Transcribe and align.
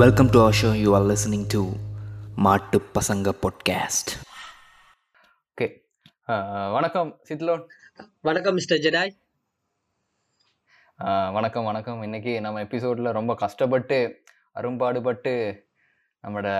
Welcome 0.00 0.30
to 0.30 0.40
our 0.40 0.52
show. 0.52 0.72
You 0.74 0.94
are 0.94 1.04
listening 1.04 1.44
to 1.48 1.60
மாட்டு 2.36 2.78
Pasanga 2.94 3.32
podcast 3.42 4.10
okay 5.50 5.66
வணக்கம் 6.72 7.20
சித்லோன் 7.28 7.62
வணக்கம் 8.20 8.54
mister 8.54 8.78
Jedi 8.78 9.12
அஹ், 10.98 11.32
வணக்கம் 11.32 11.64
வணக்கம். 11.64 12.02
இன்னைக்கு 12.02 12.40
நம்ம 12.40 12.60
எபிசோடில் 12.60 13.12
ரொம்ப 13.12 13.34
கஷ்டப்பட்டு 13.34 13.98
அரும்பாடுபட்டு 14.52 15.34
நம்மளோட 16.24 16.50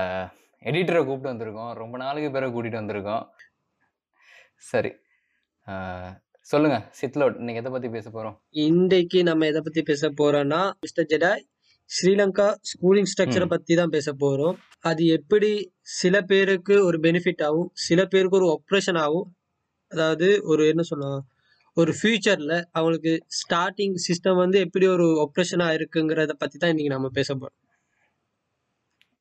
எடிட்டரை 0.63 1.05
கூப்பிட்டு 1.05 1.33
வந்திருக்கோம். 1.33 1.73
ரொம்ப 1.73 1.99
நாளுக்கு 1.99 2.31
பிறகு 2.31 2.55
கூட்டிகிட்டு 2.55 2.83
வந்திருக்கோம். 2.83 3.25
சரி. 4.63 4.93
அஹ், 5.67 6.13
சொல்லுங்க 6.47 6.91
சித்லோட் 7.01 7.39
இன்னைக்கு 7.39 7.63
எதை 7.63 7.73
பற்றி 7.73 7.89
பேச 7.89 8.11
போகிறோம் 8.11 8.37
இன்றைக்கு 8.61 9.23
நம்ம 9.23 9.47
எதை 9.47 9.61
பத்தி 9.61 9.83
பேச 9.83 10.11
போறோம்னா 10.11 10.63
மிஸ்டர் 10.81 11.07
ஜெடாய் 11.07 11.45
ஸ்ரீலங்கா 11.97 12.47
ஸ்கூலிங் 12.71 13.11
ஸ்ட்ரக்சரை. 13.13 13.47
பத்தி 13.53 13.73
தான் 13.81 13.95
பேச 13.95 14.09
போறோம். 14.23 14.57
அது 14.89 15.03
எப்படி 15.19 15.51
சில 16.01 16.17
பேருக்கு 16.31 16.75
ஒரு 16.89 16.99
பெனிஃபிட் 17.07 17.43
ஆகும் 17.49 17.71
சில 17.87 18.01
பேருக்கு 18.13 18.39
ஒரு 18.41 18.49
ஆப்ரேஷன் 18.57 19.01
ஆகும். 19.05 19.29
அதாவது 19.93 20.29
ஒரு 20.51 20.63
என்ன 20.73 20.83
சொல்லலாம் 20.91 21.25
ஒரு 21.77 21.93
ஃபியூச்சர்ல 21.99 22.55
அவங்களுக்கு 22.77 23.13
ஸ்டார்டிங் 23.41 23.97
சிஸ்டம் 24.07 24.41
வந்து 24.43 24.59
எப்படி 24.67 24.87
ஒரு 24.95 25.07
ஆப்ரேஷனா 25.25 25.67
இருக்குங்கிறத 25.79 26.35
பத்தி 26.43 26.57
தான் 26.59 26.73
இன்னைக்கு 26.73 26.95
நம்ம 26.95 27.11
பேச 27.19 27.29
போறோம். 27.41 27.59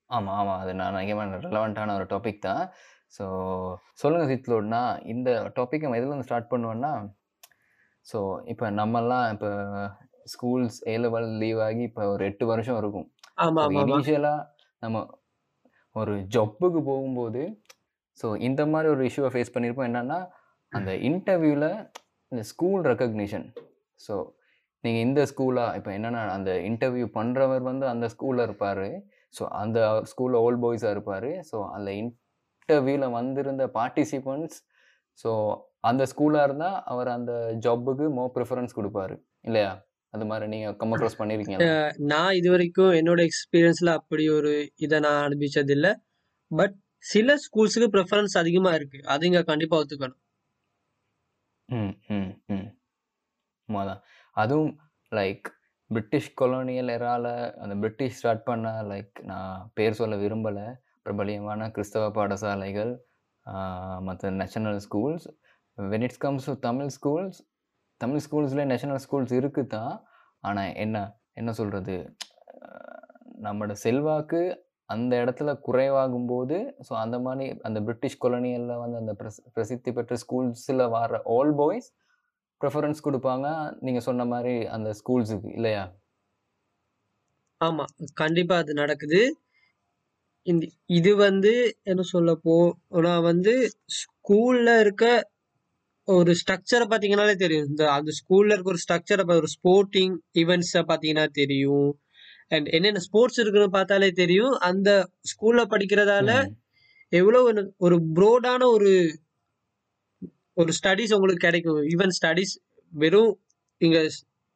ஆமாம் 0.10 0.36
ஆமாம் 0.42 0.60
அது 0.62 0.72
நான் 0.80 0.96
நினைக்கிறேன் 0.98 1.34
ரெலவெண்ட்டான 1.48 1.96
ஒரு 2.00 2.06
டாபிக் 2.14 2.46
தான். 2.48 2.64
ஸோ 3.18 3.26
சொல்லுங்கள் 4.02 4.32
சித்லோட்னா 4.32 4.82
இந்த 5.14 5.30
டாபிக் 5.58 5.86
நம்ம 5.86 6.00
எதுலேருந்து 6.00 6.28
ஸ்டார்ட் 6.28 6.52
பண்ணுவோன்னா 6.54 6.92
ஸோ 8.08 8.20
இப்போ 8.52 8.66
நம்மெல்லாம் 8.80 9.26
இப்போ 9.36 9.50
ஸ்கூல்ஸ் 10.34 10.78
ஏ 10.92 10.96
லெவல் 11.06 11.30
லீவ் 11.44 11.60
ஆகி 11.68 11.84
இப்போ 11.90 12.04
ஒரு 12.14 12.24
எட்டு 12.30 12.46
வருஷம் 12.52 12.80
இருக்கும். 12.82 13.08
இனிஷியலாக 13.98 14.48
நம்ம 14.84 14.98
ஒரு 15.96 16.14
ஜப்புக்கு 16.36 16.80
போகும்போது 16.90 17.44
ஸோ 18.22 18.28
இந்த 18.48 18.62
மாதிரி 18.72 18.88
ஒரு 18.96 19.04
இஷ்யூவை 19.10 19.32
ஃபேஸ் 19.34 19.54
பண்ணியிருப்போம் 19.56 19.90
என்னன்னா 19.90 20.20
அந்த 20.72 20.92
இன்டர்வியூவில் 21.10 21.70
இந்த 22.32 22.42
ஸ்கூல் 22.52 22.84
ரெக்கக்னிஷன் 22.92 23.46
ஸோ 24.06 24.16
நீங்கள் 24.84 25.06
இந்த 25.08 25.22
ஸ்கூலாக 25.32 25.78
இப்போ 25.78 25.92
என்னென்னா 25.98 26.22
அந்த 26.36 26.52
இன்டர்வியூ 26.70 27.08
பண்ணுறவர் 27.18 27.64
வந்து 27.70 27.86
அந்த 27.94 28.06
ஸ்கூலில் 28.14 28.46
இருப்பார். 28.48 28.86
ஸோ 29.34 29.44
அந்த 29.62 29.80
ஸ்கூலில் 30.12 30.42
ஓல்ட் 30.46 30.62
பாய்ஸாக 30.64 30.94
இருப்பார். 30.96 31.30
ஸோ 31.50 31.58
அந்த 31.78 31.90
இன்டர்வியூவில் 32.02 33.16
வந்திருந்த 33.20 33.66
பார்ட்டிசிபெண்ட்ஸ் 33.78 34.58
ஸோ 35.24 35.32
அந்த 35.90 36.04
ஸ்கூலாக 36.12 36.48
இருந்தால் 36.48 36.78
அவர் 36.92 37.10
அந்த 37.18 37.34
ஜாப்புக்கு 37.66 38.06
மோ 38.18 38.26
ப்ரிஃபரன்ஸ் 38.36 38.78
கொடுப்பாரு. 38.78 39.16
இல்லையா? 39.48 39.72
அது 40.14 40.26
மாதிரி 40.26 40.46
நீங்கள் 40.48 40.76
கம் 40.76 40.94
அக்ராஸ் 40.94 41.20
பண்ணியிருக்கீங்களா 41.20 41.68
அஹ் 41.72 41.94
நான் 42.06 42.34
இது 42.34 42.50
வரைக்கும் 42.52 42.92
என்னோட 42.92 43.22
எக்ஸ்பீரியன்ஸ்ல 43.28 43.90
அப்படி 43.94 44.30
ஒரு 44.30 44.52
இதை 44.78 45.00
நான் 45.00 45.24
அனுபவிச்சது 45.26 45.72
இல்ல 45.72 45.88
பட் 46.52 46.76
சில 47.04 47.36
ஸ்கூல்ஸுக்கு 47.44 47.88
ப்ரிஃபரன்ஸ் 47.88 48.36
அதிகமா 48.38 48.72
இருக்கு. 48.74 49.00
அது 49.06 49.26
இங்க 49.26 49.42
கண்டிப்பா 49.44 49.76
ஒத்துக்கணும். 49.78 50.20
ம் 51.70 51.94
ம் 52.10 52.32
ம். 52.48 52.68
உண்மைதான் 53.70 54.02
அதுவும் 54.36 54.74
லைக் 55.12 55.48
பிரிட்டிஷ் 55.90 56.32
கொலோனியல் 56.42 56.92
எரால 56.96 57.28
அந்த 57.58 57.76
பிரிட்டிஷ் 57.76 58.18
ஸ்டார்ட் 58.18 58.44
பண்ண 58.44 58.72
லைக் 58.84 59.14
நான் 59.24 59.70
பேர் 59.74 59.94
சொல்ல 59.94 60.16
விரும்பலை. 60.16 60.66
பிரபலியமான 61.06 61.70
கிறிஸ்தவ 61.72 62.10
பாடசாலைகள் 62.12 62.92
மற்ற 64.02 64.30
national 64.32 64.80
schools 64.80 65.28
when 65.78 66.04
it's 66.04 66.18
comes 66.18 66.46
to 66.46 66.56
Tamil 66.60 66.92
schools 66.98 67.40
Tamil 68.02 68.24
ஸ்கூல்ஸ்லேயே 68.26 68.70
national 68.72 69.04
schools 69.06 69.34
இருக்குது? 69.40 69.72
தான் 69.76 69.94
ஆனால் 70.48 70.74
என்ன 70.84 70.98
என்ன 71.40 71.52
சொல்கிறது 71.60 71.96
நம்மளோட 73.46 73.74
செல்வாக்கு 73.86 74.42
அந்த 74.90 75.14
இடத்துல 75.24 75.50
குறைவாகும்போது 75.66 76.58
ஸோ 76.88 76.94
அந்த 77.04 77.18
மாதிரி 77.26 77.46
அந்த 77.68 77.80
பிரிட்டிஷ் 77.88 78.22
கொலனியில் 78.24 78.72
வந்து 78.84 78.98
அந்த 79.02 79.14
பிரஸ் 79.20 79.42
பிரசித்தி 79.56 79.90
பெற்ற 79.98 80.16
ஸ்கூல்ஸில் 80.24 80.84
வர 80.96 81.20
ஆல் 81.36 81.54
பாய்ஸ் 81.60 81.90
ப்ரிஃபரன்ஸ் 82.62 83.06
கொடுப்பாங்க 83.08 83.48
நீங்கள் 83.86 84.06
சொன்ன 84.08 84.26
மாதிரி 84.34 84.56
அந்த 84.76 84.90
ஸ்கூல்ஸுக்கு 85.00 85.50
இல்லையா? 85.58 85.84
ஆமாம் 87.62 87.94
கண்டிப்பாக 88.22 88.64
அது 88.64 88.74
நடக்குது. 88.82 89.22
இந்த 90.48 90.66
இது 90.98 91.12
வந்து 91.26 91.54
என்ன 91.92 92.02
சொல்லப்போ 92.14 92.56
நான் 93.08 93.28
வந்து 93.32 93.54
ஸ்கூலில் 94.00 94.74
இருக்க 94.84 95.06
ஒரு 96.12 96.32
ஸ்ட்ரக்சரை 96.32 96.88
பாத்தீங்கன்னாலே 96.88 97.36
தெரியும். 97.36 97.68
இந்த 97.68 97.92
அந்த 97.92 98.12
ஸ்கூல்ல 98.12 98.54
இருக்க 98.54 98.72
ஒரு 98.72 98.78
ஸ்ட்ரக்சரை 98.78 99.36
ஒரு 99.36 99.48
ஸ்போர்ட்டிங் 99.48 100.18
ஈவெண்ட்ஸை 100.34 100.86
பாத்தீங்கன்னா 100.88 101.28
தெரியும். 101.28 102.00
அண்ட் 102.48 102.68
என்னென்ன 102.68 103.00
ஸ்போர்ட்ஸ் 103.00 103.40
இருக்குன்னு 103.40 103.70
பார்த்தாலே 103.70 104.12
தெரியும். 104.12 104.52
அந்த 104.52 105.10
ஸ்கூல்ல 105.18 105.66
படிக்கிறதால 105.70 106.48
ம், 106.48 106.52
எவ்வளவு 107.10 107.54
ஒரு- 107.80 108.04
ப்ரோடான 108.16 108.64
ஒரு 108.64 109.20
ஒரு 110.54 110.74
ஸ்டடிஸ் 110.84 111.14
உங்களுக்கு 111.14 111.48
கிடைக்கும். 111.48 111.84
ஈவன் 111.84 112.10
ஸ்டடிஸ் 112.22 112.60
வெறும் 112.92 113.40
இங்க 113.78 114.10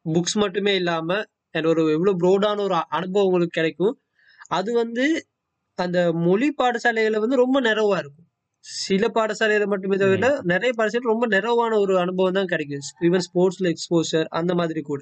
புக்ஸ் 0.04 0.34
மட்டுமே 0.34 0.74
இல்லாம 0.74 1.22
and 1.52 1.66
ஒரு 1.66 1.92
எவ்வளவு 1.92 2.18
ப்ரோடான 2.18 2.60
ஒரு 2.60 2.74
அனுபவம் 2.74 3.26
உங்களுக்கு 3.26 3.60
கிடைக்கும். 3.60 4.00
அது 4.46 4.74
வந்து 4.74 5.26
அந்த 5.74 6.12
மொழி 6.12 6.48
பாடசாலைகளை 6.48 7.18
வந்து 7.18 7.36
ரொம்ப 7.36 7.60
நிறைவா 7.60 7.98
இருக்கும். 7.98 8.28
சில 8.64 9.08
பாடசாலையில 9.08 9.66
மட்டுமே 9.66 9.96
தவிர 9.96 10.40
நிறைய 10.42 10.72
பாடசாலை 10.76 11.02
ரொம்ப 11.04 11.26
நிறைவான 11.26 11.78
ஒரு 11.78 11.98
அனுபவம் 11.98 12.32
தான் 12.32 12.46
கிடைக்கும். 12.46 12.84
ஈவன் 13.00 13.24
ஸ்போர்ட்ஸ்ல 13.26 13.72
எக்ஸ்போசர் 13.74 14.24
அந்த 14.30 14.54
மாதிரி 14.54 14.82
கூட. 14.82 15.00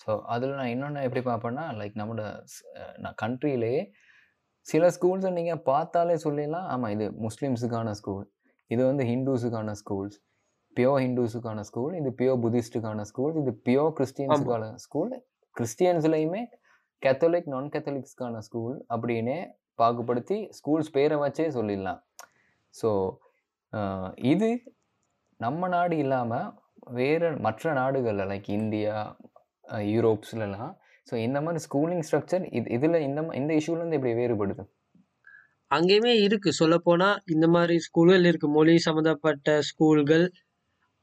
ஸோ 0.00 0.20
அதில் 0.26 0.54
நான் 0.54 0.66
இன்னொன்று 0.66 1.02
எப்படி 1.02 1.20
பார்ப்பேன்னா 1.24 1.64
லைக் 1.80 1.94
நம்மளோட 1.94 2.22
ஸ்- 2.52 2.64
அஹ் 2.74 2.98
நான் 2.98 3.14
கண்ட்ரியிலே 3.22 3.74
சில 4.66 4.88
ஸ்கூல்ஸை 4.88 5.30
நீங்கள் 5.32 5.62
பார்த்தாலே 5.62 6.14
சொல்லிடலாம். 6.14 6.66
ஆமாம் 6.66 6.90
இது 6.90 7.10
முஸ்லீம்ஸுக்கான 7.26 7.90
ஸ்கூல் 7.90 8.26
இது 8.70 8.86
வந்து 8.86 9.04
ஹிந்துஸுக்கான 9.04 9.72
ஸ்கூல்ஸ் 9.72 10.18
பியோ 10.76 10.92
ஹிந்துஸுக்கான 11.00 11.60
ஸ்கூல் 11.60 11.94
இது 11.94 12.10
பியோ 12.18 12.34
புத்திஸ்ட்டுக்கான 12.42 13.00
ஸ்கூல் 13.02 13.34
இது 13.36 13.52
பியோ 13.66 13.92
கிறிஸ்டியன்ஸுக்கான 13.96 14.74
ஸ்கூல் 14.76 15.12
கிறிஸ்டியன்ஸ்லையுமே 15.56 16.42
கேத்தலிக் 17.02 17.44
நான் 17.46 17.68
கேத்தலிக்ஸ்க்கான 17.68 18.38
ஸ்கூல் 18.38 18.86
அப்படின்னே 18.90 19.38
பாகுபடுத்தி 19.82 20.38
ஸ்கூல்ஸ் 20.58 20.94
பேரை 20.96 21.16
வச்சே 21.24 21.46
சொல்லிடலாம். 21.58 22.00
ஸோ 22.74 22.90
இது 24.32 24.50
நம்ம 25.40 25.68
நாடு 25.74 25.96
இல்லாமல் 26.04 26.50
வேறு 26.98 27.28
மற்ற 27.46 27.72
நாடுகளில் 27.80 28.28
லைக் 28.30 28.48
இந்தியா 28.58 28.94
யூரோப்ஸ்லலாம் 29.94 30.72
ஸோ 31.08 31.14
இந்த 31.26 31.38
மாதிரி 31.44 31.60
ஸ்கூலிங் 31.66 32.04
ஸ்ட்ரக்சர் 32.06 32.44
இது 32.58 32.66
இதில் 32.76 33.04
இந்த 33.06 33.20
இந்த 33.40 33.52
இஷ்யூலேருந்து 33.60 33.98
எப்படி 33.98 34.12
வேறுபடுது? 34.20 34.64
அங்கேயுமே 35.70 36.12
இருக்குது 36.24 36.58
சொல்லப்போனால் 36.60 37.20
இந்த 37.34 37.46
மாதிரி 37.54 37.76
ஸ்கூல்கள் 37.86 38.26
இருக்குது 38.30 38.54
மொழி 38.56 38.74
சம்மந்தப்பட்ட 38.86 39.54
ஸ்கூல்கள். 39.70 40.26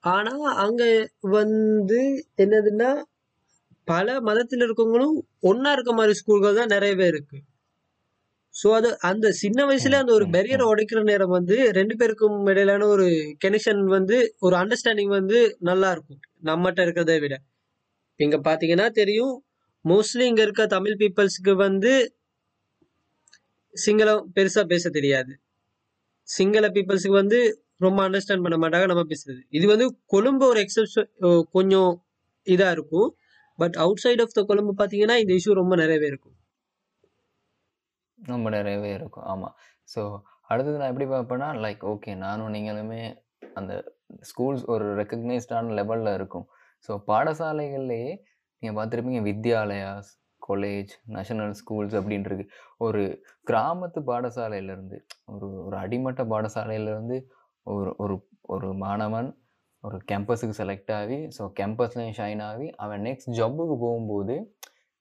ஆனால் 0.03 0.45
அங்கே 0.65 0.89
வந்து 1.37 1.99
என்னதுன்னா 2.43 2.89
பல 3.91 4.07
மதத்தில் 4.27 4.63
இருக்கவங்களும் 4.65 5.15
ஒன்றா 5.49 5.71
இருக்க 5.75 5.93
மாதிரி 5.99 6.13
ஸ்கூல்கள் 6.21 6.59
தான் 6.59 6.73
நிறையவே 6.75 7.07
இருக்குது 7.13 7.43
ஸோ 8.55 8.67
அது 8.77 8.89
அந்த 9.09 9.27
சின்ன 9.41 9.59
வயசுல 9.67 9.99
அந்த 10.01 10.11
ஒரு 10.17 10.25
பெரியரை. 10.35 10.63
உடைக்கிற 10.71 10.99
நேரம் 11.09 11.33
வந்து 11.37 11.55
ரெண்டு 11.77 11.95
பேருக்கும் 11.99 12.37
இடையிலான 12.51 12.87
ஒரு 12.95 13.05
கனெக்ஷன் 13.45 13.81
வந்து 13.97 14.17
ஒரு 14.39 14.55
அண்டர்ஸ்டாண்டிங் 14.61 15.13
வந்து 15.19 15.39
நல்லா 15.69 15.89
இருக்கும் 15.91 16.21
நம்மகிட்ட 16.49 16.85
இருக்கிறத 16.85 17.15
விட. 17.25 17.35
இங்க 18.19 18.37
பாத்தீங்கன்னா 18.49 18.87
தெரியும் 18.91 19.35
மோஸ்ட்லி 19.85 20.25
இங்க 20.31 20.41
இருக்க 20.41 20.63
தமிழ் 20.75 20.97
பீப்புள்ஸ்க்கு 21.01 21.53
வந்து 21.65 21.93
சிங்களம் 23.73 24.23
பெருசா 24.35 24.63
பேச 24.73 24.89
தெரியாது. 24.89 25.31
சிங்கள 26.27 26.65
பீப்புள்ஸ்க்கு 26.75 27.15
வந்து 27.21 27.39
ரொம்ப 27.79 27.99
அண்டர்ஸ்டாண்ட் 28.07 28.43
பண்ண 28.45 28.57
மாட்டாங்க 28.63 28.87
நம்ம 28.91 29.03
பேசுறது. 29.11 29.41
இது 29.57 29.65
வந்து 29.67 29.85
கொழும்பு 30.13 30.45
ஒரு 30.51 30.59
எக்ஸப்ஷன் 30.65 31.09
கொஞ்சம் 31.57 31.91
இதா 32.47 32.69
இருக்கும். 32.77 33.09
But 33.59 33.75
outside 34.03 34.21
of 34.21 34.35
the 34.37 34.41
Colombo 34.51 34.73
பாத்தீங்கன்னா 34.81 35.15
இந்த 35.23 35.33
இஷ்யூ 35.39 35.53
ரொம்ப 35.61 35.73
நிறையவே 35.75 36.07
இருக்கும். 36.11 36.35
ரொம்ப 38.27 38.47
நிறையவே 38.49 38.91
இருக்கும். 38.93 39.25
ஆமாம் 39.25 39.55
ஸோ 39.95 40.01
அடுத்தது 40.51 40.77
நான் 40.77 40.91
எப்படி 40.93 41.07
பார்ப்பேன்னா 41.09 41.49
லைக் 41.65 41.83
ஓகே 41.93 42.11
நானும் 42.15 42.53
நீங்களுமே 42.53 43.01
அந்த 43.53 43.73
ஸ்கூல்ஸ் 44.21 44.63
ஒரு 44.65 44.85
ரெக்கக்னைஸ்டான 45.01 45.73
லெவலில் 45.79 46.13
இருக்கும். 46.13 46.47
ஸோ 46.89 46.91
பாடசாலைகள்லேயே 47.07 48.11
நீங்கள் 48.63 48.77
பார்த்துருப்பீங்க 48.79 49.21
வித்யாலயாஸ் 49.21 50.11
காலேஜ் 50.41 50.91
நேஷனல் 51.05 51.53
ஸ்கூல்ஸ் 51.53 51.95
அப்படின்ட்டு 51.95 52.45
ஒரு 52.77 53.01
கிராமத்து 53.47 53.99
பாடசாலையிலேருந்து 54.11 54.97
ஒரு 55.25 55.47
ஒரு 55.65 55.75
அடிமட்ட 55.77 56.23
பாடசாலையிலேருந்து 56.23 57.17
ஒரு 57.63 57.91
ஒரு 57.97 58.15
ஒரு 58.41 58.73
மாணவன் 58.73 59.29
ஒரு 59.83 59.97
கேம்பஸுக்கு 60.11 60.55
செலக்ட் 60.61 60.91
ஆகி 60.91 61.19
ஸோ 61.37 61.43
கேம்பஸ்லேயும் 61.59 62.17
ஷைன் 62.17 62.41
ஆகி 62.41 62.67
அவன் 62.75 63.01
நெக்ஸ்ட் 63.01 63.29
ஜப்புக்கு 63.29 63.75
போகும்போது 63.79 64.35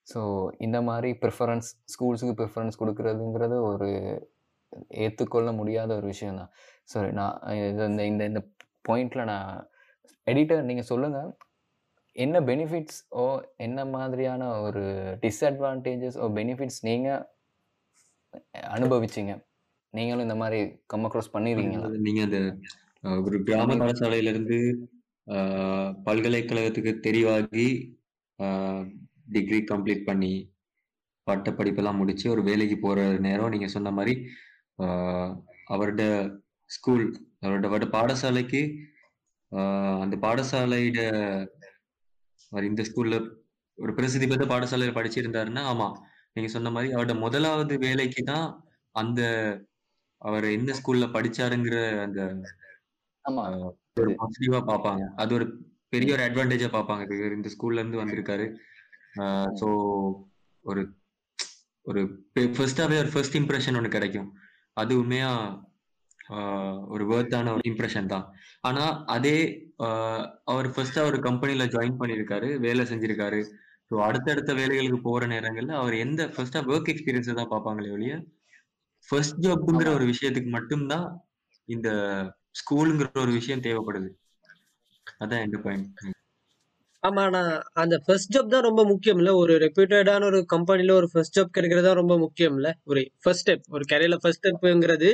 ஸோ 0.08 0.20
இந்த 0.58 0.78
மாதிரி 0.82 1.10
ப்ரிஃபரன்ஸ் 1.22 1.68
ஸ்கூல்ஸுக்கு 1.84 2.34
ப்ரிஃபரன்ஸ் 2.34 2.80
கொடுக்குறதுங்கிறது 2.80 3.56
ஒரு 3.62 3.88
ஏற்றுக்கொள்ள 5.04 5.52
முடியாத 5.52 5.90
ஒரு 5.96 6.06
விஷயந்தான் 6.06 6.52
சாரி 6.84 7.10
நான் 7.12 7.36
இது 7.60 7.84
இந்த 7.86 8.02
இந்த 8.04 8.22
இந்த 8.24 8.40
பாயிண்டில் 8.88 9.24
நான் 9.24 9.50
எடிட்டர் 10.26 10.62
நீங்கள் 10.62 10.90
சொல்லுங்கள் 10.92 11.30
என்ன 12.16 12.36
பெனிஃபிட்ஸ் 12.40 13.00
ஓ 13.16 13.24
என்ன 13.56 13.84
மாதிரியான 13.86 14.48
ஒரு 14.60 14.82
டிஸ்அட்வான்டேஜஸ் 15.22 16.18
ஓ 16.18 16.28
பெனிஃபிட்ஸ் 16.34 16.80
நீங்கள் 16.82 17.22
அனுபவிச்சிங்க? 18.70 19.34
நீங்களும் 19.94 20.24
இந்த 20.26 20.34
மாதிரி 20.34 20.58
கம் 20.86 21.04
அக்ராஸ் 21.04 21.34
பண்ணிருக்கீங்களா? 21.34 21.86
அதாவது 21.86 22.24
அந்த 22.24 22.40
ஒரு 23.26 23.36
கிராம 23.42 23.76
பாடசாலையிலேருந்து 23.76 24.58
பல்கலைக்கழகத்துக்கு 26.06 26.92
தெரிவாகி 27.00 27.68
டிகிரி 29.28 29.60
கம்ப்ளீட் 29.62 30.04
பண்ணி 30.04 30.32
பட்ட 31.26 31.50
படிப்பெல்லாம் 31.50 31.96
முடிச்சு 31.96 32.30
ஒரு 32.30 32.42
வேலைக்கு 32.42 32.78
போற 32.78 33.18
நேரம் 33.18 33.48
நீங்க 33.48 33.66
சொன்ன 33.66 33.90
மாதிரி 33.90 34.14
அவரோட 35.68 36.02
ஸ்கூல் 36.70 37.04
அவரோட 37.42 37.86
பாடசாலைக்கு 37.88 38.62
அந்த 40.02 40.14
பாடசாலையோட 40.16 41.00
இந்த 42.52 42.82
ஸ்கூல்ல 42.82 43.16
ஒரு 43.78 43.92
பிரசித்தி 43.94 44.26
பெற்ற 44.26 44.46
பாடசாலையில 44.46 44.92
படிச்சிருந்தாருன்னா 44.96 45.62
ஆமா 45.64 45.88
நீங்க 46.32 46.48
சொன்ன 46.50 46.70
மாதிரி 46.70 46.94
அவரோட 46.94 47.14
முதலாவது 47.18 47.74
வேலைக்கு 47.78 48.22
தான் 48.22 48.46
அந்த 48.94 49.20
அவர் 50.22 50.46
எந்த 50.50 50.72
ஸ்கூல்ல 50.72 51.06
படிச்சாருங்கிற 51.12 51.76
அந்த 52.02 52.20
ஒரு 53.96 54.10
பாசிட்டிவா 54.10 54.60
பார்ப்பாங்க. 54.70 55.02
அது 55.16 55.34
ஒரு 55.34 55.46
பெரிய 55.88 56.12
ஒரு 56.12 56.22
அட்வான்டேஜா 56.22 56.68
பார்ப்பாங்க. 56.72 57.02
இந்த 57.36 57.48
ஸ்கூல்ல 57.48 57.82
இருந்து 57.82 58.00
வந்திருக்காரு. 58.02 58.46
ஸோ 59.60 59.68
ஒரு 60.64 60.82
ஒரு 61.86 62.00
ஃபர்ஸ்டாவே 62.56 62.96
ஒரு 63.02 63.10
ஃபர்ஸ்ட் 63.12 63.38
இம்ப்ரெஷன் 63.40 63.76
ஒன்று 63.78 63.96
கிடைக்கும். 63.96 64.28
அது 64.76 64.92
உண்மையா 65.02 65.30
ஒரு 66.94 67.04
வேர்த்தான 67.10 67.52
ஒரு 67.56 67.64
இம்ப்ரெஷன் 67.70 68.10
தான். 68.12 68.24
ஆனா 68.68 68.84
அதே 69.16 69.36
அவர் 70.52 70.68
ஃபர்ஸ்ட் 70.74 70.98
அவர் 71.02 71.16
கம்பெனில 71.28 71.66
ஜாயின் 71.74 72.00
பண்ணியிருக்காரு 72.00 72.48
வேலை 72.66 72.84
செஞ்சிருக்காரு. 72.90 73.40
ஸோ 73.90 73.94
அடுத்தடுத்த 74.06 74.52
வேலைகளுக்கு 74.60 75.00
போற 75.06 75.26
நேரங்கள்ல 75.34 75.74
அவர் 75.82 75.94
எந்த 76.04 76.22
ஃபர்ஸ்டா 76.34 76.60
ஒர்க் 76.72 76.90
எக்ஸ்பீரியன்ஸை 76.94 77.36
தான் 77.38 77.52
பார்ப்பாங்களே 77.54 77.94
ஒழிய 77.96 78.14
ஃபர்ஸ்ட் 79.08 79.42
ஜாப்ங்கிற 79.46 79.90
ஒரு 79.98 80.06
விஷயத்துக்கு 80.12 80.50
மட்டும்தான் 80.56 81.06
இந்த 81.68 81.88
ஸ்கூலுங்கிற 82.60 83.08
ஒரு 83.24 83.32
விஷயம் 83.38 83.64
தேவைப்படுது. 83.66 84.10
அதான் 85.22 85.44
எந்த 85.46 85.58
பாயிண்ட் 85.64 86.00
ஆமா 87.02 87.22
ஆனா 87.22 87.40
அந்த 87.74 87.96
ஃபர்ஸ்ட் 88.04 88.32
ஜாப் 88.34 88.52
தான் 88.52 88.64
ரொம்ப 88.64 88.82
முக்கியம் 88.84 89.20
ஒரு 89.34 89.54
ரெப்யூட்டடான 89.64 90.24
ஒரு 90.24 90.40
கம்பெனில 90.46 90.94
ஒரு 90.94 91.08
ஃபர்ஸ்ட் 91.12 91.36
ஜாப் 91.36 91.54
கிடைக்கிறது 91.54 91.86
தான் 91.88 92.00
ரொம்ப 92.00 92.14
முக்கியம் 92.18 92.56
ஒரு 92.86 93.02
ஃபர்ஸ்ட் 93.24 93.44
ஸ்டெப் 93.44 93.66
ஒரு 93.68 93.84
கரியர்ல 93.84 94.16
ஃபர்ஸ்ட் 94.16 94.42
ஸ்டெப்புங்கிறது 94.42 95.10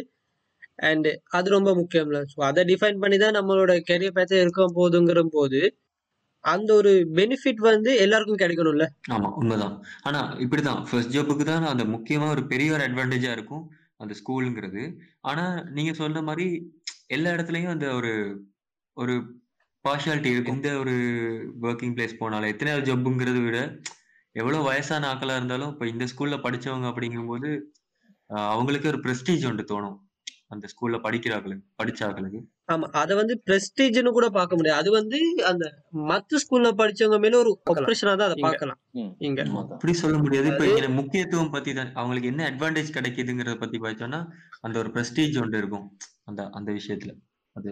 அண்ட் 0.83 1.09
அது 1.31 1.49
ரொம்ப 1.51 1.71
முக்கியம் 1.75 2.13
ஸோ 2.33 2.39
அதை 2.41 2.63
டிஃபைன் 2.65 3.01
பண்ணி 3.03 3.19
தான் 3.19 3.37
நம்மளோட 3.37 3.75
கெரியர் 3.91 4.17
பேச்சே 4.17 4.41
இருக்க 4.41 4.69
போதுங்கிற 4.79 5.23
போது 5.31 5.61
அந்த 6.45 6.71
ஒரு 6.75 6.91
பெனிஃபிட் 7.15 7.61
வந்து 7.61 7.91
எல்லாருக்கும் 7.97 8.41
கிடைக்கணும்ல. 8.41 8.87
ஆமா 9.09 9.29
உண்மைதான். 9.33 9.75
ஆனா 10.03 10.21
இப்படிதான். 10.39 10.81
ஃபர்ஸ்ட் 10.89 11.15
ஜாப்புக்கு 11.15 11.45
தான் 11.45 11.65
அந்த 11.65 11.85
முக்கியமா 11.85 12.27
ஒரு 12.31 12.43
பெரிய 12.47 12.73
ஒரு 12.73 12.85
அட்வான்டேஜா 12.85 13.31
இருக்கும் 13.33 13.63
அந்த 14.01 14.15
ஸ்கூலுங்கிறது 14.15 14.83
ஆனா 15.23 15.45
நீங்க 15.71 15.93
சொன்ன 15.93 16.23
மாதிரி 16.23 16.47
எல்லா 17.07 17.31
இடத்துலயும் 17.31 17.75
அந்த 17.75 17.87
ஒரு 17.95 18.13
ஒரு 18.97 19.15
பார்ஷியாலிட்டி 19.85 20.31
இருக்கும் 20.33 20.55
எந்த 20.55 20.71
ஒரு 20.79 20.95
ஒர்க்கிங் 21.63 21.95
பிளேஸ் 21.97 22.21
போனாலும் 22.21 22.53
எத்தனையாவது 22.53 22.89
ஜப்புங்கிறத 22.91 23.41
விட 23.43 23.59
எவ்வளவு 24.37 24.63
வயசான 24.63 25.09
ஆட்களா 25.11 25.37
இருந்தாலும் 25.37 25.73
இப்ப 25.73 25.87
இந்த 25.87 26.05
ஸ்கூல்ல 26.13 26.37
படிச்சவங்க 26.45 26.87
அப்படிங்கும்போது 26.91 27.51
அவங்களுக்கு 28.49 28.91
ஒரு 28.93 28.99
பிரஸ்டீஜ் 28.99 29.47
ஒன்று 29.47 29.65
தோணும். 29.65 29.99
அந்த 30.53 30.67
ஸ்கூல்ல 30.73 30.97
படிக்கிறாங்களுக்கு 31.05 31.65
படிச்ச 31.81 32.01
ஆட்களுக்கு 32.07 32.41
ஆமா 32.69 32.87
அத 32.93 33.15
வந்து 33.15 33.35
பிரஸ்டீஜ்னு 33.47 34.11
கூட 34.11 34.27
பார்க்க 34.31 34.59
முடியாது. 34.59 34.81
அது 34.81 34.91
வந்து 34.91 35.19
அந்த 35.45 35.65
மத்த 36.11 36.39
ஸ்கூல்ல 36.43 36.69
படிச்சவங்க 36.73 37.19
மேல 37.21 37.39
ஒரு 37.39 37.51
ஆப்ரேஷனா 37.73 38.15
தான் 38.15 38.29
அதை. 38.29 38.37
பார்க்கலாம். 38.43 38.79
இங்க. 39.21 39.41
அப்படி 39.75 39.95
சொல்ல 39.95 40.19
முடியாது. 40.19 40.49
இப்ப 40.53 40.67
இங்க 40.71 40.89
முக்கியத்துவம் 41.01 41.51
பத்தி 41.51 41.73
தான் 41.73 41.91
அவங்களுக்கு 41.95 42.31
என்ன 42.33 42.45
அட்வான்டேஜ் 42.51 42.95
கிடைக்குதுங்கிறத 42.97 43.57
பத்தி 43.57 43.79
பார்த்தோம்னா 43.79 44.21
அந்த 44.61 44.79
ஒரு 44.79 44.91
பிரஸ்டீஜ் 44.97 45.41
ஒன்று 45.43 45.59
இருக்கும். 45.59 45.87
அந்த 46.25 46.43
அந்த 46.53 46.71
விஷயத்துல. 46.73 47.15
அது 47.57 47.71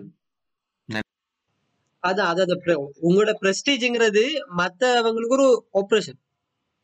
அதான் 2.02 2.28
pre- 2.64 2.78
உங்களோட 3.02 3.30
பிரஸ்டீஜ்ங்கிறது 3.42 4.24
மத்தவங்களுக்கு 4.56 5.36
ஒரு 5.38 5.46
ஆப்ரேஷன் 5.74 6.18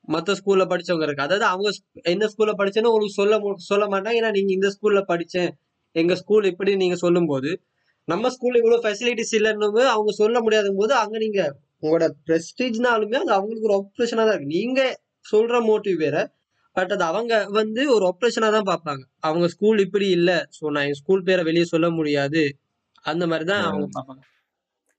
மத்த 0.09 0.35
ஸ்கூல்ல 0.39 0.65
படிச்சவங்க 0.65 1.03
இருக்கு. 1.03 1.23
அதாவது 1.23 1.45
அவங்க 1.45 1.71
ஸ்- 1.71 2.03
எந்த 2.03 2.27
ஸ்கூல்ல 2.27 2.53
படிச்சேன்னு 2.59 2.91
உங்களுக்கு 2.91 3.15
சொல்ல 3.15 3.39
சொல்ல 3.57 3.87
மாட்டாங்க. 3.87 4.15
ஏன்னா 4.15 4.31
நீங்க 4.31 4.53
இந்த 4.53 4.69
ஸ்கூல்ல 4.69 5.03
படிச்சேன். 5.09 5.51
எங்க 5.95 6.15
ஸ்கூல் 6.15 6.45
இப்படி 6.45 6.77
நீங்க 6.77 6.97
சொல்லும் 6.97 7.27
போது 7.27 7.51
நம்ம 8.09 8.29
ஸ்கூல்ல 8.29 8.57
இவ்வளவு 8.57 8.83
ஃபெசிலிட்டிஸ் 8.83 9.33
இல்லைன்னு 9.33 9.65
அவங்க 9.87 10.13
சொல்ல 10.13 10.41
முடியாத 10.41 10.73
போது 10.77 10.95
அங்க 10.95 11.19
நீங்க 11.19 11.41
உங்களோட 11.83 12.07
பிரஸ்டீஜ்னாலுமே 12.27 13.15
அது 13.15 13.33
அவங்களுக்கு 13.33 13.69
ஒரு 13.69 13.77
ஆப்ரேஷனா 13.81 14.17
தான் 14.17 14.27
இருக்கு. 14.27 14.47
நீங்க 14.47 14.81
சொல்ற 15.33 15.57
மோட்டிவ் 15.69 15.95
வேற 15.95 16.17
பட் 16.73 16.93
அது 16.93 17.05
அவங்க 17.05 17.47
வந்து 17.51 17.95
ஒரு 17.95 18.05
ஆப்ரேஷனா 18.07 18.51
தான் 18.51 18.69
பார்ப்பாங்க. 18.73 19.03
அவங்க 19.19 19.49
ஸ்கூல் 19.49 19.79
இப்படி 19.79 20.09
இல்ல 20.09 20.49
சோ 20.61 20.71
நான் 20.71 20.85
என் 20.85 20.93
ஸ்கூல் 20.93 21.23
பேரை 21.23 21.45
வெளியே 21.45 21.65
சொல்ல 21.65 21.91
முடியாது. 21.91 22.43
அந்த 23.05 23.27
மாதிரி 23.27 23.49
தான் 23.49 23.63
அவங்க 23.63 23.87
பார்ப்பாங்க. 23.97 24.23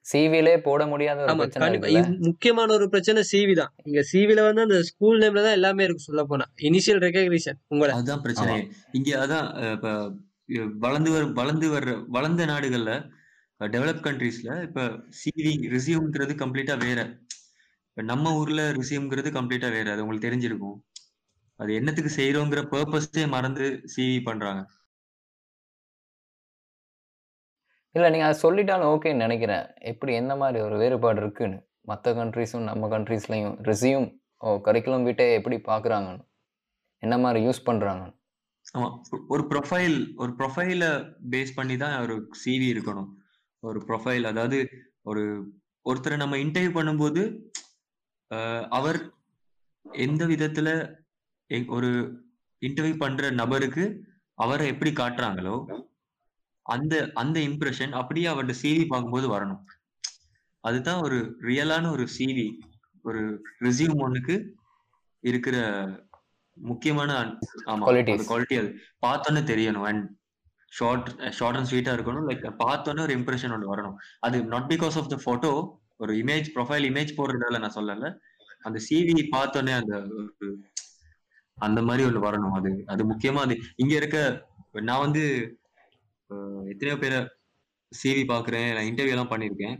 சிவிலே 0.06 0.54
போட 0.68 0.82
முடியாத 0.92 1.24
ஒரு 1.24 1.36
பிரச்சனை 1.40 1.92
முக்கியமான 2.28 2.74
ஒரு 2.78 2.86
பிரச்சனை 2.94 3.22
சிவி 3.32 3.54
தான். 3.60 3.72
இங்க 3.88 4.02
சிவில 4.12 4.46
வந்து 4.48 4.66
அந்த 4.68 4.78
ஸ்கூல் 4.90 5.22
நேம்ல 5.24 5.44
தான் 5.48 5.58
எல்லாமே 5.60 5.86
இருக்கு 5.88 6.08
சொல்ல 6.08 6.24
போனா. 6.24 6.46
இனிஷியல் 6.70 7.02
ரெகக்னிஷன் 7.06 7.60
உங்களோட 7.72 7.96
அதுதான் 7.98 8.24
பிரச்சனை. 8.26 8.56
இங்க 8.98 9.10
அதான் 9.24 9.48
இப்ப 9.76 9.90
வளர்ந்து 10.86 11.10
வர 11.16 11.24
வளர்ந்து 11.40 11.68
வர்ற 11.74 11.92
வளர்ந்த 12.10 12.46
நாடுகள்ல 12.46 12.94
டெவலப் 13.62 14.06
கண்ட்ரீஸ்ல 14.06 14.52
இப்ப 14.68 14.82
சிவி 15.22 15.54
ரிசியூம்ங்கிறது 15.76 16.36
கம்ப்ளீட்டா 16.42 16.76
வேற. 16.86 17.00
இப்ப 17.90 18.02
நம்ம 18.12 18.34
ஊர்ல 18.42 18.64
ரிசியூம்ங்கிறது 18.80 19.30
கம்ப்ளீட்டா 19.38 19.70
வேற. 19.78 19.88
அது 19.94 20.04
உங்களுக்கு 20.06 20.28
தெரிஞ்சிருக்கும். 20.28 20.78
அது 21.60 21.72
என்னத்துக்கு 21.80 22.12
செய்யறோங்கிற 22.18 22.62
பர்பஸே 22.74 23.24
மறந்து 23.36 23.66
சிவி 23.96 24.20
பண்றாங்க. 24.28 24.62
இல்லை 28.00 28.10
நீங்கள் 28.14 28.30
அதை 28.30 28.38
சொல்லிட்டாலும் 28.44 28.92
ஓகேன்னு 28.94 29.24
நினைக்கிறேன். 29.26 29.66
எப்படி 29.92 30.12
எந்த 30.22 30.34
மாதிரி 30.42 30.60
ஒரு 30.68 30.76
வேறுபாடு 30.82 31.20
இருக்குன்னு? 31.24 31.58
மற்ற 31.90 32.12
கண்ட்ரீஸும் 32.20 32.68
நம்ம 32.70 32.88
கண்ட்ரீஸ்லயும் 32.96 33.56
ரெசியூம் 33.70 34.08
ஓ 34.46 34.50
கரிக்குலம் 34.68 35.06
வீட்டை 35.08 35.26
எப்படி 35.38 35.58
பார்க்குறாங்கன்னு 35.70 36.24
என்ன 37.04 37.16
மாதிரி 37.24 37.40
யூஸ் 37.48 37.68
பண்ணுறாங்கன்னு 37.70 38.16
ஆமாம் 38.78 38.96
ஒரு 39.34 39.44
ப்ரொஃபைல் 39.52 39.98
ஒரு 40.22 40.32
ப்ரொஃபைல 40.40 40.86
பேஸ் 41.34 41.52
பண்ணி 41.56 41.76
தான் 41.84 41.96
ஒரு 42.04 42.16
சிவி 42.42 42.68
இருக்கணும். 42.74 43.10
ஒரு 43.64 43.80
ப்ரொஃபைல் 43.88 44.26
அதாவது 44.32 44.58
ஒரு 45.10 45.24
ஒருத்தரை 45.86 46.18
நம்ம 46.24 46.38
இன்டர்வியூ 46.44 46.72
பண்ணும்போது 46.78 47.22
அவர் 48.78 49.00
எந்த 50.06 50.24
விதத்துல 50.34 50.70
ஒரு 51.78 51.90
இன்டர்வியூ 52.62 52.96
பண்ற 52.98 53.32
நபருக்கு 53.42 53.86
அவரை 54.44 54.66
எப்படி 54.74 54.92
காட்டுறாங்களோ 54.92 55.56
அந்த 56.76 56.96
அந்த 57.14 57.38
இம்ப்ரெஷன் 57.40 57.94
அப்படியே 58.02 58.28
அவரோட 58.28 58.54
சிவி 58.62 58.86
பார்க்கும்போது 58.88 59.28
வரணும். 59.34 59.62
அதுதான் 60.64 61.02
ஒரு 61.02 61.18
ரியலான 61.42 61.86
ஒரு 61.92 62.06
சிவி 62.18 62.48
ஒரு 63.04 63.22
ரெசியூம் 63.62 64.02
ஒன்னுக்கு 64.06 64.36
இருக்கிற 65.24 65.58
முக்கியமான 66.58 67.12
ஆமா. 67.66 67.86
குவாலிட்டி 67.90 68.58
அது. 68.62 68.70
பார்த்தோன்னே 69.06 69.42
தெரியணும். 69.52 69.86
அண்ட் 69.92 70.06
ஷார்ட் 70.72 71.10
ஷார்ட் 71.32 71.58
அண்ட் 71.58 71.70
ஸ்வீட்டா 71.70 71.94
இருக்கணும். 71.98 72.28
லைக் 72.30 72.44
பார்த்தோன்னே 72.64 73.02
ஒரு 73.02 73.14
இம்ப்ரெஷன் 73.18 73.54
ஒன்று 73.54 73.74
வரணும். 73.74 73.96
அது 74.20 74.38
not 74.46 74.72
because 74.74 74.98
of 75.02 75.12
the 75.14 75.18
photo 75.24 75.54
ஒரு 75.98 76.14
இமேஜ் 76.16 76.48
ப்ரொஃபைல் 76.56 76.88
இமேஜ் 76.90 77.18
போடுறதால 77.18 77.60
நான் 77.64 77.78
சொல்லல. 77.80 78.10
அந்த 78.62 78.78
சிவி 78.90 79.24
பார்த்தோன்னே 79.36 79.74
அந்த 79.82 79.96
அந்த 81.58 81.80
மாதிரி 81.82 82.04
ஒன்று 82.08 82.22
வரணும். 82.28 82.56
அது 82.60 82.72
அது 82.86 83.04
முக்கியமா 83.12 83.42
அது. 83.46 83.56
இங்க 83.76 83.94
இருக்க 83.96 84.18
நான் 84.90 85.04
வந்து 85.06 85.24
எத்தனையோ 86.72 86.96
பேரை 87.04 87.20
சிவி 87.92 88.24
பார்க்குறேன் 88.32 88.68
நான் 88.76 88.90
இன்டர்வியூ 88.90 89.16
எல்லாம் 89.16 89.32
பண்ணியிருக்கேன். 89.32 89.76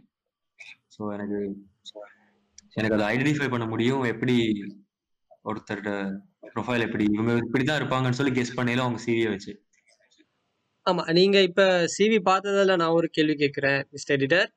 ஸோ 0.96 1.02
எனக்கு 1.16 1.40
எனக்கு 2.80 2.96
அதை 2.98 3.06
ஐடென்டிஃபை 3.14 3.50
பண்ண 3.52 3.66
முடியும். 3.66 4.04
எப்படி 4.14 4.36
ஒருத்தரோட 5.50 5.92
ப்ரொஃபைல் 6.54 6.86
எப்படி 6.88 7.06
இவங்க 7.16 7.34
இப்படிதான் 7.46 7.80
இருப்பாங்கன்னு 7.82 8.20
சொல்லி 8.20 8.34
கெஸ் 8.38 8.58
பண்ணையில 8.60 8.86
அவங்க 8.86 9.02
சிவியை 9.06 9.30
வச்சு. 9.34 9.54
ஆமா 10.86 11.04
நீங்க 11.20 11.38
இப்ப 11.42 11.64
சிவி 11.96 12.20
பார்த்ததுல 12.30 12.76
நான் 12.82 12.96
ஒரு 13.00 13.08
கேள்வி 13.16 13.36
கேட்கிறேன் 13.36 13.80
மிஸ்டர் 13.92 14.16
எடிட்டர் 14.18 14.48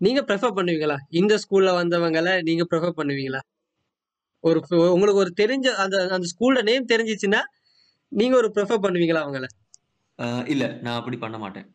நீங்க 0.00 0.20
ப்ரிஃபர் 0.28 0.56
பண்ணுவீங்களா? 0.58 0.96
இந்த 1.20 1.34
ஸ்கூல்ல 1.42 1.70
வந்தவங்கள 1.80 2.30
நீங்க 2.48 2.64
ப்ரிஃபர் 2.70 2.98
பண்ணுவீங்களா? 3.00 3.40
ஒரு 4.44 4.58
உங்களுக்கு 4.94 5.22
ஒரு 5.24 5.32
தெரிஞ்ச 5.40 5.66
அந்த 5.84 5.96
அந்த 6.16 6.26
ஸ்கூல்ல 6.32 6.60
நேம் 6.68 6.90
தெரிஞ்சிச்சுன்னா 6.92 7.40
நீங்க 8.12 8.34
ஒரு 8.36 8.48
ப்ரிஃபர் 8.56 8.84
பண்ணுவீங்களா 8.84 9.22
அவங்கள? 9.24 9.46
அஹ், 10.20 10.44
இல்ல 10.46 10.64
நான் 10.82 10.98
அப்படி 10.98 11.16
பண்ண 11.18 11.36
மாட்டேன். 11.38 11.66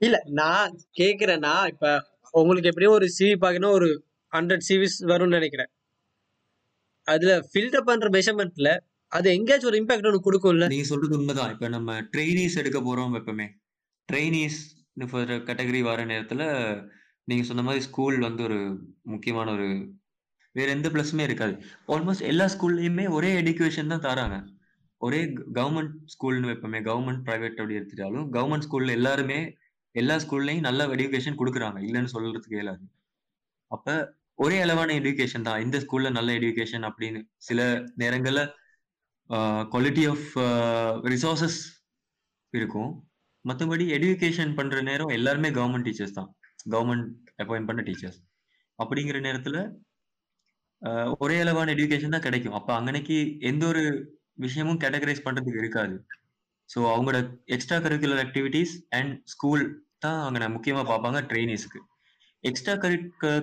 இல்ல 0.00 0.16
நான் 0.38 0.70
கேக்குறேன்னா 0.98 1.54
இப்ப 1.72 1.86
உங்களுக்கு 2.34 2.70
எப்படியும் 2.70 2.96
ஒரு 2.96 3.06
சிவி 3.16 3.36
பார்க்கணும் 3.36 3.74
ஒரு 3.74 3.88
ஹண்ட்ரட் 4.32 4.64
சிவிஸ் 4.68 4.96
வரும்னு 5.04 5.36
நினைக்கிறேன். 5.36 5.70
அதுல 7.08 7.32
ஃபில்டர் 7.48 7.86
பண்ற 7.86 8.08
மெஷர்மெண்ட்ல 8.10 8.70
அது 9.12 9.26
எங்கேயாச்சும் 9.34 9.70
ஒரு 9.70 9.80
இம்பாக்ட் 9.80 10.06
ஒன்று 10.06 10.26
கொடுக்கும்ல? 10.26 10.66
நீங்க 10.66 10.84
சொல்றது 10.84 11.18
உண்மைதான். 11.18 11.52
இப்ப 11.52 11.68
நம்ம 11.68 12.00
ட்ரெயினிஸ் 12.12 12.58
எடுக்க 12.58 12.78
போறோம் 12.80 13.18
எப்பவுமே. 13.20 13.46
ட்ரெயினிஸ் 14.08 14.58
கேட்டகரி 15.46 15.80
வர 15.82 16.00
நேரத்துல 16.04 16.42
நீங்க 17.28 17.44
சொன்ன 17.44 17.62
மாதிரி 17.62 17.82
ஸ்கூல் 17.82 18.18
வந்து 18.20 18.42
ஒரு 18.42 18.58
முக்கியமான 19.04 19.52
ஒரு 19.52 19.68
வேற 20.56 20.68
எந்த 20.70 20.88
ப்ளஸுமே 20.88 21.22
இருக்காது. 21.22 21.54
ஆல்மோஸ்ட் 21.88 22.28
எல்லா 22.28 22.46
ஸ்கூல்லையுமே 22.46 23.04
ஒரே 23.10 23.30
எடுகேஷன் 23.40 23.92
தான் 23.92 24.04
தராங்க. 24.04 24.36
ஒரே 25.06 25.20
கவர்மெண்ட் 25.58 25.94
ஸ்கூல்னு 26.14 26.48
வைப்போமே 26.50 26.80
கவர்மெண்ட் 26.88 27.22
ப்ரைவேட் 27.28 27.58
அப்படி 27.60 27.78
எடுத்துட்டாலும் 27.78 28.26
கவர்மெண்ட் 28.36 28.66
ஸ்கூல்ல 28.66 28.96
எல்லாருமே 28.98 29.38
எல்லா 29.94 30.14
ஸ்கூல்லையும் 30.24 30.66
நல்ல 30.68 30.86
எடுகேஷன் 30.94 31.38
கொடுக்குறாங்க 31.40 31.78
இல்லைன்னு 31.86 32.12
சொல்றதுக்கு 32.14 32.56
இயலாது. 32.58 32.84
அப்ப 33.74 33.96
ஒரே 34.44 34.56
அளவான 34.64 34.94
எடுகேஷன் 35.00 35.46
தான் 35.48 35.62
இந்த 35.64 35.76
ஸ்கூல்ல 35.84 36.08
நல்ல 36.18 36.30
எடுகேஷன் 36.38 36.84
அப்படின்னு 36.88 37.20
சில 37.48 37.60
நேரங்கள்ல 38.02 38.42
குவாலிட்டி 39.72 40.04
ஆஃப் 40.12 40.26
ரிசோர்சஸ் 41.12 41.58
இருக்கும். 42.58 42.90
மற்றபடி 43.44 43.84
எடுகேஷன் 43.96 44.56
பண்ற 44.58 44.80
நேரம் 44.88 45.14
எல்லாருமே 45.18 45.50
கவர்மெண்ட் 45.58 45.86
டீச்சர்ஸ் 45.88 46.18
தான். 46.18 46.30
கவர்மெண்ட் 46.72 47.08
அப்பாயிண்ட் 47.42 47.68
பண்ண 47.70 47.80
டீச்சர்ஸ் 47.88 48.20
அப்படிங்கிற 48.78 49.18
நேரத்துல 49.28 49.58
ஒரே 51.24 51.36
அளவான 51.44 51.72
எடுகேஷன் 51.74 52.14
தான் 52.14 52.26
கிடைக்கும். 52.26 52.56
அப்ப 52.58 52.70
அங்கனைக்கு 52.78 53.16
எந்த 53.50 53.64
ஒரு 53.72 53.82
விஷயமும் 54.38 54.80
கேட்டகரைஸ் 54.80 55.24
பண்றதுக்கு 55.26 55.62
இருக்காது. 55.62 55.96
ஸோ 56.70 56.78
அவங்களோட 56.92 57.18
extra 57.54 57.78
curricular 57.78 58.22
activities 58.26 58.72
and 58.90 59.12
school 59.24 59.64
தான் 59.98 60.20
அங்கே 60.26 60.48
முக்கியமா 60.54 60.82
பார்ப்பாங்க 60.90 61.20
ட்ரைனிஸ்க்கு 61.32 61.80
extra 62.44 62.74
curry 62.74 62.96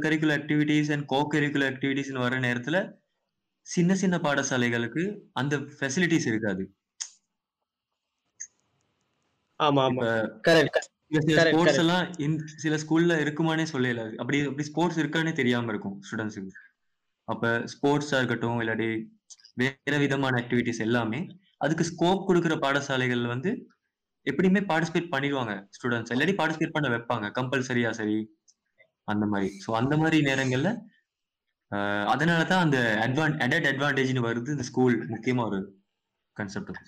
curricular 0.06 0.38
activities 0.40 0.90
and 0.96 1.06
co 1.06 1.20
curricular 1.34 1.70
ஆக்டிவிட்டீஸ்னு 1.74 2.24
வர 2.26 2.40
நேரத்துல 2.40 2.80
சின்ன 3.68 3.96
சின்ன 3.96 4.16
பாடசாலைகளுக்கு 4.18 5.04
அந்த 5.32 5.56
ஃபெசிலிட்டிஸ் 5.78 6.28
இருக்காது. 6.32 6.64
சில 11.28 11.42
ஸ்போர்ட்ஸ். 11.46 11.80
எல்லாம் 11.84 12.04
இந்த 12.18 12.44
சில 12.64 12.76
ஸ்கூல்ல 12.84 13.16
இருக்குமானே 13.20 13.66
சொல்லல. 13.74 14.04
அப்படி 14.22 14.38
அப்படி 14.42 14.66
ஸ்போர்ட்ஸ் 14.70 15.00
இருக்கானே 15.02 15.34
தெரியாம 15.40 15.72
இருக்கும் 15.74 15.98
ஸ்டூடெண்ட்ஸுக்கு 16.08 16.54
அப்ப 17.28 17.52
ஸ்போர்ட்ஸா 17.74 18.20
இருக்கட்டும் 18.22 18.62
இல்லாட்டி 18.62 18.90
வேற 19.58 19.98
விதமான 20.03 20.34
ஆக்டிவிட்டிஸ் 20.41 20.84
எல்லாமே 20.86 21.20
அதுக்கு 21.58 21.84
ஸ்கோப் 21.84 22.27
கொடுக்குற 22.27 22.53
பாடசாலைகள் 22.63 23.24
வந்து 23.34 23.51
எப்படியுமே 24.27 24.62
பார்ட்டிசிபேட் 24.70 25.12
பண்ணிடுவாங்க 25.13 25.53
ஸ்டூடெண்ட்ஸ் 25.75 26.13
இல்லாட்டி 26.13 26.36
பார்ட்டிசிபேட் 26.39 26.75
பண்ண 26.75 26.88
வைப்பாங்க. 26.89 27.25
கம்பல்சரியா 27.38 27.91
சரி 28.00 28.17
அந்த 29.08 29.25
மாதிரி. 29.25 29.50
ஸோ 29.63 29.70
அந்த 29.79 29.93
மாதிரி 29.98 30.17
நேரங்கள்ல 30.22 30.72
அதனால 32.13 32.41
தான் 32.43 32.63
அந்த 32.65 32.77
அட்வான் 33.05 33.36
அடட் 33.43 33.67
அட்வான்டேஜ்னு 33.70 34.25
வருது 34.27 34.55
இந்த 34.55 34.65
ஸ்கூல் 34.70 34.96
முக்கியமா 35.13 35.43
ஒரு 35.50 35.60
கன்செப்ட் 36.38 36.81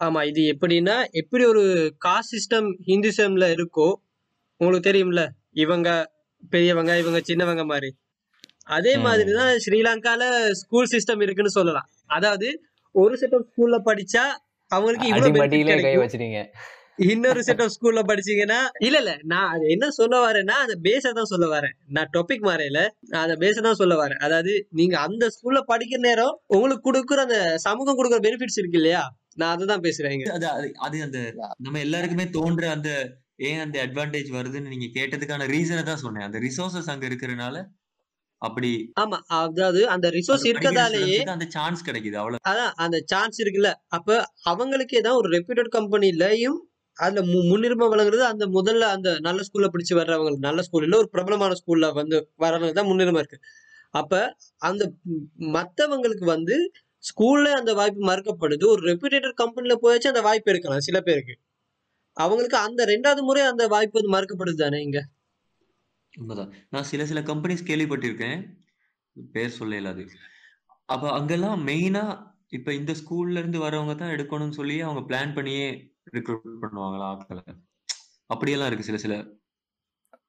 ஆமா 0.00 0.20
இது 0.30 0.42
எப்படின்னா 0.52 0.96
எப்படி 1.20 1.44
ஒரு 1.52 1.62
காஸ்ட் 2.06 2.34
சிஸ்டம் 2.34 2.68
ஹிந்துசம்ல 2.88 3.46
இருக்கோ 3.56 3.88
உங்களுக்கு 4.60 4.88
தெரியும்ல 4.88 5.22
இவங்க 5.54 5.88
பெரியவங்க 6.52 6.92
இவங்க 7.02 7.18
சின்னவங்க 7.28 7.62
மாதிரி. 7.64 7.90
அதே 8.66 8.92
ம். 8.96 9.02
மாதிரி 9.02 9.32
தான் 9.32 9.52
ஸ்ரீலங்கால 9.64 10.22
ஸ்கூல் 10.60 10.92
சிஸ்டம் 10.92 11.22
இருக்குன்னு 11.22 11.56
சொல்லலாம். 11.56 11.88
அதாவது 12.10 12.48
ஒரு 12.94 13.14
செட் 13.16 13.34
ஆஃப் 13.34 13.48
ஸ்கூல்ல 13.48 13.78
படிச்சா 13.88 14.24
அவங்களுக்கு 14.70 15.08
இவ்வளவு 15.10 16.44
இன்னொரு 17.04 17.40
செட் 17.42 17.62
ஆஃப் 17.62 17.72
ஸ்கூல்ல 17.74 18.00
படிச்சீங்கன்னா 18.08 18.58
இல்ல 18.86 18.96
இல்ல 19.00 19.12
நான் 19.24 19.64
என்ன 19.74 19.86
சொல்ல 19.90 20.16
வரேன்னா 20.24 20.56
அந்த 20.64 20.74
பேஸ 20.84 21.12
தான் 21.12 21.30
சொல்ல 21.32 21.46
வரேன். 21.54 21.74
நான் 21.88 22.10
டாபிக் 22.12 22.44
மாறையில 22.48 22.80
நான் 23.10 23.24
அந்த 23.24 23.36
பேஸ 23.40 23.56
தான் 23.66 23.78
சொல்ல 23.80 23.94
வரேன். 24.02 24.20
அதாவது 24.26 24.52
நீங்க 24.72 24.94
அந்த 25.06 25.26
ஸ்கூல்ல 25.34 25.60
படிக்கிற 25.70 26.00
நேரம் 26.00 26.34
உங்களுக்கு 26.54 26.86
கொடுக்குற 26.88 27.24
அந்த 27.26 27.38
சமூகம் 27.64 27.98
கொடுக்குற 27.98 28.20
பெனிஃபிட்ஸ் 28.26 28.60
இருக்கு 28.62 28.80
இல்லையா? 28.80 29.02
நான் 29.36 29.54
அதுதான் 29.54 29.84
பேசுறேன். 29.86 30.22
அது 30.36 30.46
அது 30.50 30.68
அது 30.86 30.96
அந்த 31.06 31.20
நம்ம 31.60 31.76
எல்லாருக்குமே 31.86 32.26
தோன்ற 32.36 32.64
அந்த 32.70 32.90
ஏன் 33.42 33.62
அந்த 33.62 33.76
அட்வான்டேஜ் 33.86 34.30
வருதுன்னு 34.36 34.72
நீங்க 34.74 34.88
கேட்டதுக்கான 34.96 35.48
ரீசனை 35.52 35.82
தான் 35.84 36.02
சொன்னேன். 36.04 36.26
அந்த 36.28 36.40
ரிசோர்சஸ் 36.46 36.92
அங்க 36.92 37.06
இருக்கிறனால 37.10 37.56
அப்படி 38.44 38.70
ஆமா 39.02 39.18
அதாவது 39.38 39.80
அந்த 39.88 40.06
ரிசோர்ஸ் 40.16 40.46
இருக்கதாலேயே 40.50 41.18
அந்த 41.34 41.46
சான்ஸ் 41.54 41.82
கிடைக்குது. 41.86 42.16
அவ்வளவு 42.20 42.40
அதான் 42.50 42.72
அந்த 42.84 42.98
சான்ஸ் 43.12 43.38
இருக்குல்ல. 43.42 43.70
அப்ப 43.96 44.08
அவங்களுக்கே 44.52 45.00
தான் 45.00 45.18
ஒரு 45.20 45.28
ரெப்யூட்டட் 45.36 45.74
கம்பெனிலையும் 45.76 46.58
அதுல 46.96 47.20
முன்னுரிமை 47.30 47.86
வழங்குறது 47.92 48.24
அந்த 48.30 48.44
முதல்ல 48.56 48.88
அந்த 48.96 49.10
நல்ல 49.20 49.44
ஸ்கூல்ல 49.46 49.68
படிச்சு 49.70 49.94
வர்றவங்களுக்கு 49.98 50.48
நல்ல 50.48 50.62
ஸ்கூல் 50.62 50.86
இல்ல 50.86 50.98
ஒரு 51.02 51.10
பிரபலமான 51.14 51.56
ஸ்கூல்ல 51.60 51.86
வந்து 51.96 52.16
வர்றவங்களுக்கு 52.38 52.80
தான் 52.80 52.90
முன்னுரிமை 52.90 53.20
இருக்கு. 53.22 53.38
அப்ப 53.94 54.12
அந்த 54.62 54.84
மத்தவங்களுக்கு 55.56 56.24
வந்து 56.30 56.56
ஸ்கூல்ல 57.04 57.48
அந்த 57.58 57.72
வாய்ப்பு 57.78 58.02
மறுக்கப்படுது. 58.08 58.64
ஒரு 58.72 58.82
ரெப்யூட்டட் 58.90 59.40
கம்பெனில 59.42 59.74
போயாச்சும் 59.82 60.12
அந்த 60.12 60.22
வாய்ப்பு 60.28 60.52
இருக்கலாம் 60.52 60.86
சில 60.88 60.98
பேருக்கு. 61.08 61.34
அவங்களுக்கு 62.16 62.58
அந்த 62.66 62.82
ரெண்டாவது 62.90 63.22
முறை 63.28 63.42
அந்த 63.52 63.64
வாய்ப்பு 63.72 63.98
வந்து 63.98 64.14
மறுக்கப்படுது 64.14 64.58
தானே 64.62 64.78
இங்க? 64.82 64.98
உண்மைதான். 66.14 66.52
நான் 66.70 66.82
சில 66.82 67.06
சில 67.06 67.20
கம்பெனிஸ் 67.20 67.68
கேள்விப்பட்டிருக்கேன். 67.70 68.38
பேர் 69.16 69.56
சொல்ல 69.58 69.74
இயலாது 69.74 70.04
அப்ப 70.84 71.04
அங்கெல்லாம் 71.12 71.60
மெயினா 71.66 72.04
இப்ப 72.48 72.72
இந்த 72.72 72.92
ஸ்கூல்ல 72.92 73.38
இருந்து 73.38 73.58
வரவங்க 73.58 73.94
தான் 73.94 74.12
எடுக்கணும்னு 74.14 74.58
சொல்லி 74.58 74.76
அவங்க 74.80 75.00
பிளான் 75.00 75.34
பண்ணியே 75.34 75.66
ரெக்ரூட் 76.12 76.60
பண்ணுவாங்களா 76.62 77.06
ஆட்களை. 77.12 77.44
அப்படியெல்லாம் 78.26 78.66
இருக்கு 78.66 78.88
சில 78.88 78.98
சில. 78.98 79.14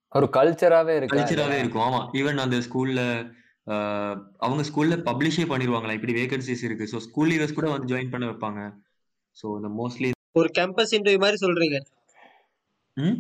ஒரு 0.10 0.27
கல்ச்சராவே 0.30 0.94
இருக்கு? 0.96 1.15
கல்ச்சராவே 1.15 1.58
இருக்கும். 1.60 1.86
ஆமா. 1.88 2.01
ஈவன் 2.13 2.44
அந்த 2.46 2.58
ஸ்கூல்ல 2.58 3.01
அவங்க 4.38 4.63
ஸ்கூல்ல 4.70 4.96
பப்ளிஷே 5.10 5.46
பண்ணிடுவாங்களா? 5.51 5.94
இப்படி 5.94 6.13
வேகன்சிஸ் 6.13 6.63
இருக்கு. 6.63 6.86
ஸோ 6.92 6.98
ஸ்கூல் 6.98 7.32
லீடர்ஸ் 7.32 7.54
கூட 7.54 7.70
வந்து 7.70 7.92
ஜாயின் 7.94 8.12
பண்ண 8.12 8.25
வைப்பாங்க. 8.25 8.62
ஸோ 9.38 9.48
இந்த 9.56 9.70
மோஸ்ட்லி 9.80 10.10
ஒரு 10.32 10.50
கேம்பஸ் 10.58 10.94
இன்டர்வியூ 10.98 11.20
மாதிரி 11.20 11.38
சொல்றீங்க. 11.46 11.77
ம். 12.98 13.18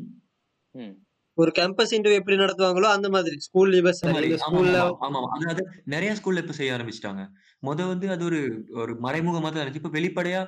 ஒரு 1.37 1.51
கேம்பஸ் 1.55 1.93
இன்டர்வியூ 1.95 2.19
எப்படி 2.19 2.35
நடத்துவாங்களோ 2.41 2.87
அந்த 2.95 3.07
மாதிரி. 3.13 3.35
ஸ்கூல் 3.45 3.71
ஸ்கூல்ல 4.41 4.77
ஆமா. 5.07 5.21
அதாவது 5.35 5.63
நிறைய 5.93 6.11
ஸ்கூல்ல 6.19 6.43
இப்ப 6.43 6.55
செய்ய 6.59 6.75
ஆரம்பிச்சிட்டாங்க. 6.75 7.23
முத 7.63 7.79
வந்து 7.89 8.07
அது 8.13 8.23
ஒரு 8.25 8.39
ஒரு 8.81 8.93
மறைமுகமா 9.05 9.49
தான் 9.49 9.61
இருந்துச்சு. 9.61 9.83
இப்ப 9.83 9.93
வெளிப்படையா 9.97 10.41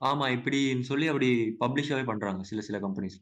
ஆமா 0.00 0.26
இப்படின்னு 0.34 0.84
சொல்லி 0.88 1.06
அப்படி 1.08 1.28
பப்ளிஷாவே 1.62 2.04
பண்றாங்க 2.08 2.42
சில 2.50 2.62
சில 2.66 2.78
கம்பெனிஸ் 2.80 3.18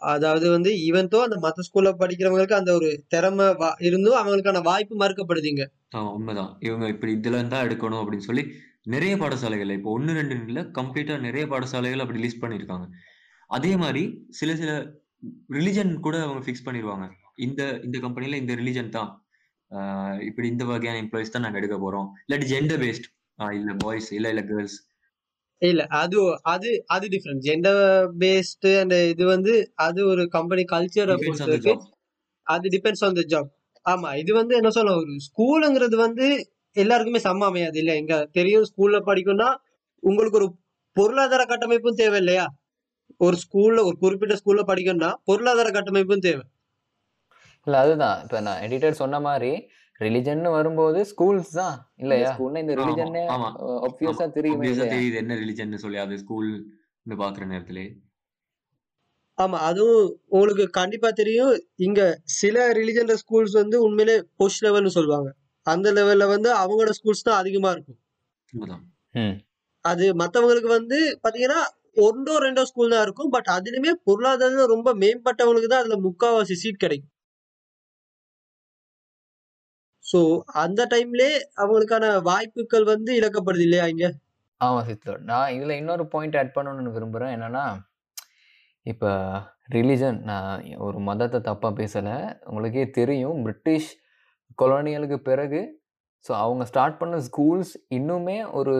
அதாவது 0.00 0.46
வந்து 0.50 0.70
ஈவன் 0.84 1.10
தோ 1.10 1.18
அந்த 1.24 1.36
மத்த 1.42 1.64
ஸ்கூல்ல 1.66 1.90
படிக்கிறவங்களுக்கு 1.98 2.56
அந்த 2.56 2.70
ஒரு 2.72 2.88
திறமை 3.08 3.44
இருந்தும் 3.88 4.18
அவங்களுக்கான 4.20 4.62
வாய்ப்பு 4.68 4.94
மறுக்கப்படுதுங்க. 5.02 5.64
ஆமா 5.92 6.08
உண்மைதான். 6.16 6.50
இவங்க 6.60 6.86
இப்படி 6.88 7.12
இதுல 7.16 7.38
இருந்தா 7.38 7.58
எடுக்கணும் 7.66 8.00
அப்படின்னு 8.02 8.28
சொல்லி 8.28 8.44
நிறைய 8.86 9.14
பாடசாலைகள் 9.16 9.76
இப்போ 9.76 9.90
ஒன்னு 9.92 10.16
ரெண்டு 10.18 10.36
இல்ல 10.46 10.62
கம்ப்ளீட்டா 10.78 11.16
நிறைய 11.26 11.44
பாடசாலைகள் 11.46 12.02
அப்படி 12.04 12.22
லிஸ்ட் 12.24 12.42
பண்ணிருக்காங்க 12.42 12.86
அதே 13.50 13.72
மாதிரி 13.76 14.02
சில 14.32 14.50
சில 14.56 14.70
ரிலிஜன் 15.56 15.92
கூட 16.00 16.16
அவங்க 16.24 16.42
ஃபிக்ஸ் 16.44 16.66
பண்ணிடுவாங்க 16.66 17.04
இந்த 17.38 17.62
இந்த 17.84 17.96
கம்பெனில 18.04 18.38
இந்த 18.42 18.54
ரிலிஜன் 18.60 18.94
தான். 18.96 19.10
இப்படி 20.28 20.46
இந்த 20.48 20.64
வகையான 20.70 21.00
எம்ப்ளாயிஸ் 21.02 21.34
தான் 21.34 21.44
நாங்க 21.44 21.60
எடுக்க 21.60 21.76
போறோம். 21.78 22.08
இல்லாட்டி 22.24 22.48
ஜெண்டர் 22.52 22.80
பேஸ்ட் 22.82 23.06
இல்ல 23.38 23.74
பாய்ஸ் 23.84 24.08
இல்ல 24.12 24.26
இல்ல 24.32 24.42
கேர்ள்ஸ் 24.50 24.78
இல்ல 25.62 25.82
அது 25.98 26.18
அது 26.52 26.68
அது 26.88 27.06
டிஃப்ரெண்ட் 27.14 27.44
ஜெண்டர் 27.46 27.80
பேஸ்டு 28.22 28.70
அந்த 28.82 28.96
இது 29.12 29.24
வந்து 29.26 29.52
அது 29.86 30.00
ஒரு 30.12 30.22
கம்பெனி 30.28 30.62
கல்ச்சரை 30.72 31.14
அது 32.46 32.64
டிபெண்ட்ஸ் 32.74 33.04
ஆன் 33.06 33.18
த 33.18 33.24
ஜாப் 33.32 33.50
ஆமா 33.86 34.08
இது 34.22 34.32
வந்து 34.40 34.54
என்ன 34.60 34.70
சொல்ல 34.70 34.94
ஒரு 35.00 35.12
ஸ்கூலுங்கிறது 35.26 35.96
வந்து 35.98 36.26
எல்லாருக்குமே 36.76 37.20
சம 37.24 37.46
அமையாது 37.50 37.78
இல்ல 37.82 37.92
எங்க 37.94 38.16
தெரியும் 38.36 38.66
ஸ்கூல்ல 38.70 38.98
படிக்கணும்னா 39.08 39.48
உங்களுக்கு 40.02 40.38
ஒரு 40.40 40.48
பொருளாதார 40.96 41.42
கட்டமைப்பும் 41.44 42.00
தேவை 42.00 42.18
இல்லையா 42.22 42.46
ஒரு 43.26 43.36
ஸ்கூல்ல 43.42 43.80
ஒரு 43.88 43.96
குறிப்பிட்ட 44.02 44.34
ஸ்கூல்ல 44.40 44.62
படிக்கணும்னா 44.70 45.10
பொருளாதார 45.28 45.68
கட்டமைப்பும் 45.76 46.24
தேவை. 46.26 46.44
இல்ல 47.66 47.76
அதுதான். 47.84 48.18
இப்ப 48.24 48.40
நான் 48.46 48.62
எடிட்டர் 48.66 49.00
சொன்ன 49.02 49.20
மாதிரி 49.26 49.50
ரிலிஜன் 50.00 50.46
வரும்போது 50.56 51.00
ஸ்கூல்ஸ் 51.10 51.50
தான். 51.58 51.76
இல்லையா? 52.02 52.30
ஸ்கூல்னா 52.32 52.62
இந்த 52.64 52.74
ரிலிஜன்னே 52.80 53.22
ஆமா 53.34 53.48
ஒப்வியஸா 53.88 54.26
தெரியுமே 54.36 54.70
தெரியுது 54.94 55.18
என்ன 55.22 55.36
ரிலிஜன் 55.42 55.82
சொல்லி. 55.84 55.98
அது 56.04 56.16
ஸ்கூல் 56.22 56.48
பாக்குற 57.06 57.44
நேரத்திலே. 57.52 57.84
ஆமா 59.38 59.58
அதுவும் 59.68 60.02
உங்களுக்கு 60.36 60.64
கண்டிப்பா 60.78 61.08
தெரியும். 61.20 61.52
இங்க 61.86 62.00
சில 62.40 62.64
ரிலிஜன் 62.78 63.12
ஸ்கூல்ஸ் 63.22 63.54
வந்து 63.60 63.76
உண்மையிலே 63.86 64.16
போஸ்ட் 64.40 64.64
லெவல்னு 64.66 64.96
சொல்லுவாங்க. 64.96 65.30
அந்த 65.66 65.88
லெவல்ல 65.98 66.26
வந்து 66.34 66.50
அவங்களோட 66.62 66.92
ஸ்கூல்ஸ் 66.98 67.26
தான் 67.28 67.40
அதிகமா 67.42 67.70
இருக்கும். 67.74 67.98
அது 69.84 70.04
மத்தவங்களுக்கு 70.22 70.70
வந்து 70.78 70.98
பாத்தீங்கன்னா 71.22 71.60
ஒன்றோ 71.96 72.34
ரெண்டோ 72.44 72.62
ஸ்கூல் 72.70 72.92
தான் 72.94 73.04
இருக்கும். 73.06 73.32
பட் 73.36 73.48
அதுலயுமே 73.56 73.92
பொருளாதாரம் 74.08 74.72
ரொம்ப 74.74 74.90
மேம்பட்டவங்களுக்கு 75.02 75.70
தான் 75.72 75.82
அதுல 75.84 75.98
முக்காவாசி 76.06 76.54
சீட் 76.62 76.82
கிடைக்கும். 76.84 77.10
ஸோ 80.04 80.20
அந்த 80.62 80.80
டைம்லே 80.92 81.28
அவங்களுக்கான 81.62 82.06
வாய்ப்புகள் 82.30 82.84
வந்து 82.92 83.10
இழக்கப்படுது 83.20 83.64
இல்லையா 83.66 83.84
இங்க? 83.92 84.06
ஆமா 84.60 84.80
சித்தோ 84.88 85.12
நான் 85.30 85.54
இதுல 85.56 85.76
இன்னொரு 85.80 86.04
பாயிண்ட் 86.14 86.36
ஆட் 86.40 86.56
பண்ணணும்னு 86.56 86.94
விரும்புறேன். 86.96 87.34
என்னன்னா 87.36 87.64
இப்ப 88.86 89.10
ரிலிஜன் 89.76 90.18
நான் 90.30 90.62
ஒரு 90.86 90.98
மதத்தை 91.08 91.38
தப்பா 91.48 91.68
பேசல. 91.80 92.08
உங்களுக்கே 92.48 92.84
தெரியும் 92.98 93.40
பிரிட்டிஷ் 93.46 93.90
கொலோனியலுக்கு 94.60 95.18
பிறகு 95.30 95.60
ஸோ 96.24 96.32
அவங்க 96.44 96.64
ஸ்டார்ட் 96.70 97.00
பண்ண 97.00 97.16
ஸ்கூல்ஸ் 97.28 97.72
இன்னுமே 97.98 98.38
ஒரு 98.58 98.74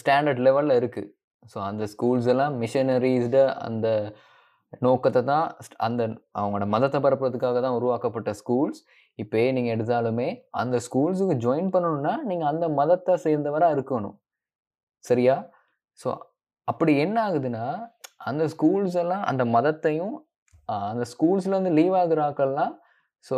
ஸ்டாண்டர்ட் 0.00 0.42
லெவலில் 0.46 0.78
இருக்குது 0.80 1.10
ஸோ 1.52 1.58
அந்த 1.70 1.84
ஸ்கூல்ஸ் 1.92 2.28
எல்லாம் 2.32 2.54
மிஷனரிஸ்ட 2.62 3.40
அந்த 3.66 3.88
நோக்கத்தை 4.84 5.20
தான் 5.32 5.46
அந்த 5.86 6.02
அவங்களோட 6.38 6.66
மதத்தை 6.74 6.98
பரப்புறதுக்காக 7.04 7.60
தான் 7.66 7.76
உருவாக்கப்பட்ட 7.78 8.30
ஸ்கூல்ஸ் 8.40 8.80
இப்போயே 9.18 9.48
நீங்கள் 9.56 9.74
எடுத்தாலுமே 9.76 10.28
அந்த 10.62 10.76
ஸ்கூல்ஸுக்கு 10.86 11.34
ஜாயின் 11.44 11.70
பண்ணணும்னா 11.74 12.14
நீங்கள் 12.30 12.50
அந்த 12.52 12.66
மதத்தை 12.80 13.14
சேர்ந்தவராக 13.26 13.76
இருக்கணும். 13.76 14.16
சரியா? 15.04 15.36
ஸோ 16.00 16.08
அப்படி 16.68 16.92
என்ன 17.04 17.16
ஆகுதுன்னா 17.28 17.64
அந்த 18.30 18.44
ஸ்கூல்ஸ் 18.54 18.96
எல்லாம் 19.02 19.24
அந்த 19.30 19.42
மதத்தையும் 19.56 20.16
அந்த 20.92 21.04
ஸ்கூல்ஸில் 21.12 21.58
வந்து 21.58 21.72
லீவ் 21.78 21.96
ஆகுற 22.02 22.20
ஆக்கள்லாம் 22.28 22.74
ஸோ 23.24 23.36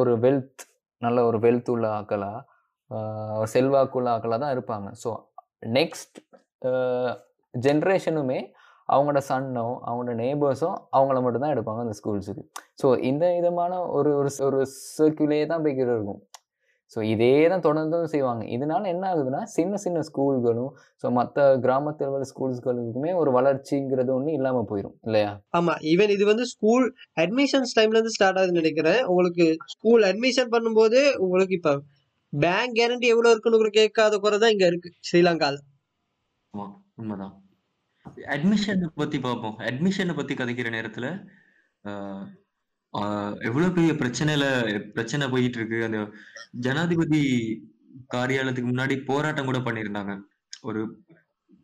ஒரு 0.00 0.12
வெல்த் 0.24 0.62
நல்ல 1.02 1.18
ஒரு 1.28 1.38
வெல்த் 1.44 1.70
உள்ள 1.74 1.86
ஆக்களாக 1.98 3.46
செல்வாக்குள்ள 3.54 4.08
ஆக்களாக 4.14 4.40
தான் 4.44 4.54
இருப்பாங்க. 4.56 4.88
ஸோ 5.02 5.10
நெக்ஸ்ட் 5.78 6.18
ஜென்ரேஷனுமே 7.54 8.38
அவங்களோட 8.88 9.20
சன்னோ 9.28 9.66
அவங்களோட 9.88 10.14
நேபர்ஸும் 10.22 10.76
அவங்கள 10.96 11.20
மட்டும்தான் 11.24 11.54
எடுப்பாங்க 11.54 11.80
அந்த 11.84 11.94
ஸ்கூல்ஸுக்கு 12.00 12.42
ஸோ 12.82 12.88
இந்த 13.10 13.24
விதமான 13.38 13.78
ஒரு 13.98 14.10
ஒரு 14.20 14.30
ஒரு 14.48 14.58
சர்க்கியூலே 14.96 15.38
தான் 15.52 15.62
போய்கிட்டு 15.64 15.94
இருக்கும். 15.96 16.20
ஸோ 16.92 16.98
இதே 17.12 17.30
தான் 17.52 17.64
தொடர்ந்தும் 17.66 18.12
செய்வாங்க. 18.12 18.42
இதனால 18.56 18.82
என்ன 18.92 19.04
ஆகுதுன்னா 19.12 19.40
சின்ன 19.54 19.78
சின்ன 19.84 20.02
ஸ்கூல்களும் 20.08 20.70
ஸோ 21.02 21.06
மற்ற 21.18 21.46
கிராமத்தில் 21.64 22.12
உள்ள 22.12 22.26
ஸ்கூல்ஸ்களுக்குமே 22.32 23.12
ஒரு 23.22 23.30
வளர்ச்சிங்கிறது 23.38 24.10
ஒன்று 24.16 24.36
இல்லாமல் 24.38 24.68
போயிடும் 24.70 24.96
இல்லையா? 25.08 25.32
ஆமா. 25.58 25.74
ஈவன் 25.92 26.12
இது 26.16 26.24
வந்து 26.32 26.46
ஸ்கூல் 26.54 26.86
அட்மிஷன்ஸ் 27.24 27.76
டைம்ல 27.78 27.98
இருந்து 27.98 28.14
ஸ்டார்ட் 28.16 28.38
ஆகுதுன்னு 28.40 28.62
நினைக்கிறேன். 28.62 29.00
உங்களுக்கு 29.12 29.46
ஸ்கூல் 29.74 30.04
அட்மிஷன் 30.10 30.52
பண்ணும்போது 30.54 31.00
உங்களுக்கு 31.26 31.56
இப்போ 31.60 31.74
பேங்க் 32.32 32.76
கேரண்டி 32.78 33.08
எவ்வளோ 33.14 33.32
இருக்குன்னு 33.32 33.58
உங்களுக்கு 33.58 33.82
கேட்காத 33.82 34.18
குறை 34.26 34.38
தான் 34.44 34.54
இங்கே 34.54 34.68
இருக்கு 34.72 34.92
ஸ்ரீலங்காவில் 35.08 35.60
ஆமா 36.54 36.66
உண்மைதான். 36.94 37.34
அட்மிஷன் 38.26 38.84
பத்தி 38.94 39.18
பார்ப்போம் 39.20 39.56
அட்மிஷனை 39.68 40.14
பத்தி 40.14 40.34
கதைக்கிற 40.34 40.68
நேரத்துல 40.70 41.06
ஆஹ் 41.84 42.26
ஆஹ் 42.94 43.34
எவ்வளவு 43.40 43.72
பெரிய 43.72 43.92
பிரச்சனையில 43.92 44.44
பிரச்சனை 44.92 45.28
போயிட்டு 45.28 45.58
இருக்கு 45.58 45.84
அந்த 45.84 45.98
ஜனாதிபதி 46.58 47.22
காரியாலயத்துக்கு 48.14 48.70
முன்னாடி 48.70 49.04
போராட்டம் 49.04 49.44
கூட 49.44 49.58
பண்ணியிருந்தாங்க. 49.58 50.12
ஒரு 50.62 50.80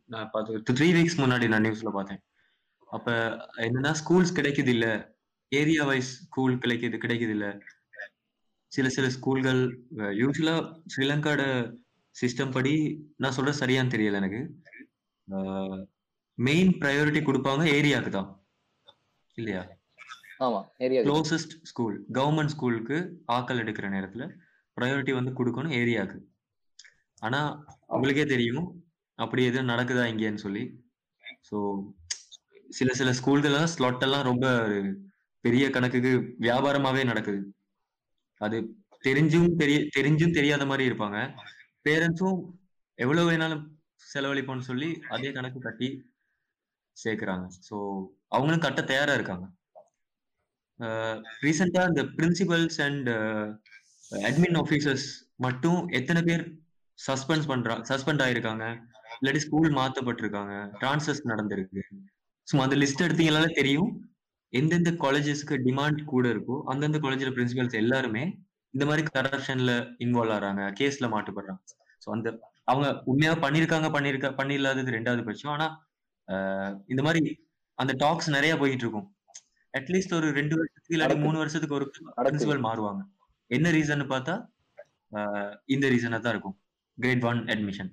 நான் 0.07 0.31
பார்த்து 0.31 0.73
த்ரீ 0.73 0.89
வீக்ஸ் 0.93 1.21
முன்னாடி 1.21 1.49
நான் 1.49 1.65
நியூஸ்ல 1.65 1.93
பார்த்தேன். 1.93 2.21
அப்ப 2.89 3.11
என்னன்னா 3.67 3.93
ஸ்கூல்ஸ் 4.01 4.37
கிடைக்குது 4.37 4.69
இல்ல 4.69 4.87
ஏரியா 5.53 5.85
வைஸ் 5.85 6.11
ஸ்கூல் 6.25 6.55
கிடைக்குது 6.59 6.97
கிடைக்குது 6.97 7.35
இல்ல 7.37 7.47
சில 8.73 8.89
சில 8.89 9.07
ஸ்கூல்கள் 9.09 9.61
யூஸ்வலா 10.21 10.57
ஸ்ரீலங்காட 10.87 11.43
சிஸ்டம் 12.15 12.53
படி 12.53 12.75
நான் 13.17 13.37
சொல்ற 13.37 13.53
சரியான்னு 13.61 13.95
தெரியல 13.95 14.21
எனக்கு. 14.23 14.41
மெயின் 16.39 16.73
ப்ரையாரிட்டி 16.83 17.21
கொடுப்பாங்க 17.25 17.63
ஏரியாவுக்கு 17.77 18.13
தான். 18.17 18.31
இல்லையா? 19.39 19.63
ஆமாம் 20.45 20.67
ஏரியா 20.85 21.01
க்ளோசஸ்ட் 21.07 21.55
ஸ்கூல் 21.71 21.97
கவர்மெண்ட் 22.19 22.53
ஸ்கூலுக்கு 22.55 22.97
ஆக்கள் 23.37 23.63
எடுக்கிற 23.63 23.89
நேரத்துல 23.97 24.25
ப்ரையாரிட்டி 24.77 25.13
வந்து 25.19 25.33
கொடுக்கணும் 25.39 25.77
ஏரியாவுக்கு. 25.81 26.19
ஆனா 27.23 27.41
உங்களுக்கே 27.95 28.25
தெரியும் 28.35 28.69
அப்படி 29.19 29.43
எதுவும் 29.51 29.71
நடக்குதா 29.73 30.05
இங்கேன்னு 30.13 30.45
சொல்லி. 30.47 30.63
ஸோ 31.49 31.59
சில 32.79 32.91
சில 33.01 33.11
ஸ்கூல்கள் 33.19 33.57
ஸ்லாட் 33.75 34.05
எல்லாம் 34.07 34.29
ரொம்ப 34.31 34.47
பெரிய 35.45 35.65
கணக்குக்கு 35.75 36.13
வியாபாரமாவே 36.47 37.03
நடக்குது. 37.11 37.41
அது 38.41 38.59
தெரிஞ்சும் 39.05 39.55
தெரிய 39.63 39.79
தெரிஞ்சும் 39.97 40.37
தெரியாத 40.39 40.65
மாதிரி 40.71 40.85
இருப்பாங்க. 40.91 41.19
பேரண்ட்ஸும் 41.87 42.41
எவ்வளவு 42.99 43.29
வேணாலும் 43.31 43.63
செலவழிப்போம்னு 44.13 44.69
சொல்லி 44.71 44.89
அதே 45.15 45.31
கணக்கு 45.37 45.61
கட்டி 45.67 45.89
சேர்க்கிறாங்க. 46.97 47.45
ஸோ 47.69 47.77
அவங்களும் 48.35 48.65
கட்ட 48.67 48.81
தயாரா 48.91 49.13
இருக்காங்க. 49.19 49.47
ரீசெண்டா 51.47 51.83
இந்த 51.91 52.03
பிரின்சிபல்ஸ் 52.19 52.79
அண்ட் 52.87 53.09
அட்மின் 54.29 54.59
ஆஃபீஸர்ஸ் 54.63 55.07
மட்டும் 55.47 55.81
எத்தனை 55.99 56.23
பேர் 56.29 56.45
சஸ்பெண்ட் 56.99 57.49
பண்றா 57.51 57.75
சஸ்பெண்ட் 57.91 58.23
ஆயிருக்காங்க. 58.27 58.65
இல்லாட்டி 59.19 59.43
ஸ்கூல் 59.47 59.71
மாத்தப்பட்டிருக்காங்க. 59.81 60.55
டிரான்ஸ்ஃபர்ஸ் 60.81 61.23
நடந்திருக்கு. 61.33 61.83
சும்மா 62.49 62.65
அந்த 62.67 62.77
லிஸ்ட் 62.83 63.05
எடுத்தீங்கனால 63.07 63.49
தெரியும். 63.61 63.91
எந்தெந்த 64.53 64.91
காலேஜஸ்க்கு 65.03 65.57
டிமாண்ட் 65.67 66.01
கூட 66.13 66.25
இருக்கோ 66.35 66.57
அந்தந்த 66.71 66.99
காலேஜில் 67.05 67.35
பிரின்சிபல்ஸ் 67.37 67.77
எல்லாருமே 67.83 68.25
இந்த 68.75 68.85
மாதிரி 68.89 69.03
கரப்ஷன்ல 69.15 69.73
இன்வால்வ் 70.05 70.35
ஆறாங்க 70.37 70.63
கேஸ்ல 70.79 71.09
மாட்டுப்படுறாங்க 71.15 71.63
ஸோ 72.05 72.09
அந்த 72.17 72.29
அவங்க 72.69 72.89
உண்மையா 73.05 73.33
பண்ணிருக்காங்க 73.45 73.89
பண்ணிருக்கா 73.97 74.29
பண்ணிடலாதது 74.39 74.97
ரெண்டாவது 74.97 75.23
பட்சம் 75.25 75.53
ஆனா 75.55 75.67
இந்த 76.87 77.03
மாதிரி 77.03 77.23
அந்த 77.79 77.93
டாக்ஸ் 77.99 78.31
நிறைய 78.31 78.53
போயிட்டு 78.57 78.85
இருக்கும் 78.87 79.09
அட்லீஸ்ட் 79.75 80.15
ஒரு 80.15 80.29
ரெண்டு 80.33 80.55
வருஷத்துக்கு 80.57 80.97
இல்லாட்டி. 80.97 81.17
மூணு 81.19 81.39
வருஷத்துக்கு 81.39 81.77
ஒரு. 81.77 81.87
பிரின்சிபல் 82.19 82.65
மாறுவாங்க 82.67 83.03
என்ன 83.51 83.71
ரீசன் 83.71 84.05
பார்த்தா 84.13 84.35
இந்த 85.67 85.87
ரீசனா 85.89 86.19
தான் 86.21 86.35
இருக்கும் 86.35 86.57
கிரேட் 86.99 87.25
ஒன் 87.25 87.41
அட்மிஷன் 87.49 87.91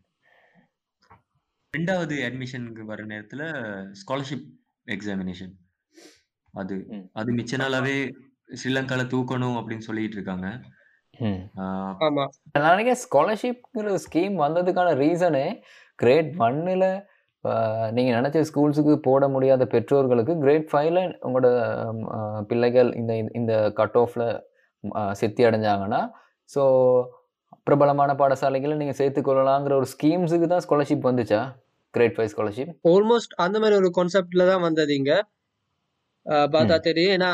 ரெண்டாவது 1.74 2.16
அட்மிஷனுக்கு 2.28 2.84
வர 2.86 3.02
நேரத்துல 3.06 3.44
ஸ்காலர்ஷிப் 4.02 4.46
எக்ஸாமினேஷன் 4.88 5.54
அது. 6.54 6.76
அது 7.14 7.30
மிச்ச 7.32 7.58
நாளாவே 7.58 7.96
ஸ்ரீலங்கால 8.56 9.02
தூக்கணும் 9.12 9.58
அப்படின்னு 9.60 9.88
சொல்லிட்டு 9.88 10.18
இருக்காங்க 10.18 10.48
ஆமா. 12.06 12.24
நான் 12.56 12.74
நினைக்கிறேன் 12.74 13.02
ஸ்காலர்ஷிப்ங்கிற 13.04 13.96
ஸ்கீம் 14.06 14.36
வந்ததுக்கான 14.44 14.90
ரீசனே 15.02 15.46
கிரேட் 16.00 16.32
ஒன்னில் 16.40 16.88
நீங்கள் 17.94 18.18
நினச்ச 18.18 18.42
ஸ்கூல்ஸுக்கு 18.50 18.94
போட 19.00 19.24
முடியாத 19.28 19.66
பெற்றோர்களுக்கு 19.66 20.34
கிரேட் 20.42 20.68
ஃபைவ்ல 20.72 21.02
உங்களோட 21.28 21.50
பிள்ளைகள் 22.50 22.90
இந்த 22.94 23.12
இந்த 23.40 23.54
கட் 23.80 23.98
ஆஃபில் 24.02 24.28
சித்தி 25.14 25.44
அடைஞ்சாங்கன்னா 25.46 26.02
ஸோ 26.50 26.64
பிரபலமான 27.68 28.12
பாடசாலைகளை 28.20 28.76
நீங்கள் 28.78 29.00
சேர்த்துக்கொள்ளலாங்கிற 29.00 29.74
ஒரு 29.76 29.88
ஸ்கீம்ஸுக்கு 29.94 30.48
தான் 30.48 30.64
ஸ்காலர்ஷிப் 30.66 31.08
வந்துச்சா? 31.10 31.42
கிரேட் 31.94 32.16
ஃபைவ் 32.16 32.32
ஸ்காலர்ஷிப் 32.34 32.72
ஆல்மோஸ்ட் 32.92 33.34
அந்த 33.46 33.58
மாதிரி 33.60 33.76
ஒரு 33.82 33.90
கான்செப்ட்ல 33.98 34.46
தான் 34.52 34.66
வந்தது 34.68 34.94
இங்க. 35.00 35.14
பார்த்தா. 36.54 36.76
தெரியும். 36.88 37.14
ஏன்னா 37.18 37.32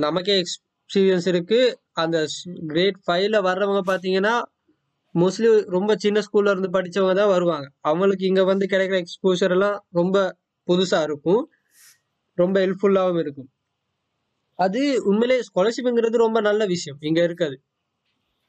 நமக்கே 0.00 0.36
எக்ஸ்பீரியன்ஸ் 0.90 1.28
இருக்கு. 1.30 1.58
அந்த 2.02 2.16
கிரேட் 2.70 2.98
ஃபைவ்ல 3.06 3.36
வர்றவங்க 3.46 3.80
பாத்தீங்கன்னா 3.92 4.34
மோஸ்ட்லி 5.14 5.48
ரொம்ப 5.74 5.92
சின்ன 6.04 6.18
ஸ்கூல்ல 6.26 6.52
இருந்து 6.54 6.70
படிச்சவங்க 6.76 7.14
தான் 7.20 7.30
வருவாங்க. 7.34 7.66
அவங்களுக்கு 7.88 8.24
இங்க 8.30 8.42
வந்து 8.44 8.64
கிடைக்கிற 8.72 8.96
எக்ஸ்போஷர் 9.02 9.54
எல்லாம் 9.56 9.76
ரொம்ப 9.90 10.16
புதுசா 10.68 10.98
இருக்கும். 11.08 11.42
ரொம்ப 12.38 12.56
ஹெல்ப்ஃபுல்லாகவும் 12.64 13.20
இருக்கும். 13.24 13.48
அது 14.58 14.80
உண்மையிலே 15.10 15.38
ஸ்காலர்ஷிப்ங்கிறது 15.48 16.16
ரொம்ப 16.24 16.38
நல்ல 16.40 16.62
விஷயம். 16.74 16.98
இங்க 17.08 17.20
இருக்காது 17.22 17.56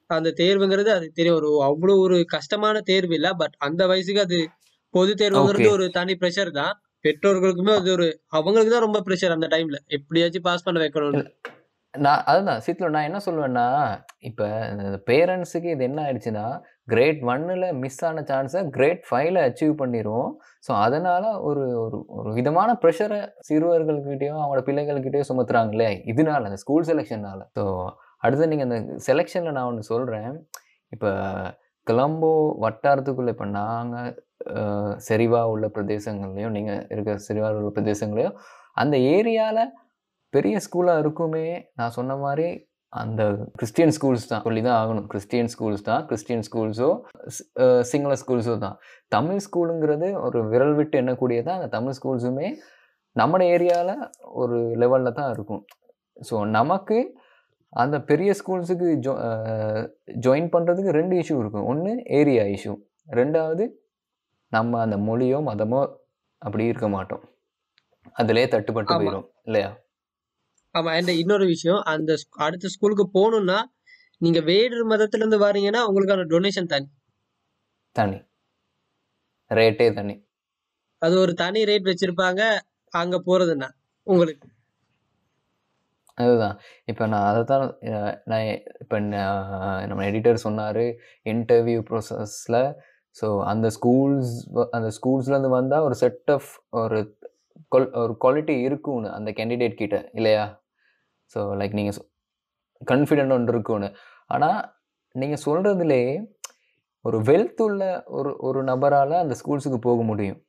அந்த 0.09 0.29
தேர்வுங்கிறது 0.41 0.89
அது 0.97 1.07
தெரியும். 1.17 1.37
ஒரு 1.39 1.49
அவ்வளோ 1.69 1.93
ஒரு 2.05 2.17
கஷ்டமான 2.35 2.81
தேர்வு 2.91 3.13
இல்லை. 3.19 3.31
பட் 3.41 3.55
அந்த 3.67 3.81
வயசுக்கு 3.87 4.21
அது 4.27 4.37
பொது 4.93 5.13
தேர்வுங்கிறது. 5.21 5.69
ஒரு 5.77 5.87
தனி 5.97 6.13
ப்ரெஷர் 6.21 6.51
தான். 6.61 6.73
பெற்றோர்களுக்குமே 7.05 7.73
அது 7.79 7.89
ஒரு 7.97 8.07
அவங்களுக்கு 8.37 8.73
தான் 8.75 8.85
ரொம்ப 8.87 8.99
ப்ரெஷர் 9.07 9.35
அந்த 9.35 9.47
டைம்ல 9.55 9.77
எப்படியாச்சும் 9.97 10.47
பாஸ் 10.49 10.65
பண்ண 10.67 10.77
வைக்கணும்னு. 10.85 11.25
நான் 11.97 12.23
அதுதான். 12.23 12.59
சீத்தில் 12.59 12.93
நான் 12.95 13.07
என்ன 13.09 13.19
சொல்லுவேன்னா 13.25 13.65
இப்போ 14.21 14.45
பேரண்ட்ஸுக்கு 15.09 15.69
இது 15.71 15.83
என்ன 15.83 15.99
ஆயிடுச்சுன்னா 16.03 16.45
கிரேட் 16.87 17.21
ஒன்னில் 17.25 17.67
மிஸ் 17.75 18.01
ஆன 18.03 18.21
சான்ஸை 18.21 18.61
கிரேட் 18.69 19.01
ஃபைவ்ல 19.07 19.39
அச்சீவ் 19.47 19.73
பண்ணிடுவோம் 19.75 20.29
ஸோ 20.67 20.71
அதனால் 20.79 21.27
ஒரு 21.41 21.63
ஒரு 21.83 21.97
ஒரு 22.17 22.31
விதமான 22.33 22.75
ப்ரெஷரை 22.83 23.19
சிறுவர்கள்கிட்டயும் 23.47 24.39
அவங்களோட 24.39 24.63
பிள்ளைகள்கிட்டயும் 24.67 25.29
சுமத்துறாங்களே 25.31 25.89
இதனால 26.05 26.49
அந்த 26.49 26.59
ஸ்கூல் 26.63 26.87
செலெக்ஷனால் 26.87 27.43
ஸோ 27.57 27.63
அடுத்து 28.23 28.47
நீங்கள் 28.47 28.67
அந்த 28.69 28.79
செலெக்ஷனில் 29.09 29.55
நான் 29.57 29.69
ஒன்று 29.69 29.91
சொல்கிறேன் 29.91 30.31
இப்போ 30.91 31.09
கிளம்போ 31.87 32.31
வட்டாரத்துக்குள்ளே 32.63 33.33
இப்போ 33.35 33.47
நாங்கள் 33.53 34.13
செறிவாக 35.07 35.51
உள்ள 35.53 35.65
பிரதேசங்கள்லையும் 35.67 36.55
நீங்கள் 36.57 36.81
இருக்க 36.93 37.19
செறிவாக 37.27 37.59
உள்ள 37.59 37.71
பிரதேசங்களையும் 37.71 38.37
அந்த 38.77 38.95
ஏரியாவில் 39.09 39.61
பெரிய 40.35 40.55
ஸ்கூலாக 40.65 41.01
இருக்குமே 41.03 41.45
நான் 41.79 41.95
சொன்ன 41.97 42.15
மாதிரி 42.23 42.47
அந்த 42.93 43.21
கிறிஸ்டியன் 43.59 43.93
ஸ்கூல்ஸ் 43.95 44.27
தான். 44.31 44.43
சொல்லி 44.45 44.61
தான் 44.67 44.77
ஆகணும். 44.81 45.07
கிறிஸ்டியன் 45.11 45.49
ஸ்கூல்ஸ் 45.53 45.83
தான். 45.89 46.01
கிறிஸ்டியன் 46.09 46.43
ஸ்கூல்ஸோ 46.47 46.89
சிங்கள 47.91 48.13
ஸ்கூல்ஸோ 48.21 48.53
தான். 48.65 48.75
தமிழ் 49.15 49.41
ஸ்கூலுங்கிறது 49.45 50.09
ஒரு 50.25 50.39
விரல் 50.51 50.75
விட்டு 50.79 50.99
எண்ணக்கூடியதான் 51.01 51.57
அந்த 51.59 51.69
தமிழ் 51.77 51.97
ஸ்கூல்ஸுமே 51.99 52.49
நம்ம 53.21 53.43
ஏரியாவில் 53.55 54.03
ஒரு 54.41 54.57
லெவலில் 54.81 55.17
தான் 55.19 55.31
இருக்கும். 55.35 55.63
ஸோ 56.27 56.35
நமக்கு 56.57 56.97
அந்த 57.83 57.95
பெரிய 58.09 58.31
ஸ்கூல்ஸுக்கு 58.39 58.89
ஜோ 59.05 59.13
ஜாயின் 60.25 60.51
பண்ணுறதுக்கு 60.53 60.91
ரெண்டு 60.99 61.15
இஷ்யூ 61.21 61.37
இருக்கும். 61.43 61.67
ஒன்று 61.71 61.91
ஏரியா 62.19 62.43
இஷ்யூ 62.55 62.73
ரெண்டாவது 63.19 63.65
நம்ம 64.55 64.79
அந்த 64.85 64.97
மொழியோ 65.07 65.39
மதமோ 65.49 65.81
அப்படி 66.41 66.65
இருக்க 66.71 66.87
மாட்டோம். 66.95 67.23
அதிலே 68.21 68.45
தட்டுப்பட்டு. 68.53 68.97
போயிடும் 69.01 69.27
இல்லையா? 69.49 69.69
ஆமா 70.75 70.91
அண்ட் 70.91 71.11
இன்னொரு 71.21 71.45
விஷயம் 71.45 71.81
அந்த 71.85 72.11
அடுத்த 72.37 72.67
ஸ்கூலுக்கு 72.67 73.05
போகணும்னா 73.13 73.59
நீங்க 74.21 74.39
வேறு 74.41 74.83
மதத்துல 74.89 75.21
இருந்து 75.21 75.39
வாரீங்கன்னா 75.45 75.81
உங்களுக்கான 75.87 76.27
டொனேஷன் 76.27 76.71
தனி. 76.73 76.87
தனி. 77.95 78.17
ரேட்டே 79.51 79.87
தனி. 79.93 80.15
அது 81.01 81.15
ஒரு 81.19 81.33
தனி 81.33 81.59
ரேட் 81.65 81.89
வச்சிருப்பாங்க 81.89 82.41
அங்க 82.93 83.15
போறதுன்னா 83.27 83.69
உங்களுக்கு. 84.07 84.47
அதுதான். 86.17 86.55
இப்போ 86.87 87.03
நான் 87.07 87.25
அதை 87.29 87.41
தான் 87.43 87.63
நான் 88.25 88.45
இப்போ 88.81 88.97
நம்ம 89.87 90.01
எடிட்டர் 90.03 90.45
சொன்னார் 90.45 90.83
இன்டர்வியூ 91.25 91.81
ப்ரோசஸில் 91.89 92.61
ஸோ 93.15 93.27
அந்த 93.43 93.67
ஸ்கூல்ஸ் 93.69 94.31
அந்த 94.71 94.89
ஸ்கூல்ஸ்லேருந்து 94.97 95.51
வந்தால் 95.59 95.81
ஒரு 95.81 95.95
செட் 95.95 96.31
ஆஃப் 96.31 96.49
ஒரு 96.81 96.99
கொல் 97.73 97.89
ஒரு 98.03 98.13
குவாலிட்டி 98.23 98.55
இருக்கும்னு 98.67 99.09
அந்த 99.17 99.29
கேண்டிடேட் 99.37 99.81
கிட்ட 99.81 99.97
இல்லையா? 100.19 100.45
ஸோ 101.33 101.39
லைக் 101.59 101.77
நீங்கள் 101.79 101.99
கான்ஃபிடென்ட் 102.81 103.35
ஒன்று 103.35 103.53
இருக்கும்னு. 103.53 103.89
ஆனால் 104.35 104.59
நீங்கள் 105.15 105.43
சொல்கிறதுலே 105.45 106.01
ஒரு 107.05 107.17
வெல்த் 107.29 107.61
உள்ள 107.67 107.83
ஒரு 108.17 108.31
ஒரு 108.47 108.59
நபரால் 108.69 109.21
அந்த 109.23 109.35
ஸ்கூல்ஸுக்கு 109.41 109.79
போக 109.87 110.01
முடியும். 110.11 110.39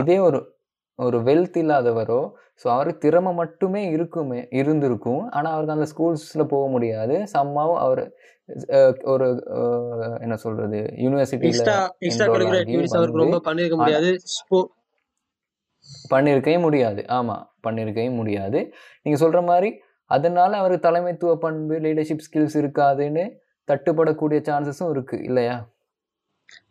இதே 0.00 0.16
ஒரு 0.28 0.40
ஒரு 0.98 1.18
வெல்த் 1.28 1.58
இல்லாதவரோ 1.60 2.20
ஸோ 2.62 2.66
அவருக்கு 2.74 3.02
திறமை 3.04 3.30
மட்டுமே 3.40 3.82
இருக்குமே 3.94 4.40
இருந்திருக்கும். 4.60 5.22
ஆனால் 5.36 5.52
அவருக்கு 5.54 5.76
அந்த 5.76 5.86
ஸ்கூல்ஸில் 5.92 6.50
போக 6.54 6.64
முடியாது. 6.74 7.14
சம்மாவும் 7.34 7.80
அவர் 7.84 8.02
ஒரு 9.12 9.26
என்ன 10.24 10.36
சொல்கிறது 10.44 10.80
யூனிவர்சிட்டியில் 11.04 11.60
பண்ணியிருக்கவே 16.10 16.60
முடியாது. 16.60 17.06
ஆமாம் 17.08 17.44
பண்ணியிருக்கவே 17.66 18.10
முடியாது. 18.10 18.60
நீங்கள் 19.02 19.22
சொல்கிற 19.24 19.42
மாதிரி 19.42 19.70
அதனால் 20.10 20.52
அவருக்கு 20.52 20.86
தலைமைத்துவ 20.88 21.34
பண்பு 21.36 21.74
லீடர்ஷிப் 21.78 22.24
ஸ்கில்ஸ் 22.26 22.56
இருக்காதுன்னு 22.62 23.24
தட்டுப்படக்கூடிய 23.68 24.40
சான்சஸும் 24.48 24.92
இருக்குது 24.94 25.22
இல்லையா? 25.22 25.56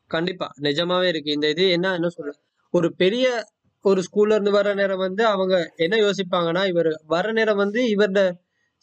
கண்டிப்பா. 0.07 0.47
நிஜமாவே 0.61 1.03
இருக்கு. 1.03 1.31
இந்த 1.31 1.49
இது 1.49 1.69
என்ன 1.69 1.93
என்ன 1.93 2.09
சொல்ல 2.09 2.31
ஒரு 2.73 2.93
பெரிய 2.93 3.25
ஒரு 3.85 4.01
ஸ்கூல்ல 4.01 4.33
இருந்து 4.33 4.51
வர 4.51 4.73
நேரம் 4.73 4.97
வந்து 4.97 5.23
அவங்க 5.27 5.55
என்ன 5.75 5.95
யோசிப்பாங்கன்னா 5.97 6.67
இவர் 6.67 6.89
வர 7.05 7.31
நேரம் 7.31 7.55
வந்து 7.55 7.81
இவரோட 7.95 8.21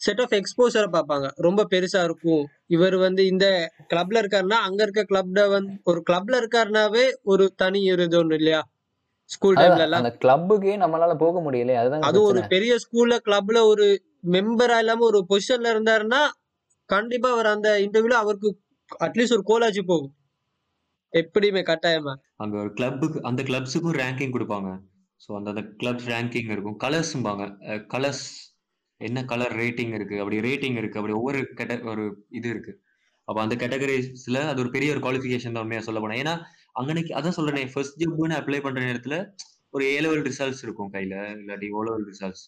செட் 0.01 0.21
ஆஃப் 0.21 0.33
எக்ஸ்போசரை 0.33 0.89
பார்ப்பாங்க. 0.91 1.27
ரொம்ப 1.37 1.67
பெருசா 1.71 2.03
இருக்கும். 2.03 2.43
இவர் 2.67 2.97
வந்து 2.97 3.25
இந்த 3.25 3.45
கிளப்ல 3.89 4.21
இருக்காருன்னா 4.23 4.59
அங்க 4.67 4.83
இருக்க 4.83 5.03
கிளப்ல 5.03 5.49
வந்து 5.49 5.73
ஒரு 5.83 6.01
கிளப்ல 6.09 6.39
இருக்காருனாவே 6.41 7.05
ஒரு 7.23 7.45
தனி 7.55 7.91
ஒரு 7.91 8.03
இது 8.03 8.17
ஒன்று 8.17 8.35
இல்லையா? 8.35 8.61
ஸ்கூல் 9.29 9.57
டைம்ல 9.57 9.85
எல்லாம் 9.87 10.01
அந்த 10.03 10.13
கிளப்புக்கே 10.23 10.75
நம்மளால 10.83 11.15
போக 11.15 11.41
முடியலையே 11.45 11.79
அதுதான் 11.81 12.07
அது 12.09 12.21
ஒரு 12.29 12.41
பெரிய 12.53 12.75
ஸ்கூல்ல 12.75 13.17
கிளப்ல 13.27 13.61
ஒரு 13.71 13.87
மெம்பரா 14.35 14.77
இல்லாம 14.77 15.05
ஒரு 15.09 15.19
பொசிஷன்ல 15.29 15.73
இருந்தாருன்னா 15.75 16.21
கண்டிப்பா 16.89 17.29
அவர் 17.29 17.53
அந்த 17.55 17.69
இன்டர்வியூல 17.79 18.17
அவருக்கு 18.21 18.49
அட்லீஸ்ட் 19.05 19.35
ஒரு 19.35 19.43
கோலாச்சு 19.49 19.81
போகும். 19.83 20.13
எப்படியுமே 21.13 21.61
கட்டாயமா? 21.63 22.13
அங்க 22.35 22.55
ஒரு 22.57 22.71
கிளப்புக்கு 22.73 23.17
அந்த 23.21 23.41
கிளப்ஸுக்கும் 23.43 23.97
ரேங்கிங் 24.01 24.33
கொடுப்பாங்க. 24.35 24.69
ஸோ 25.21 25.29
அந்த 25.35 25.49
அந்த 25.53 25.63
கிளப்ஸ் 25.81 26.07
ரேங்கிங் 26.13 26.51
இருக்கும். 26.55 26.77
கலர்ஸ்ம்பாங்க 26.83 27.45
கலர்ஸ் 27.93 28.25
என்ன 29.01 29.19
கலர் 29.23 29.53
ரேட்டிங் 29.53 29.93
இருக்கு? 29.93 30.15
அப்படி 30.21 30.37
ரேட்டிங் 30.39 30.77
இருக்கு. 30.77 30.99
அப்படி 30.99 31.15
ஒவ்வொரு 31.19 31.39
கேட்ட 31.59 31.75
ஒரு 31.93 32.03
இது 32.29 32.47
இருக்கு. 32.49 32.73
அப்ப 33.27 33.37
அந்த 33.41 33.55
கேட்டகரிஸ்ல 33.55 34.37
அது 34.51 34.61
ஒரு 34.61 34.69
பெரிய 34.69 34.93
ஒரு 34.95 35.01
குவாலிஃபிகேஷன் 35.05 35.55
தான் 35.55 35.63
உண்மையா 35.63 35.83
சொல்ல 35.87 35.99
போனா. 35.99 36.15
ஏன்னா 36.15 36.35
அங்கனைக்கு 36.79 37.13
அதான் 37.15 37.35
சொல்றேன் 37.37 37.71
ஃபர்ஸ்ட் 37.73 37.99
ஜாப்னு 38.01 38.37
அப்ளை 38.37 38.59
பண்ற 38.61 38.79
நேரத்துல 38.83 39.15
ஒரு 39.73 39.83
ஏ 39.87 39.97
லெவல் 39.99 40.23
ரிசல்ட்ஸ் 40.23 40.63
இருக்கும் 40.65 40.91
கையில 40.93 41.15
இல்லாட்டி 41.33 41.67
ஓ 41.71 41.81
லெவல் 41.83 42.07
ரிசல்ட்ஸ் 42.07 42.43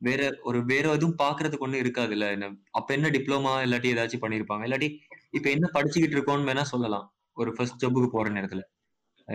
வேற 0.00 0.20
ஒரு 0.42 0.58
வேற 0.64 0.84
எதுவும் 0.94 1.16
பாக்குறதுக்கு 1.18 1.64
ஒன்றும் 1.66 1.82
இருக்காது 1.82 2.12
இல்ல 2.12 2.26
என்ன 2.30 2.46
அப்ப 2.70 2.88
என்ன 2.94 3.08
டிப்ளமா 3.08 3.52
இல்லாட்டி 3.62 3.88
ஏதாச்சும் 3.92 4.22
பண்ணிருப்பாங்க 4.22 4.64
இல்லாட்டி 4.64 4.88
இப்ப 5.30 5.46
என்ன 5.50 5.66
படிச்சுக்கிட்டு 5.74 6.16
இருக்கோம்னு 6.16 6.48
வேணா 6.50 6.64
சொல்லலாம் 6.70 7.06
ஒரு 7.36 7.50
ஃபர்ஸ்ட் 7.56 7.80
ஜாபுக்கு 7.82 8.08
போற 8.08 8.28
நேரத்துல. 8.28 8.62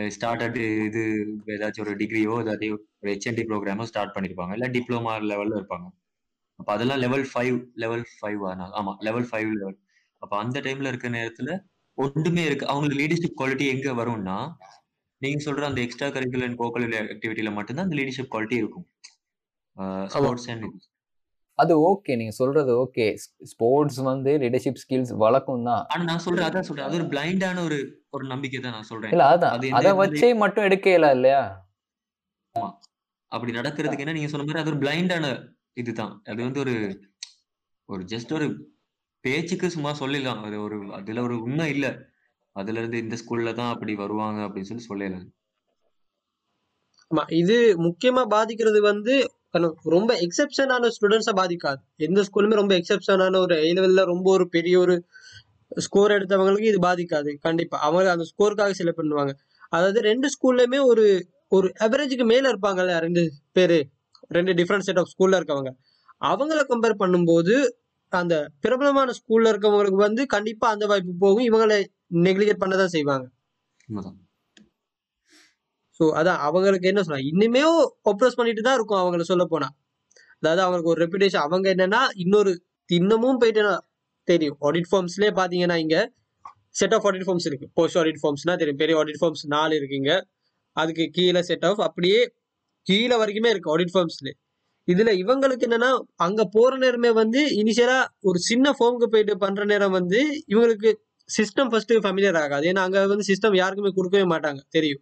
ஸ்டார்ட் 0.09 0.57
இது 0.87 1.01
ஏதாச்சும் 1.47 1.83
ஒரு 1.85 1.93
டிகிரியோ 1.95 2.33
ஏதாச்சும் 2.41 2.73
ஒரு 3.01 3.09
ஹெச்என்டி 3.11 3.43
ப்ரோக்ராமோ 3.43 3.83
ஸ்டார்ட் 3.83 4.15
பண்ணிருப்பாங்க 4.15 4.53
இல்ல 4.53 4.67
டிப்ளமா 4.67 5.13
லெவல்ல 5.31 5.59
இருப்பாங்க. 5.59 5.87
அப்ப 6.59 6.69
அதெல்லாம் 6.73 6.99
லெவல் 6.99 7.25
ஃபைவ் 7.31 7.55
லெவல் 7.75 8.03
ஃபைவ் 8.15 8.43
ஆனால் 8.45 8.73
ஆமா 8.79 8.93
லெவல் 8.99 9.27
ஃபைவ் 9.31 9.49
லெவல் 9.53 9.77
அப்ப 10.21 10.33
அந்த 10.37 10.57
டைம்ல 10.59 10.87
இருக்க 10.87 11.07
நேரத்துல 11.09 11.49
ஒன்றுமே 11.97 12.43
இருக்கு. 12.45 12.65
அவங்களுக்கு 12.67 13.01
லீடர்ஷிப் 13.01 13.37
குவாலிட்டி 13.39 13.67
எங்க 13.73 13.89
வரும்னா 13.99 14.37
நீங்க 15.21 15.39
சொல்ற 15.45 15.63
அந்த 15.67 15.79
எக்ஸ்ட்ரா 15.81 16.07
கரிக்குலர் 16.15 16.47
அண்ட் 16.47 16.59
கோகரிக்குலர் 16.61 17.11
ஆக்டிவிட்டியில 17.13 17.51
மட்டும்தான் 17.53 17.85
அந்த 17.87 17.97
லீடர்ஷிப் 17.99 18.31
குவாலிட்டி 18.33 18.57
இருக்கும். 18.61 18.85
ஸ்போர்ட்ஸ் 20.13 20.49
அண்ட் 20.53 20.67
அது 21.59 21.73
ஓகே 21.89 22.13
நீங்க 22.19 22.33
சொல்றது 22.39 22.71
ஓகே 22.81 23.05
ஸ்போர்ட்ஸ் 23.51 23.99
வந்து 24.09 24.31
லீடர்ஷிப் 24.43 24.79
ஸ்கில்ஸ் 24.81 25.13
வழக்கம் 25.23 25.67
தான் 25.69 25.83
ஆனா 25.93 26.03
நான் 26.09 26.23
சொல்றேன் 26.25 26.47
அதான் 26.47 26.67
சொல்றேன். 26.69 26.87
அது 26.87 26.97
ஒரு 26.99 27.07
பிளைண்டான 27.13 27.63
ஒரு 27.67 27.77
ஒரு 28.09 28.25
நம்பிக்கை 28.31 28.59
தான் 28.59 28.75
நான் 28.77 28.89
சொல்றேன். 28.89 29.11
இல்ல 29.13 29.27
அதான். 29.33 29.53
அது 29.79 29.91
வச்சே 30.01 30.29
மட்டும் 30.43 30.65
எடுக்கல 30.69 31.11
இல்லையா? 31.17 31.41
அப்படி 33.31 33.51
நடக்கிறதுக்கு 33.59 34.03
என்ன 34.05 34.15
நீங்க 34.17 34.31
சொன்ன 34.31 34.45
மாதிரி 34.45 34.63
அது 34.63 34.71
ஒரு 34.73 34.81
பிளைண்டான 34.83 35.25
இதுதான். 35.77 36.13
அது 36.31 36.39
வந்து 36.43 36.59
ஒரு 36.59 36.75
ஒரு 37.89 38.03
ஜஸ்ட் 38.13 38.31
ஒரு 38.33 38.45
பேச்சுக்கு 39.25 39.67
சும்மா 39.75 39.91
சொல்லிடலாம். 39.99 40.41
அது 40.47 40.57
ஒரு 40.65 40.77
அதுல 40.97 41.21
ஒரு 41.27 41.37
உண்மை 41.47 41.67
இல்ல. 41.75 41.87
அதுல 42.55 42.79
இருந்து 42.79 42.97
இந்த 43.03 43.15
ஸ்கூல்ல 43.21 43.53
தான் 43.53 43.71
அப்படி 43.73 43.93
வருவாங்க 44.01 44.39
அப்படின்னு 44.41 44.69
சொல்லி 44.71 44.85
சொல்லிடலாம். 44.89 45.29
ஆமா 47.11 47.23
இது 47.39 47.55
முக்கியமா 47.87 48.21
பாதிக்கிறது 48.35 48.79
வந்து 48.91 49.15
ரொம்ப 49.95 50.11
எக்ஸெப்ஷனான 50.25 50.89
ஸ்டூடெண்ட்ஸை 50.95 51.33
பாதிக்காது. 51.41 51.81
எந்த 52.07 52.19
ஸ்கூலுமே 52.27 52.55
ரொம்ப 52.61 52.73
எக்ஸெப்ஷனான 52.79 53.39
ஒரு 53.45 53.55
ஏ 53.67 53.69
லெவல்ல 53.73 54.03
ரொம்ப 54.13 54.27
ஒரு 54.31 54.45
பெரிய 54.55 54.75
ஒரு 54.79 54.95
ஸ்கோர் 55.85 56.15
எடுத்தவங்களுக்கு 56.17 56.71
இது 56.71 56.79
பாதிக்காது. 56.87 57.31
கண்டிப்பா. 57.45 57.77
அவங்க 57.87 58.09
அந்த 58.15 58.25
ஸ்கோருக்காக 58.31 58.73
செலக்ட் 58.79 58.99
பண்ணுவாங்க. 59.01 59.33
அதாவது 59.75 59.99
ரெண்டு 60.09 60.27
ஸ்கூல்லையுமே 60.35 60.79
ஒரு 60.91 61.05
ஒரு 61.55 61.67
அவரேஜுக்கு 61.85 62.25
மேல 62.33 62.51
இருப்பாங்கல்ல 62.53 62.93
ரெண்டு 63.05 63.23
பேரு. 63.57 63.79
ரெண்டு 64.37 64.51
டிஃப்ரெண்ட் 64.59 64.87
செட் 64.87 64.99
ஆஃப் 65.01 65.11
ஸ்கூல்ல 65.13 65.39
இருக்கவங்க. 65.39 65.71
அவங்கள 66.31 66.61
கம்பேர் 66.69 67.01
பண்ணும்போது 67.03 67.55
அந்த 68.11 68.35
பிரபலமான 68.63 69.13
ஸ்கூல்ல 69.19 69.51
இருக்கவங்களுக்கு 69.53 69.99
வந்து 70.07 70.21
கண்டிப்பா 70.35 70.67
அந்த 70.73 70.85
வாய்ப்பு 70.91 71.13
போகும். 71.25 71.45
இவங்களை 71.49 71.77
நெக்லிகேட் 72.27 72.61
பண்ணதான் 72.63 72.93
செய்வாங்க. 72.95 73.25
ஸோ 75.99 76.05
அதான் 76.19 76.39
அவங்களுக்கு 76.47 76.87
என்ன 76.91 77.01
சொல்ல 77.03 77.19
இனிமே 77.31 77.63
ஒப்ரஸ் 78.11 78.37
பண்ணிட்டு 78.39 78.61
தான் 78.61 78.77
இருக்கும் 78.79 79.01
அவங்கள 79.01 79.25
சொல்ல 79.31 79.43
போனா. 79.53 79.67
அதாவது 80.43 80.61
அவங்களுக்கு 80.65 80.93
ஒரு 80.93 81.01
ரெப்புடேஷன் 81.05 81.45
அவங்க 81.47 81.67
என்னன்னா 81.75 82.01
இன்னொரு 82.23 82.51
இன்னமும் 82.89 83.39
போயிட்டு 83.41 83.63
தெரியும். 84.27 84.57
ஆடிட் 84.67 84.89
ஃபார்ம்ஸ்லேயே 84.91 85.31
பார்த்தீங்கன்னா 85.39 85.77
இங்க 85.83 85.97
செட் 86.79 86.95
ஆஃப் 86.95 87.05
ஆடிட் 87.07 87.25
ஃபார்ம்ஸ் 87.27 87.47
இருக்கு. 87.49 87.67
போஸ்ட் 87.77 87.97
ஆடிட் 88.01 88.19
ஃபார்ம்ஸ்னா 88.21 88.55
தெரியும். 88.61 88.79
பெரிய 88.81 88.95
ஆடிட் 89.01 89.19
ஃபார்ம்ஸ் 89.21 89.43
நாலு 89.55 89.73
இருக்குங்க 89.79 90.11
அதுக்கு 90.77 91.03
கீழே 91.17 91.41
செட் 91.49 91.65
ஆஃப் 91.69 91.81
அப்படியே 91.87 92.19
கீழே 92.87 93.15
வரைக்குமே 93.21 93.51
இருக்கு 93.53 93.71
ஆடிட் 93.75 93.93
ஃபார்ம்ஸ்ல 93.93 94.31
இதுல 94.87 95.11
இவங்களுக்கு 95.23 95.65
என்னன்னா 95.67 96.03
அங்க 96.15 96.45
போற 96.45 96.77
நேரமே 96.77 97.11
வந்து 97.11 97.41
இனிஷியலா 97.61 98.05
ஒரு 98.19 98.39
சின்ன 98.39 98.71
ஃபார்முக்கு 98.71 99.05
போயிட்டு 99.05 99.37
பண்ற 99.37 99.63
நேரம் 99.65 99.91
வந்து 99.91 100.19
இவங்களுக்கு 100.53 100.89
சிஸ்டம் 101.37 101.69
ஃபர்ஸ்ட் 101.71 101.93
ஃபெமிலியர் 101.93 102.39
ஆகாது. 102.43 102.65
ஏன்னா 102.71 102.81
அங்க 102.87 103.07
வந்து 103.07 103.27
சிஸ்டம் 103.31 103.55
யாருக்குமே 103.55 103.91
கொடுக்கவே 103.95 104.25
மாட்டாங்க. 104.33 104.59
தெரியும். 104.69 105.01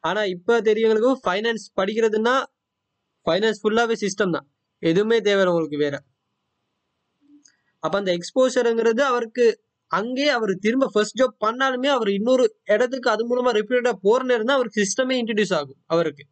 ஆனா 0.00 0.24
இப்ப 0.24 0.60
தெரியவங்களுக்கும் 0.60 1.20
ஃபைனான்ஸ் 1.24 1.64
படிக்கிறதுன்னா 1.80 2.34
ஃபைனான்ஸ் 3.26 3.60
ஃபுல்லாவே 3.62 3.96
சிஸ்டம் 4.04 4.30
தான். 4.30 4.46
எதுவுமே 4.82 5.20
தேவை 5.20 5.44
உங்களுக்கு 5.46 5.76
வேற. 5.76 5.96
அப்ப 7.82 7.94
அந்த 7.98 8.12
எக்ஸ்போஷருங்கிறது 8.18 9.00
அவருக்கு 9.00 9.60
அங்கே 9.90 10.28
அவர் 10.28 10.52
திரும்ப 10.56 10.90
ஃபர்ஸ்ட் 10.94 11.18
ஜாப் 11.20 11.36
பண்ணாலுமே 11.46 11.86
அவர் 11.86 12.08
இன்னொரு 12.08 12.44
இடத்துக்கு 12.64 13.10
அது 13.10 13.22
மூலமா 13.30 13.50
ரிப்பீட்டடா 13.58 13.92
போற 14.06 14.20
நேரம் 14.24 14.46
தான் 14.46 14.58
அவருக்கு 14.58 14.82
சிஸ்டமே 14.84 15.16
இன்ட்ரடியூஸ் 15.22 15.54
ஆகும் 15.54 15.80
அவருக்கு. 15.86 16.24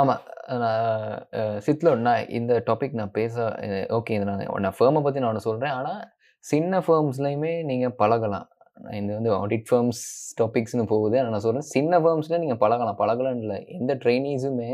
ஆமாம் 0.00 0.22
நான் 0.62 1.60
சித்லோ 1.66 1.90
நான் 2.06 2.30
இந்த 2.38 2.52
டாபிக் 2.68 2.96
நான் 3.00 3.14
பேச 3.18 3.44
ஓகே 3.98 4.14
இது 4.16 4.26
நான் 4.30 4.42
நான் 4.64 4.76
ஃபேர்மை 4.78 5.00
பற்றி 5.04 5.20
நான் 5.22 5.32
ஒன்று 5.32 5.46
சொல்கிறேன் 5.48 5.74
ஆனால் 5.78 6.00
சின்ன 6.44 6.80
ஃபேர்ம்ஸ்லையுமே 6.86 7.52
நீங்கள் 7.70 7.94
பழகலாம். 8.00 8.46
இது 8.98 9.10
வந்து 9.18 9.30
ஆடிட் 9.40 9.68
ஃபேர்ம்ஸ் 9.68 10.02
டாபிக்ஸ்னு 10.40 10.84
போகுது. 10.92 11.16
ஆனா 11.20 11.30
நான் 11.34 11.44
சொல்கிறேன் 11.46 11.68
சின்ன 11.74 12.00
ஃபேர்ம்ஸில் 12.02 12.40
நீங்கள் 12.42 12.60
பழகலாம். 12.64 12.98
பழகலாம்னு 13.02 13.44
இல்லை. 13.44 13.58
எந்த 13.78 13.92
ட்ரைனீஸுமே 14.02 14.72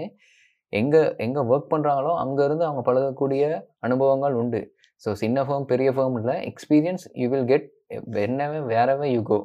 எங்கே 0.80 1.02
எங்கே 1.24 1.42
ஒர்க் 1.52 1.70
பண்ணுறாங்களோ 1.74 2.12
அங்கேருந்து 2.24 2.66
அவங்க 2.68 2.82
பழகக்கூடிய 2.88 3.44
அனுபவங்கள் 3.86 4.34
உண்டு. 4.42 4.60
ஸோ 5.02 5.12
சின்ன 5.22 5.44
ஃபேர்ம் 5.46 5.70
பெரிய 5.72 5.90
ஃபேர்ம் 5.96 6.16
இல்லை. 6.20 6.36
எக்ஸ்பீரியன்ஸ் 6.50 7.04
யூ 7.22 7.28
வில் 7.34 7.48
கெட் 7.52 7.68
வென்னவே 8.16 8.60
வேறவே 8.72 9.08
யூ 9.16 9.22
கோ 9.30 9.38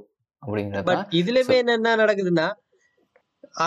அப்படிங்கிறது. 0.43 0.95
இதுலயுமே 1.21 1.57
என்ன 1.63 1.75
என்ன 1.79 1.95
நடக்குதுன்னா 2.03 2.47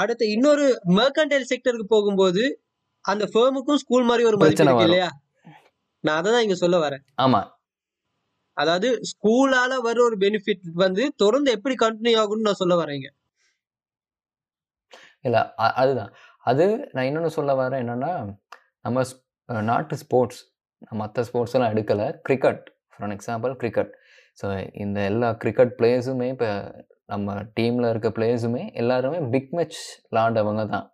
அடுத்த 0.01 0.23
இன்னொரு 0.35 0.67
மெர்கன்டைல் 0.99 1.49
செக்டருக்கு 1.51 1.87
போகும்போது 1.95 2.43
அந்த 3.05 3.25
ஃபேமுக்கும் 3.33 3.81
ஸ்கூல் 3.83 4.09
மாதிரி 4.09 4.23
ஒரு 4.31 4.37
மதிப்பு 4.41 4.65
இருக்கு. 4.65 4.89
இல்லையா? 4.89 5.09
நான் 6.05 6.19
அதை 6.21 6.29
தான் 6.35 6.45
இங்க 6.47 6.57
சொல்ல 6.65 6.77
வரேன். 6.85 7.05
ஆமாம் 7.25 7.49
அதாவது 8.57 8.89
ஸ்கூலால 9.11 9.73
வர 9.87 9.99
ஒரு 10.09 10.17
பெனிஃபிட் 10.25 10.65
வந்து 10.85 11.03
தொடர்ந்து 11.23 11.51
எப்படி 11.57 11.75
கண்டினியூ 11.85 12.19
ஆகும்னு 12.23 12.47
நான் 12.49 12.61
சொல்ல 12.63 12.77
வரேங்க 12.83 13.09
இல்லை 15.27 15.41
அதுதான். 15.83 16.11
அது 16.47 16.65
நான் 16.95 17.07
இன்னொன்று 17.09 17.37
சொல்ல 17.39 17.53
வரேன் 17.61 17.83
என்னன்னா 17.85 18.13
நம்ம 18.85 19.05
நாட்டு 19.71 19.95
ஸ்போர்ட்ஸ் 20.03 20.41
மற்ற 21.01 21.23
ஸ்போர்ட்ஸ் 21.29 21.55
எல்லாம் 21.57 21.73
எடுக்கலை. 21.75 22.07
Cricket 22.27 22.63
for 22.93 23.15
example 23.17 23.55
cricket 23.63 23.93
so 24.39 24.47
இந்த 24.85 24.99
எல்லா 25.11 25.29
கிரிக்கெட் 25.43 25.73
பிளேயர்ஸுமே 25.79 26.29
இப்போ 26.35 26.49
நம்ம 27.09 27.35
டீமில் 27.55 27.91
இருக்க 27.91 28.09
பிளேயர்ஸுமே 28.09 28.63
எல்லாருமே 28.73 29.19
பிக் 29.31 29.53
மேட்ச் 29.53 29.81
விளாண்டவங்க 30.09 30.65
தான். 30.67 30.87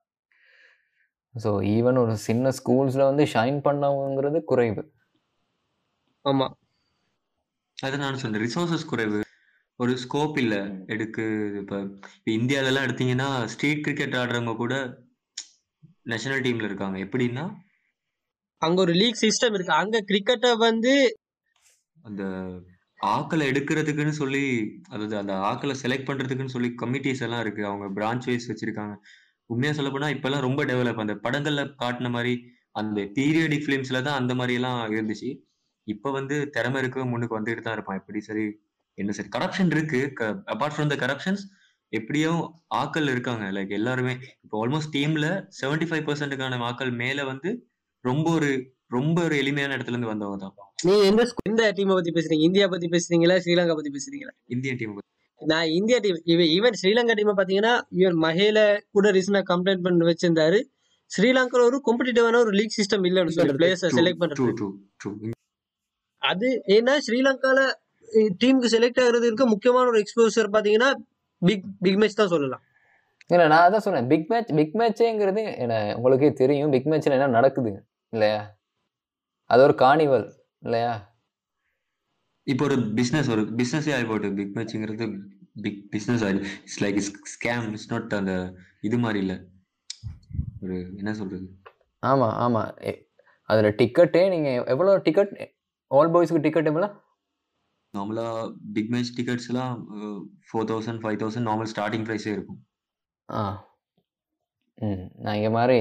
ஸோ 1.34 1.50
ஈவன் 1.66 1.98
ஒரு 1.98 2.16
சின்ன 2.18 2.52
ஸ்கூல்ஸில் 2.58 3.08
வந்து 3.08 3.24
ஷைன் 3.24 3.58
பண்ணவங்கிறது 3.60 4.44
குறைவு. 4.44 4.82
ஆமா. 6.24 6.46
அதை 7.78 7.98
நான் 7.98 8.16
சொன்னேன் 8.16 8.42
ரிசோர்சஸ் 8.42 8.86
குறைவு. 8.86 9.20
ஒரு 9.80 9.92
ஸ்கோப் 9.98 10.38
இல்ல. 10.38 10.56
எடுக்கு 10.86 11.24
இப்ப 11.60 11.80
இப்ப 12.16 12.30
இந்தியால 12.30 12.64
எல்லாம் 12.64 12.86
எடுத்தீங்கன்னா 12.88 13.28
ஸ்ட்ரீட் 13.46 13.82
கிரிக்கெட் 13.82 14.14
ஆடுறவங்க 14.14 14.56
கூட 14.56 14.74
நேஷனல் 16.04 16.40
டீம்ல 16.40 16.62
இருக்காங்க. 16.62 16.98
எப்படின்னா? 16.98 17.44
அங்க 18.62 18.80
ஒரு 18.80 18.92
லீக் 18.92 19.22
சிஸ்டம் 19.22 19.54
இருக்கு. 19.54 19.74
அங்க 19.74 19.98
கிரிக்கெட்டை 20.00 20.52
வந்து 20.58 20.94
அந்த 21.96 22.22
ஆக்களை 22.98 23.44
எடுக்கிறதுக்குன்னு 23.50 24.14
சொல்லி 24.20 24.42
அதாவது 24.90 25.14
அந்த 25.18 25.32
ஆக்களை 25.48 25.74
செலக்ட் 25.82 26.08
பண்றதுக்குன்னு 26.08 26.54
சொல்லி 26.56 26.70
கமிட்டிஸ் 26.82 27.22
எல்லாம் 27.26 27.42
இருக்கு. 27.44 27.62
அவங்க 27.64 27.86
பிரான்ச் 27.96 28.28
வைஸ் 28.28 28.50
வச்சிருக்காங்க. 28.50 28.94
உண்மையா 29.50 29.72
சொல்ல 29.72 29.90
போனா 29.90 30.08
இப்பெல்லாம் 30.14 30.46
ரொம்ப 30.48 30.60
டெவலப் 30.64 31.02
அந்த 31.02 31.14
படங்கள்ல 31.24 31.62
காட்டின 31.82 32.10
மாதிரி 32.10 32.32
அந்த 32.74 33.00
பீரியடிக் 33.16 33.64
ஃபிலிம்ஸ்ல 33.64 33.98
தான் 34.02 34.18
அந்த 34.20 34.32
மாதிரி 34.34 34.54
எல்லாம் 34.54 34.78
இருந்துச்சு. 34.94 35.30
இப்ப 35.86 36.10
வந்து 36.10 36.36
திறமை 36.50 36.78
இருக்க 36.82 37.04
முன்னுக்கு 37.04 37.38
வந்துட்டு 37.38 37.64
தான் 37.66 37.76
இருப்பான். 37.78 38.00
எப்படி 38.00 38.20
சரி 38.28 38.44
என்ன 38.98 39.12
சரி 39.12 39.30
கரப்ஷன் 39.36 39.72
இருக்கு. 39.76 40.00
அபார்ட் 40.54 40.74
ஃப்ரம் 40.74 40.92
த 40.92 40.98
கரப்ஷன்ஸ் 41.04 41.44
எப்படியும் 41.92 42.40
ஆக்கள் 42.74 43.10
இருக்காங்க. 43.10 43.44
லைக் 43.56 43.72
எல்லாருமே 43.80 44.14
இப்போ 44.44 44.56
ஆல்மோஸ்ட் 44.64 44.94
டீம்ல 44.96 45.26
செவன்டி 45.60 45.88
ஃபைவ் 45.90 46.06
பர்சன்ட்டுக்கான 46.08 46.60
ஆக்கள் 46.70 46.92
மேல 47.02 47.24
வந்து 47.32 47.50
ரொம்ப 48.04 48.26
ஒரு 48.30 48.50
ரொம்ப 48.90 49.18
ஒரு 49.22 49.34
எளிமையான 49.42 49.74
இடத்துல 49.76 49.94
இருந்து 49.94 50.12
வந்தவங்க 50.12 50.40
தான் 50.42 50.56
நீங்க 50.86 51.02
எந்த 51.10 51.22
எந்த 51.48 51.62
டீமை 51.76 51.94
பத்தி 51.98 52.10
பேசுறீங்க? 52.16 52.44
இந்தியா 52.48 52.64
பத்தி 52.72 52.86
பேசுறீங்களா? 52.94 53.36
ஸ்ரீலங்கா 53.44 53.74
பத்தி 53.78 53.90
பேசுறீங்களா? 53.96 54.32
இந்தியன் 54.54 54.78
டீம் 54.80 54.98
நான் 55.40 55.70
இந்தியா 55.78 55.98
டீம் 56.04 56.18
இவன் 56.32 56.50
ஈவன் 56.56 56.76
ஸ்ரீலங்கா 56.80 57.14
டீமை 57.18 57.34
பாத்தீங்கன்னா 57.40 57.72
ஈவன் 58.00 58.18
மஹேல 58.24 58.58
கூட 58.96 59.10
ரீசனா 59.16 59.40
கம்ப்ளைண்ட் 59.52 59.84
பண்ணி 59.86 60.08
வச்சிருந்தாரு. 60.10 60.58
ஸ்ரீலங்கால 61.10 61.64
ஒரு 61.70 61.78
காம்படிட்டிவான 61.86 62.38
ஒரு 62.44 62.52
லீக் 62.58 62.76
சிஸ்டம் 62.76 63.06
இல்லைன்னு 63.08 63.36
சொல்லி 63.38 63.56
பிளேயர்ஸை 63.60 63.90
செலக்ட் 63.98 64.20
பண்றது. 64.22 65.32
அது 66.30 66.50
ஏன்னா 66.76 66.94
ஸ்ரீலங்கால 67.06 67.58
டீமுக்கு 68.42 68.68
செலக்ட் 68.76 69.02
ஆகுறது 69.04 69.26
இருக்க 69.30 69.46
முக்கியமான 69.54 69.88
ஒரு 69.92 70.00
எக்ஸ்போசர் 70.04 70.54
பாத்தீங்கன்னா 70.56 70.90
பிக் 71.42 71.66
பிக் 71.84 71.98
மேட்ச் 72.02 72.20
தான் 72.20 72.32
சொல்லலாம். 72.34 72.62
இல்லை 73.32 73.44
நான் 73.52 73.64
அதான் 73.66 73.84
சொன்னேன். 73.86 74.08
பிக் 74.12 74.30
மேட்ச் 74.32 74.50
பிக் 74.60 74.76
மேட்சேங்கிறது 74.80 75.42
என்ன 75.64 75.74
உங்களுக்கே 75.96 76.30
தெரியும். 76.42 76.72
பிக் 76.76 76.88
மேட்ச்சில் 76.92 77.16
என்ன 77.18 77.34
நடக்குது 77.38 77.70
இல்லையா? 78.14 78.40
அது 79.50 79.62
ஒரு 79.68 79.74
கார்னிவல் 79.84 80.26
இல்லையா? 80.64 80.92
இப்போ 82.46 82.62
ஒரு 82.64 82.76
பிசினஸ் 82.94 83.28
ஒரு 83.30 83.42
பிசினஸே 83.58 83.92
ஆகி 83.94 84.04
போட்டு 84.04 84.28
பிக் 84.34 84.54
மேட்ச்ங்கிறது 84.56 85.06
பிக் 85.62 85.80
பிசினஸ் 85.90 86.24
ஆகி 86.24 86.38
it's 86.58 86.80
like 86.84 86.98
is 87.02 87.10
scam 87.34 87.66
it's 87.70 87.90
not 87.92 88.14
அந்த 88.14 88.32
இது 88.80 88.98
மாதிரி 88.98 89.18
இல்ல. 89.18 89.34
ஒரு 90.62 90.76
என்ன 90.96 91.14
சொல்றது? 91.14 91.46
ஆமாம் 92.02 92.34
ஆமாம் 92.36 92.70
அதில் 93.50 93.76
டிக்கெட்டே 93.76 94.22
நீங்கள் 94.28 94.66
எவ்வளோ 94.66 94.96
டிக்கெட் 94.98 95.32
ஆல் 95.90 96.12
பாய்ஸ்க்கு 96.12 96.44
டிக்கெட் 96.46 96.66
எவ்வளோ? 96.66 96.88
நார்மலா 97.94 98.26
பிக் 98.72 98.90
மேட்ச் 98.90 99.12
டிக்கெட்ஸ் 99.18 99.48
எல்லாம் 99.48 99.74
four 100.46 100.68
thousand 100.70 101.00
five 101.02 101.18
thousand 101.22 101.48
normal 101.48 101.70
starting 101.72 102.06
ப்ரைஸே 102.08 102.32
இருக்கும். 102.32 102.60
ஆ. 103.28 103.42
ம் 104.78 105.04
நான் 105.16 105.34
இங்கே 105.34 105.50
மாதிரி 105.50 105.78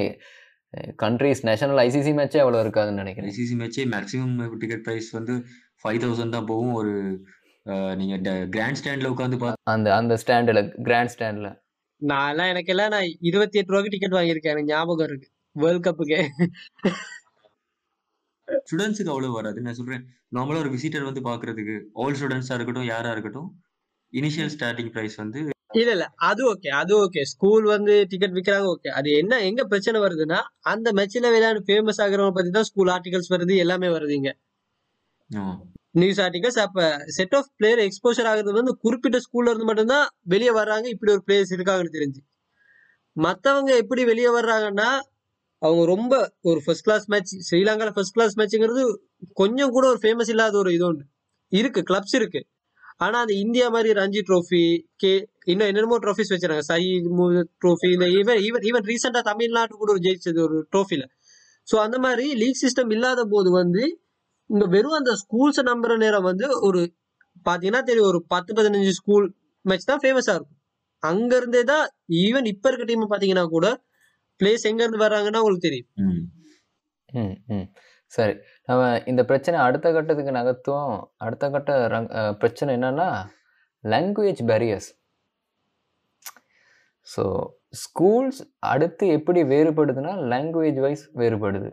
கண்ட்ரிஸ் 1.01 1.43
நேஷனல் 1.49 1.81
ஐசிசி 1.83 2.13
மேட்சே 2.17 2.41
அவ்வளோ 2.43 2.61
இருக்காதுன்னு 2.63 3.01
நினைக்கிறேன். 3.03 3.31
ஐசிசி 3.31 3.55
மேட்சே 3.59 3.85
மேக்ஸிமம் 3.93 4.33
டிக்கெட் 4.61 4.85
ப்ரைஸ் 4.85 5.09
வந்து 5.11 5.35
ஃபைவ் 5.83 6.01
தௌசண்ட் 6.03 6.35
தான் 6.37 6.49
போகும். 6.51 6.75
ஒரு 6.81 6.93
அஹ், 7.65 7.93
நீங்க 7.99 8.15
கிராண்ட் 8.55 8.79
ஸ்டாண்ட்ல 8.79 9.11
உட்காந்து 9.13 9.37
பார்த்து 9.41 9.71
அந்த 9.73 9.89
அந்த 9.97 10.13
ஸ்டாண்டில் 10.23 10.59
கிராண்ட் 10.87 11.13
ஸ்டாண்டில் 11.13 11.51
நான் 12.01 12.29
எல்லாம் 12.31 12.51
எனக்கு 12.53 12.71
எல்லாம் 12.73 12.93
நான் 12.93 13.07
இருபத்தி 13.29 13.59
எட்டு 13.59 13.71
ரூபாய்க்கு 13.71 13.93
டிக்கெட் 13.93 14.17
வாங்கியிருக்கேன். 14.17 14.53
எனக்கு 14.55 14.71
ஞாபகம் 14.73 15.07
இருக்கு. 15.09 15.27
வேர்ல்ட் 15.55 15.85
கப்புக்கு 15.87 16.19
ஸ்டூடெண்ட்ஸுக்கு 18.63 19.11
அவ்வளவு 19.13 19.37
வராது. 19.37 19.59
நான் 19.65 19.77
சொல்றேன் 19.79 20.03
நார்மலா 20.35 20.61
ஒரு 20.63 20.71
விசிட்டர் 20.73 21.09
வந்து 21.09 21.21
பாக்குறதுக்கு 21.29 21.75
ஆல் 22.03 22.17
ஸ்டூடெண்ட்ஸா 22.19 22.55
இருக்கட்டும் 22.57 22.89
யாரா 22.89 23.11
இருக்கட்டும் 23.15 23.49
இனிஷியல் 24.13 24.53
ஸ்டார்டிங் 24.55 24.91
பிரைஸ் 24.95 25.17
வந்து 25.21 25.39
இல்ல 25.73 25.91
இல்ல. 25.95 26.05
அது 26.27 26.41
ஓகே 26.49 26.69
அது 26.79 26.93
ஓகே 26.99 27.21
ஸ்கூல் 27.29 27.65
வந்து 27.71 27.93
டிக்கெட் 28.09 28.35
விக்கிறாங்க 28.35 28.67
ஓகே 28.73 28.89
அது 28.97 29.09
என்ன 29.19 29.39
எங்க 29.47 29.61
பிரச்சனை 29.65 29.99
வருதுன்னா 30.03 30.39
அந்த 30.65 30.87
மேட்ச்ல 30.97 31.29
விளையாண்டு 31.33 31.63
ஃபேமஸ் 31.67 32.01
ஆகுறவங்க 32.03 32.35
பத்தி 32.37 32.51
தான் 32.51 32.67
ஸ்கூல் 32.69 32.91
ஆர்டிகல்ஸ் 32.95 33.31
வருது 33.33 33.55
எல்லாமே 33.63 33.89
வருது 33.95 34.13
இங்க. 34.19 34.31
ஆ, 35.31 35.41
நியூஸ் 35.95 36.21
ஆர்டிகல்ஸ் 36.23 36.59
அப்ப 36.63 36.83
செட் 37.17 37.35
ஆஃப் 37.35 37.49
பிளேயர் 37.57 37.81
எக்ஸ்போஷர் 37.85 38.29
ஆகுறது 38.31 38.53
வந்து 38.59 38.73
குறிப்பிட்ட 38.83 39.17
ஸ்கூல்ல 39.25 39.51
இருந்து 39.51 39.69
மட்டும்தான் 39.69 40.05
வெளியே 40.27 40.53
வர்றாங்க 40.59 40.87
இப்படி 40.93 41.13
ஒரு 41.15 41.23
பிளேயர்ஸ் 41.27 41.55
இருக்காங்கன்னு 41.55 41.95
தெரிஞ்சு. 41.97 42.21
மத்தவங்க 43.15 43.71
எப்படி 43.81 44.03
வெளியே 44.03 44.29
வர்றாங்கன்னா 44.37 44.89
அவங்க 45.61 45.83
ரொம்ப 45.91 46.13
ஒரு 46.43 46.59
ஃபர்ஸ்ட் 46.63 46.85
கிளாஸ் 46.87 47.05
மேட்ச் 47.11 47.33
ஸ்ரீலங்கால 47.47 47.91
ஃபர்ஸ்ட் 47.95 48.15
கிளாஸ் 48.15 48.33
மேட்ச்ங்கிறது 48.39 48.81
கொஞ்சம் 49.33 49.71
கூட 49.71 49.85
ஒரு 49.91 49.99
ஃபேமஸ் 50.03 50.31
இல்லாத 50.33 50.57
ஒரு 50.57 50.71
இது 50.73 50.85
ஒன்று 50.87 51.05
இருக்கு 51.51 51.81
கிளப்ஸ் 51.89 52.15
இருக்கு. 52.15 52.41
ஆனா 52.99 53.17
அந்த 53.21 53.33
இந்தியா 53.43 53.67
மாதிரி 53.69 53.89
ரஞ்சி 53.99 54.21
ட்ரோஃபி 54.27 54.63
கே 54.97 55.13
இன்னும் 55.47 55.67
என்னென்னமோ 55.69 55.97
ட்ரோஃபிஸ் 56.03 56.31
வச்சிருக்காங்க. 56.33 56.65
சயீத் 56.71 57.07
ட்ரோஃபி 57.61 57.89
இந்த 57.95 58.07
ஈவன் 58.17 58.41
ஈவன் 58.47 58.65
ஈவன் 58.69 58.85
ரீசெண்டா 58.91 59.21
தமிழ்நாட்டு 59.29 59.75
கூட 59.81 59.91
ஒரு 59.95 60.03
ஜெயிச்சது 60.07 60.39
ஒரு 60.47 60.57
ட்ரோஃபில 60.73 61.03
ஸோ 61.67 61.75
அந்த 61.85 61.97
மாதிரி 62.05 62.25
லீக் 62.41 62.61
சிஸ்டம் 62.61 62.91
இல்லாத 62.95 63.21
போது 63.33 63.49
வந்து 63.59 63.83
இங்க 64.49 64.65
வெறும் 64.73 64.97
அந்த 64.99 65.11
ஸ்கூல்ஸ் 65.21 65.59
நம்புற 65.69 65.93
நேரம் 65.97 66.27
வந்து 66.29 66.47
ஒரு 66.67 66.81
பாத்தீங்கன்னா 67.45 67.81
தெரியும் 67.89 68.09
ஒரு 68.11 68.19
பத்து 68.33 68.51
பதினஞ்சு 68.57 68.91
ஸ்கூல் 68.97 69.25
மேட்ச் 69.65 69.89
தான் 69.91 70.01
ஃபேமஸா 70.03 70.33
இருக்கும். 70.37 70.59
அங்க 71.03 71.31
இருந்தே 71.39 71.61
தான் 71.71 71.85
ஈவன் 72.23 72.47
இப்ப 72.51 72.69
இருக்க 72.69 72.85
டீம் 72.89 73.13
பாத்தீங்கன்னா 73.13 73.45
கூட 73.55 73.67
பிளேஸ் 74.39 74.67
எங்க 74.69 74.81
இருந்து 74.83 75.03
வர்றாங்கன்னா 75.05 75.41
உங்களுக்கு 75.41 75.67
தெரியும். 75.67 75.89
ம். 76.03 76.23
ம் 77.09 77.35
ம். 77.55 77.67
சரி. 78.11 78.33
நம்ம 78.69 78.81
இந்த 79.11 79.21
பிரச்சனை 79.29 79.57
அடுத்த 79.67 79.87
கட்டத்துக்கு 79.91 80.37
நகர்த்துவோம். 80.39 80.93
அடுத்த 81.17 81.49
கட்ட 81.49 81.71
பிரச்சனை 82.41 82.69
என்னன்னா 82.77 83.07
லாங்குவேஜ் 83.83 84.41
பேரியர்ஸ் 84.51 84.89
ஸோ 87.07 87.23
ஸ்கூல்ஸ் 87.83 88.41
அடுத்து 88.71 89.05
எப்படி 89.17 89.39
வேறுபடுதுன்னா 89.53 90.11
லாங்குவேஜ் 90.33 90.79
வைஸ் 90.85 91.05
வேறுபடுது. 91.21 91.69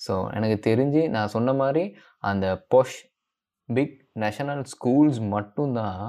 ஸோ 0.00 0.14
எனக்கு 0.36 0.56
தெரிஞ்சு 0.70 1.02
நான் 1.14 1.32
சொன்ன 1.36 1.52
மாதிரி 1.60 1.84
அந்த 2.30 2.46
பொஷ் 2.72 2.98
பிக் 3.68 3.96
நேஷனல் 4.24 4.62
ஸ்கூல்ஸ் 4.72 5.20
மட்டும்தான் 5.36 6.02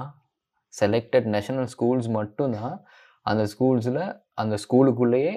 செலக்டட் 0.74 1.28
நேஷனல் 1.34 1.70
ஸ்கூல்ஸ் 1.74 2.08
மட்டும்தான் 2.18 2.74
அந்த 3.30 3.42
ஸ்கூல்ஸில் 3.52 4.02
அந்த 4.42 4.54
ஸ்கூலுக்குள்ளேயே 4.64 5.32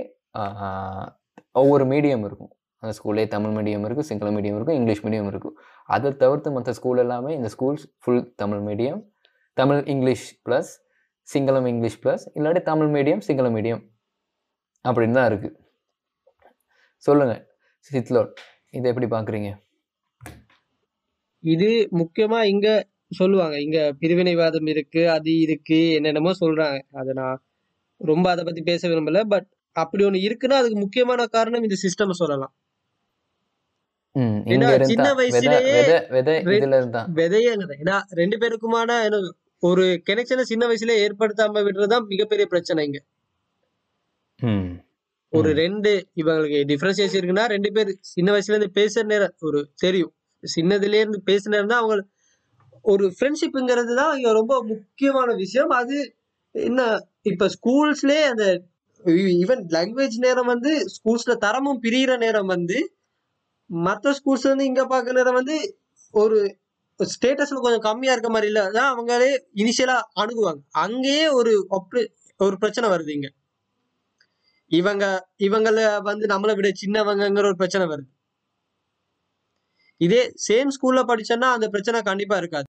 ஒவ்வொரு 1.61 1.85
மீடியம் 1.93 2.23
இருக்கும். 2.27 2.51
அந்த 2.83 2.93
ஸ்கூல்லே 2.97 3.25
தமிழ் 3.33 3.53
மீடியம் 3.57 3.83
இருக்கும் 3.87 4.07
சிங்கள 4.09 4.29
மீடியம் 4.35 4.57
இருக்கும் 4.57 4.77
இங்கிலீஷ் 4.79 5.03
மீடியம் 5.05 5.29
இருக்கும். 5.31 5.55
அதை 5.95 6.09
தவிர்த்து 6.23 6.49
மற்ற 6.55 6.71
ஸ்கூல் 6.79 7.01
எல்லாமே 7.03 7.31
இந்த 7.39 7.49
schools 7.55 7.85
full 8.01 8.23
Tamil 8.41 8.63
medium 8.69 9.01
Tamil 9.57 9.81
English 9.93 10.25
plus 10.47 10.71
Sinhala 11.27 11.67
English 11.67 11.99
plus 12.03 12.23
இல்லாட்டி 12.35 12.61
தமிழ் 12.61 12.91
மீடியம் 12.95 13.19
சிங்கள 13.19 13.49
மீடியம் 13.49 13.83
அப்படின்னு 14.85 15.11
தான் 15.11 15.31
இருக்குது 15.31 15.55
சொல்லுங்கள் 17.03 17.41
சித்லோட் 17.91 18.31
இதை 18.71 18.87
எப்படி 18.91 19.07
பார்க்குறீங்க? 19.07 19.49
இது 21.43 21.69
முக்கியமா 21.91 22.43
இங்க 22.43 22.67
சொல்லுவாங்க. 23.11 23.55
இங்க 23.61 23.79
பிரிவினைவாதம் 24.01 24.67
இருக்கு 24.69 25.09
அது 25.09 25.39
இருக்கு 25.39 25.91
என்னென்னமோ 25.91 26.31
சொல்றாங்க. 26.39 26.79
அதை 26.91 27.13
நான் 27.13 27.39
ரொம்ப 28.01 28.29
அதை 28.29 28.43
பத்தி 28.43 28.61
பேச 28.61 28.87
விரும்பல 28.87 29.23
பட் 29.23 29.47
அப்படி 29.75 30.03
ஒண்ணு 30.05 30.25
இருக்குன்னா 30.27 30.57
அதுக்கு 30.61 30.79
முக்கியமான 30.79 31.25
காரணம் 31.27 31.63
இந்த 31.63 31.75
சிஸ்டம் 31.83 32.19
சொல்லலாம். 32.21 32.53
சின்ன 34.85 35.13
வயசுலயே 35.13 35.59
விதை 35.77 35.99
விதை 36.09 36.35
ரெ- 36.39 36.55
இதில் 36.57 36.77
இருந்தா. 36.79 37.01
விதையங்குது 37.15 37.75
ஏன்னா 37.83 37.97
ரெண்டு 38.11 38.37
பேருக்குமான 38.37 38.89
ஒரு 39.63 39.83
கனெக்ஷனை 40.07 40.43
சின்ன 40.43 40.63
வயசுல 40.69 40.95
ஏற்படுத்தாம 41.03 41.61
விடுறதுதான் 41.65 42.09
மிகப்பெரிய 42.11 42.45
பிரச்சனை 42.45 42.83
இங்க 42.87 42.99
ஒரு 45.33 45.49
ரெண்டு 45.61 45.91
இவங்களுக்கு 46.21 46.57
டிஃபரன்சியேஷன் 46.71 47.19
இருக்குன்னா 47.19 47.45
ரெண்டு 47.53 47.69
பேர் 47.75 47.91
சின்ன 48.13 48.29
வயசுல 48.33 48.53
இருந்து 48.53 48.73
பேசுற 48.79 49.03
நேரம் 49.03 49.33
ஒரு 49.41 49.59
தெரியும். 49.75 50.11
சின்னதுல 50.43 50.99
இருந்து 51.01 51.19
பேசுன 51.29 51.53
நேரம் 51.55 51.71
தான் 51.71 51.81
அவங்க 51.83 51.95
ஒரு 52.85 53.05
ஃப்ரெண்ட்ஷிப்புங்கிறது 53.17 53.93
தான் 54.01 54.13
இங்க 54.17 54.31
ரொம்ப 54.31 54.53
முக்கியமான 54.63 55.29
விஷயம். 55.35 55.71
அது 55.79 55.97
என்ன 56.55 56.81
இப்ப 57.25 57.47
ஸ்கூல்ஸ்லயே 57.55 58.23
அந்த 58.31 58.45
ஈவன் 59.37 59.63
லாங்குவேஜ் 59.75 60.17
நேரம் 60.25 60.51
வந்து 60.53 60.71
ஸ்கூல்ஸ்ல 60.95 61.33
தரமும் 61.45 61.81
பிரியிற 61.85 62.11
நேரம் 62.17 62.51
வந்து 62.55 62.77
மற்ற 63.69 64.13
ஸ்கூல்ஸ் 64.19 64.49
வந்து 64.51 64.67
இங்க 64.71 64.83
பாக்குற 64.93 65.13
நேரம் 65.19 65.39
வந்து 65.39 65.57
ஒரு 66.13 66.37
ஸ்டேட்டஸ்ல 66.99 67.61
கொஞ்சம் 67.65 67.85
கம்மியா 67.89 68.11
இருக்க 68.11 68.29
மாதிரி 68.29 68.47
இல்லை. 68.47 68.63
தான் 68.71 68.89
அவங்களே 68.93 69.29
இனிஷியலா 69.55 69.97
அணுகுவாங்க. 70.21 70.61
அங்கேயே 70.71 71.27
ஒரு 71.27 71.53
ஒரு 72.39 72.57
பிரச்சனை 72.57 72.89
வருது 72.89 73.09
இங்க. 73.09 73.29
இவங்க 74.71 75.05
இவங்கள 75.39 75.79
வந்து 76.01 76.25
நம்மளை 76.27 76.55
விட 76.55 76.69
சின்னவங்கங்கிற 76.83 77.45
ஒரு 77.51 77.55
பிரச்சனை 77.55 77.85
வருது. 77.87 78.09
இதே 80.01 80.21
சேம் 80.47 80.71
ஸ்கூல்ல 80.75 81.01
படிச்சோன்னா 81.11 81.49
அந்த 81.57 81.67
பிரச்சனை 81.69 82.01
கண்டிப்பா 82.01 82.37
இருக்காது. 82.37 82.67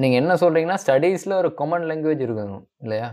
நீங்கள் 0.00 0.20
என்ன 0.22 0.34
சொல்கிறீங்கன்னா 0.34 0.78
ஸ்டடீஸில் 0.84 1.38
ஒரு 1.38 1.54
காமன் 1.54 1.82
லாங்குவேஜ் 1.82 2.24
இருக்கணும் 2.26 2.64
இல்லையா? 2.78 3.08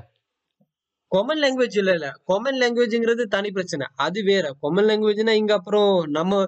காமன் 1.12 1.42
லாங்குவேஜ் 1.42 1.78
இல்ல 1.78 1.92
இல்ல. 1.92 2.08
காமன் 2.24 2.60
லாங்குவேஜ்ங்கிறது 2.62 3.24
தனி 3.26 3.52
பிரச்சனை. 3.52 3.86
அது 3.96 4.24
வேற. 4.24 4.46
காமன் 4.62 4.86
லாங்குவேஜ்னா 4.86 5.30
இங்க 5.32 5.54
அப்புறம் 5.54 5.92
நம்ம 6.10 6.40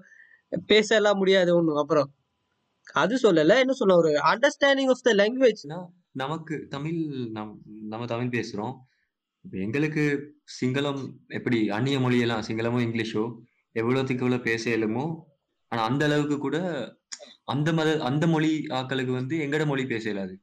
பேச 0.67 0.95
எல்லாம் 0.95 1.17
முடியாது 1.17 1.55
ஒண்ணும் 1.55 1.75
அப்புறம். 1.75 2.09
அது 2.95 3.15
சொல்லல. 3.15 3.57
என்ன 3.59 3.73
சொல்ல 3.73 3.95
ஒரு 3.95 4.11
அண்டர்ஸ்டாண்டிங் 4.31 4.89
ஆஃப் 4.89 5.03
த 5.03 5.13
லாங்குவேஜ் 5.13 5.63
நமக்கு 6.11 6.67
தமிழ் 6.69 6.99
நம் 7.29 7.51
நம்ம 7.87 8.05
தமிழ் 8.05 8.33
பேசுறோம். 8.37 8.73
இப்ப 9.45 9.57
எங்களுக்கு 9.57 10.03
சிங்களம் 10.55 11.01
எப்படி 11.27 11.69
அந்நிய 11.69 11.99
மொழியெல்லாம் 11.99 12.45
சிங்களமோ 12.47 12.79
இங்கிலீஷோ 12.79 13.23
எவ்வளவுக்கு 13.75 14.15
எவ்வளவு 14.15 14.43
பேச 14.43 14.63
இயலுமோ 14.69 15.05
ஆனா 15.71 15.81
அந்த 15.83 16.05
அளவுக்கு 16.05 16.37
கூட 16.37 16.57
அந்த 17.45 17.69
மத 17.73 17.89
அந்த 18.03 18.25
மொழி 18.27 18.51
ஆக்களுக்கு 18.69 19.13
வந்து 19.19 19.35
எங்கட 19.37 19.63
மொழி 19.65 19.83
பேச 19.85 20.05
இயலாது. 20.09 20.35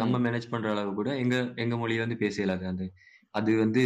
நம்ம 0.00 0.18
மேனேஜ் 0.24 0.50
பண்ற 0.50 0.70
அளவு 0.70 0.92
கூட 0.94 1.10
எங்க 1.16 1.36
எங்க 1.56 1.74
மொழி 1.76 1.98
வந்து 1.98 2.16
பேச 2.16 2.36
இயலாது. 2.42 2.64
அந்த 2.72 2.84
அது 3.34 3.50
வந்து 3.58 3.82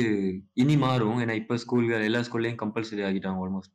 இனி 0.55 0.77
மாறும். 0.77 1.21
ஏன்னா 1.21 1.35
இப்ப 1.43 1.59
ஸ்கூல்கள் 1.65 2.07
எல்லா 2.09 2.21
ஸ்கூல்லையும் 2.21 2.63
கம்பல்சரி 2.63 3.05
ஆகிட்டாங்க 3.09 3.45
almost 3.45 3.75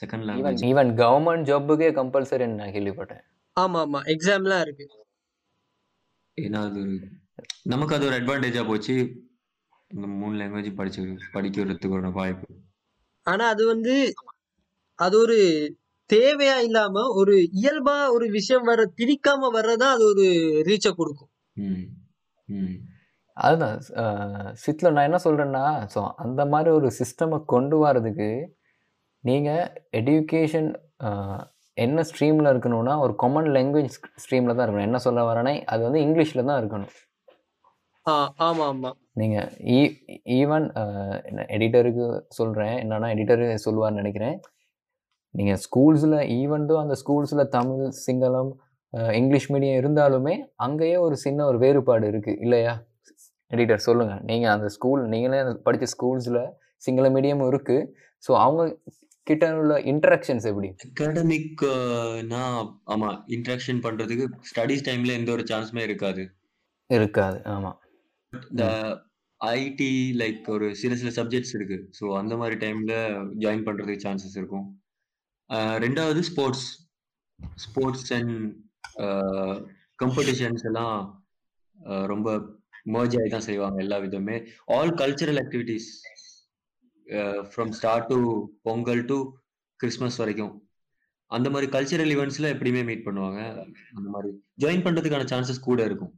second 0.00 0.26
language 0.28 0.64
even 0.70 0.90
government 1.00 1.48
ஜாப்புக்கே 1.50 1.90
compulsory 1.98 2.46
நான் 2.52 2.74
கேள்விப்பட்டேன். 2.76 3.22
ஆமா 3.56 3.78
ஆமா 3.86 4.00
எக்ஸாம்லாம் 4.14 4.60
இருக்கு. 4.60 4.86
ஏன்னா 6.38 6.60
அது 6.68 6.82
நமக்கு 7.62 7.94
அது 7.94 8.06
ஒரு 8.06 8.16
அட்வான்டேஜா 8.20 8.62
போச்சு. 8.66 8.94
இந்த 9.90 10.06
மூணு 10.20 10.34
லாங்குவேஜ் 10.40 10.68
படிச்சு 10.74 11.02
படிக்கிறதுக்கு 11.34 11.96
ஒரு 11.98 12.10
வாய்ப்பு. 12.12 12.48
ஆனா 13.26 13.44
அது 13.48 13.62
வந்து 13.66 13.94
அது 14.98 15.16
ஒரு 15.18 15.36
தேவையா 16.10 16.56
இல்லாம 16.66 17.02
ஒரு 17.20 17.34
இயல்பா 17.60 17.96
ஒரு 18.14 18.26
விஷயம் 18.38 18.68
வர 18.70 18.80
திணிக்காம 19.00 19.50
வர்றதா 19.56 19.88
அது 19.96 20.04
ஒரு 20.12 20.26
ரீச்சை 20.68 20.92
கொடுக்கும். 20.92 21.30
ம் 21.56 21.84
ம். 22.48 22.76
அதுதான் 23.36 23.76
சித்தில் 24.62 24.94
நான் 24.94 25.08
என்ன 25.08 25.18
சொல்கிறேன்னா 25.26 25.64
ஸோ 25.94 26.00
அந்த 26.24 26.42
மாதிரி 26.52 26.70
ஒரு 26.78 26.88
சிஸ்டமை 27.00 27.38
கொண்டு 27.54 27.76
வரதுக்கு 27.84 28.30
நீங்கள் 29.24 29.64
எடுகேஷன் 29.98 30.70
என்ன 31.76 32.02
ஸ்ட்ரீமில் 32.08 32.50
இருக்கணும்னா 32.52 32.94
ஒரு 33.04 33.12
காமன் 33.22 33.48
லாங்குவேஜ் 33.56 33.94
ஸ்ட்ரீமில் 34.22 34.56
தான் 34.56 34.66
இருக்கணும். 34.66 34.88
என்ன 34.88 34.98
சொல்ல 35.06 35.20
வரேன்னா 35.28 35.52
அது 35.72 35.80
வந்து 35.86 36.00
இங்கிலீஷில் 36.06 36.48
தான் 36.50 36.60
இருக்கணும். 36.62 36.92
ஆ 38.06 38.14
ஆமா 38.46 38.64
ஆமா. 38.72 38.90
நீங்கள் 39.20 39.48
ஈ 39.76 39.78
ஈவன் 40.38 40.66
எடிட்டருக்கு 41.56 42.06
சொல்கிறேன் 42.38 42.74
என்னன்னா 42.82 43.08
எடிட்டரு 43.14 43.46
சொல்லுவார்னு 43.66 44.00
நினைக்கிறேன். 44.02 44.36
நீங்கள் 45.34 45.60
ஸ்கூல்ஸில் 45.64 46.18
ஈவன் 46.40 46.66
அந்த 46.84 46.96
ஸ்கூல்ஸில் 47.02 47.50
தமிழ் 47.56 47.90
சிங்களம் 48.06 48.52
இங்கிலீஷ் 49.18 49.50
மீடியம் 49.52 49.80
இருந்தாலுமே 49.80 50.34
அங்கேயே 50.66 50.96
ஒரு 51.06 51.16
சின்ன 51.16 51.44
ஒரு 51.46 51.58
வேறுபாடு 51.58 52.06
இருக்குது 52.12 52.40
இல்லையா? 52.44 52.72
எடிட்டர் 53.50 53.86
சொல்லுங்கள் 53.88 54.22
நீங்கள் 54.30 54.52
அந்த 54.54 54.68
ஸ்கூல் 54.68 55.02
நீங்களே 55.08 55.38
படித்த 55.66 55.86
ஸ்கூல்ஸில் 55.92 56.40
சிங்கள 56.82 57.06
மீடியமும் 57.10 57.50
இருக்குது 57.52 57.86
ஸோ 58.24 58.30
அவங்க 58.44 58.62
கிட்ட 59.26 59.46
உள்ள 59.60 59.74
இன்டராக்ஷன்ஸ் 59.92 60.46
எப்படி? 60.50 60.68
அகாடமிக் 60.86 61.62
நான் 62.32 62.58
ஆமா 62.86 63.10
இன்ட்ராக்ஷன் 63.36 63.80
பண்றதுக்கு 63.86 64.26
ஸ்டடீஸ் 64.50 64.86
டைம்ல 64.88 65.16
எந்த 65.20 65.30
ஒரு 65.32 65.44
சான்ஸுமே 65.50 65.82
இருக்காது. 65.88 66.22
இருக்காது 66.90 67.38
ஆமாம் 67.54 67.78
இந்த 68.32 68.64
ஐடி 69.40 69.92
லைக் 70.22 70.48
ஒரு 70.48 70.66
சில 70.74 70.94
சில 70.94 71.10
சப்ஜெக்ட்ஸ் 71.18 71.54
இருக்கு. 71.58 71.78
ஸோ 71.98 72.04
அந்த 72.20 72.34
மாதிரி 72.36 72.56
டைம்ல 72.64 72.94
ஜாயின் 73.44 73.66
பண்றதுக்கு 73.68 74.04
சான்சஸ் 74.06 74.36
இருக்கும். 74.40 74.66
ரெண்டாவது 75.50 76.20
ஸ்போர்ட்ஸ் 76.20 76.66
ஸ்போர்ட்ஸ் 77.56 78.12
அண்ட் 78.12 78.34
காம்படிஷன்ஸ் 80.02 80.64
எல்லாம் 80.64 80.98
அஹ் 81.84 82.06
ரொம்ப 82.06 82.28
மர்ஜ் 82.86 83.16
ஆகி 83.20 83.28
தான் 83.28 83.46
செய்வாங்க 83.48 83.78
எல்லா 83.80 83.96
விதமே. 83.98 84.36
All 84.66 84.94
cultural 84.94 85.40
activities 85.42 85.88
from 87.52 87.70
start 87.70 88.06
to 88.06 88.18
Pongal 88.62 89.04
to 89.04 89.18
Christmas 89.76 90.16
வரைக்கும். 90.16 90.52
அந்த 91.26 91.50
மாதிரி 91.50 91.66
கல்ச்சரல் 91.72 92.12
ஈவெண்ட்ஸ்ல 92.14 92.48
எப்படியுமே 92.54 92.84
மீட் 92.84 93.06
பண்ணுவாங்க. 93.06 93.40
அந்த 93.94 94.08
மாதிரி 94.10 94.30
ஜாயின் 94.60 94.84
பண்றதுக்கான 94.86 95.26
சான்சஸ் 95.32 95.60
கூட 95.60 95.84
இருக்கும். 95.84 96.12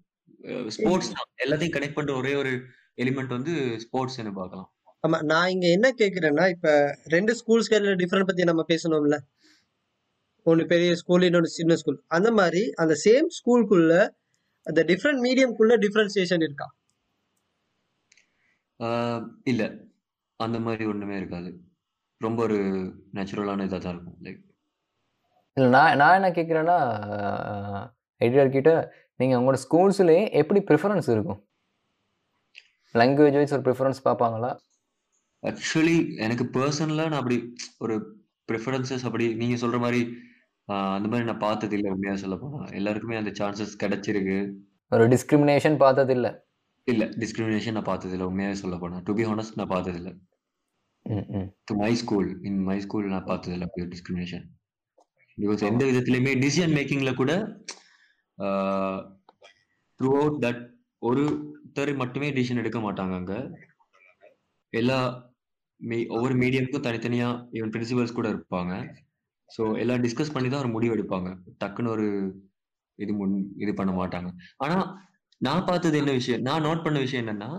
ஸ்போர்ட்ஸ் 0.68 1.12
எல்லாத்தையும் 1.44 1.74
கனெக்ட் 1.76 1.94
பண்ற 1.94 2.14
ஒரே 2.14 2.34
ஒரு 2.34 2.52
எலிமெண்ட் 3.02 3.36
வந்து 3.36 3.52
ஸ்போர்ட்ஸ்னு 3.84 4.32
பார்க்கலாம். 4.32 4.68
ஆமா 5.04 5.18
நான் 5.30 5.52
இங்க 5.54 5.66
என்ன 5.76 5.88
கேக்குறேன்னா 6.00 6.44
இப்ப 6.54 6.68
ரெண்டு 7.14 7.32
ஸ்கூல்ஸ்க்கு 7.38 7.94
டிஃபரெண்ட் 8.02 8.28
பத்தி 8.28 8.44
நம்ம 8.50 8.62
பேசணும்ல. 8.68 9.16
ஒன்னு 10.46 10.62
பெரிய 10.72 10.92
ஸ்கூல் 11.00 11.26
இன்னொன்னு 11.28 11.50
சின்ன 11.58 11.76
ஸ்கூல் 11.80 11.98
அந்த 12.16 12.28
மாதிரி 12.38 12.62
அந்த 12.82 12.94
சேம் 13.06 13.28
ஸ்கூலுக்குள்ள 13.38 13.94
அந்த 14.66 14.80
டிஃப்ரெண்ட் 14.90 15.20
மீடியம்குள்ள 15.26 15.74
டிஃபரன்சியேஷன் 15.84 16.44
இருக்கா? 16.46 16.66
இல்ல. 19.52 19.62
அந்த 20.40 20.58
மாதிரி 20.66 20.84
ஒண்ணுமே 20.92 21.16
இருக்காது. 21.20 21.50
ரொம்ப 22.20 22.38
ஒரு 22.46 22.58
நேச்சுரலான 23.16 23.64
இதாக 23.68 23.80
தான் 23.84 23.94
இருக்கும். 23.94 24.18
லைக் 24.24 24.40
இல்லை 25.56 25.68
நான் 25.76 25.96
நான் 26.00 26.16
என்ன 26.18 26.28
கேட்குறேன்னா 26.36 26.76
எடிட்டர் 28.20 28.56
கிட்ட 28.56 28.70
நீங்கள் 29.20 29.38
உங்களோட 29.40 29.58
ஸ்கூல்ஸ்லேயே 29.66 30.22
எப்படி 30.40 30.60
ப்ரிஃபரன்ஸ் 30.68 31.08
இருக்கும்? 31.14 31.40
லாங்குவேஜ் 32.94 33.38
வைஸ் 33.40 33.54
ஒரு 33.56 33.64
ப்ரிஃபரன்ஸ் 33.68 34.00
பார்ப்பாங்களா? 34.08 34.50
ஆக்சுவலி 35.42 35.94
எனக்கு 36.16 36.44
பர்சனலா 36.54 37.04
நான் 37.04 37.20
அப்படி 37.20 37.36
ஒரு 37.78 37.94
ப்ரிஃபரன்சஸ் 38.48 39.04
அப்படி 39.04 39.34
நீங்க 39.34 39.56
சொல்ற 39.56 39.78
மாதிரி 39.78 40.00
ஆஹ் 40.68 40.94
அந்த 40.94 41.06
மாதிரி 41.08 41.26
நான் 41.26 41.38
பார்த்தது 41.38 41.76
இல்லை 41.76 41.90
உண்மையா 41.90 42.16
சொல்ல 42.16 42.36
போனா. 42.36 42.66
எல்லாருக்குமே 42.70 43.16
அந்த 43.16 43.30
சான்சஸ் 43.30 43.72
கிடைச்சிருக்கு. 43.82 44.36
ஒரு 44.92 45.04
டிஸ்கிரிமினேஷன் 45.08 45.76
பார்த்ததில்ல. 45.78 46.28
இல்ல 46.86 47.04
டிஸ்கிரிமினேஷன் 47.18 47.70
நான் 47.70 47.82
பார்த்தது 47.82 48.12
இல்லை 48.12 48.26
உண்மையாவே 48.26 48.56
சொல்ல 48.60 48.76
போனா. 48.76 48.98
டு 48.98 49.14
பி 49.14 49.24
ஹானஸ்ட் 49.24 49.56
நான் 49.56 49.66
பார்த்தது 49.66 49.98
இல்லை 49.98 50.12
to 51.64 51.74
my 51.76 51.94
school 51.94 52.28
in 52.42 52.60
my 52.62 52.80
school 52.80 53.06
நான் 53.06 53.24
பார்த்தது 53.24 53.52
இல்லை 53.52 53.66
அப்படி 53.68 53.86
டிஸ்கிரிமினேஷன் 53.86 54.44
பிகாஸ் 55.38 55.64
எந்த 55.64 55.82
விதத்துலையுமே 55.84 56.32
டிசிஷன் 56.38 56.74
மேக்கிங்ல 56.76 57.14
கூட 57.14 57.32
த்ரூ 60.00 60.10
அவுட் 60.18 60.38
தட் 60.44 60.62
ஒருத்தர் 61.02 61.96
மட்டுமே 61.96 62.30
டிசிஷன் 62.30 62.56
எடுக்க 62.56 62.78
மாட்டாங்க 62.78 63.14
அங்க. 63.14 63.34
எல்லா 64.72 64.98
ஒவ்வொரு 66.14 66.34
மீடியமுக்கும் 66.42 66.86
தனித்தனியா 66.86 67.28
ஈவன் 67.58 67.72
பிரின்சிபல்ஸ் 67.74 68.18
கூட 68.18 68.28
இருப்பாங்க. 68.34 68.72
ஸோ 69.56 69.62
எல்லாம் 69.82 70.02
டிஸ்கஸ் 70.04 70.34
பண்ணி 70.34 70.48
தான் 70.48 70.62
ஒரு 70.64 70.70
முடிவு 70.74 70.94
எடுப்பாங்க. 70.96 71.30
டக்குன்னு 71.62 71.92
ஒரு 71.96 72.06
இது 72.98 73.12
முன் 73.20 73.34
இது 73.64 73.72
பண்ண 73.80 73.92
மாட்டாங்க. 74.00 74.30
ஆனா 74.64 74.76
நான் 75.40 75.68
பார்த்தது 75.70 75.96
என்ன 76.00 76.12
விஷயம் 76.18 76.44
நான் 76.48 76.66
நோட் 76.66 76.84
பண்ண 76.86 76.98
விஷயம் 77.04 77.22
என்னன்னா 77.24 77.50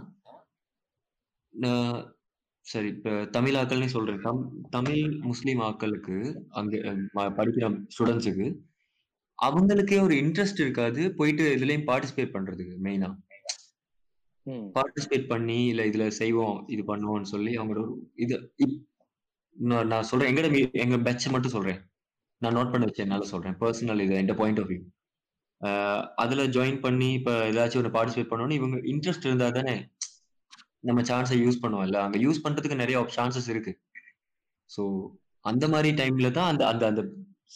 சரி 2.66 2.88
இப்ப 2.96 3.16
தமிழ் 3.36 3.58
ஆக்கள்னு 3.62 3.96
சொல்றேன். 3.96 4.22
தம் 4.28 4.44
தமிழ் 4.76 5.02
முஸ்லீம் 5.30 5.62
ஆக்களுக்கு 5.70 6.18
அங்க 6.60 6.76
படிக்கிற 7.40 7.68
ஸ்டூடெண்ட்ஸுக்கு 7.96 8.48
அவங்களுக்கே 9.40 10.00
ஒரு 10.06 10.16
இன்ட்ரெஸ்ட் 10.24 10.64
இருக்காது 10.66 11.02
போயிட்டு 11.20 11.46
இதுலயும் 11.58 11.88
பார்ட்டிசிபேட் 11.90 12.36
பண்றதுக்கு 12.36 12.76
மெயினா 12.88 13.10
பார்ட்டிசிபேட் 14.76 15.28
பண்ணி 15.28 15.66
இல்ல 15.66 15.82
இதுல 15.86 16.08
செய்வோம் 16.18 16.58
இது 16.68 16.84
பண்ணுவோம்னு 16.88 17.32
சொல்லி 17.32 17.58
அவங்களோட 17.58 17.84
ஒரு 17.84 17.94
இது 18.16 18.36
நான் 19.86 20.04
சொல்றேன் 20.04 20.30
எங்கட 20.32 20.48
மீ- 20.52 20.72
எங்க 20.84 20.98
பேட்ச் 21.00 21.28
மட்டும் 21.30 21.52
சொல்றேன். 21.52 21.80
நான் 22.42 22.56
நோட் 22.56 22.72
பண்ண 22.72 22.86
வச்சேன் 22.86 23.08
என்னால 23.08 23.26
சொல்றேன் 23.26 23.56
பர்சனல் 23.60 24.02
இது 24.02 24.16
எந்த 24.16 24.34
பாயிண்ட் 24.34 24.60
ஆஃப் 24.60 24.70
வியூ 24.70 24.82
அதுல 26.16 26.46
ஜாயின் 26.48 26.80
பண்ணி 26.82 27.14
இப்ப 27.14 27.34
ஏதாச்சும் 27.50 27.82
ஒன்று 27.82 27.94
பார்ட்டிசிபேட் 27.94 28.32
பண்ணணும்னு 28.32 28.54
இவங்க 28.54 28.78
இன்ட்ரெஸ்ட் 28.94 29.26
இருந்தா 29.26 29.50
தானே 29.50 29.76
நம்ம 30.84 31.02
சான்ஸை 31.02 31.38
யூஸ் 31.44 31.62
பண்ணுவோம்ல. 31.64 32.00
அங்க 32.06 32.18
யூஸ் 32.20 32.44
பண்றதுக்கு 32.44 32.76
நிறைய 32.76 32.98
சான்சஸ் 33.16 33.50
இருக்கு. 33.50 33.74
ஸோ 34.70 34.84
அந்த 35.46 35.66
மாதிரி 35.68 35.90
டைம்ல 36.02 36.32
தான் 36.32 36.50
அந்த 36.52 36.64
அந்த 36.68 36.84
அந்த 36.88 37.02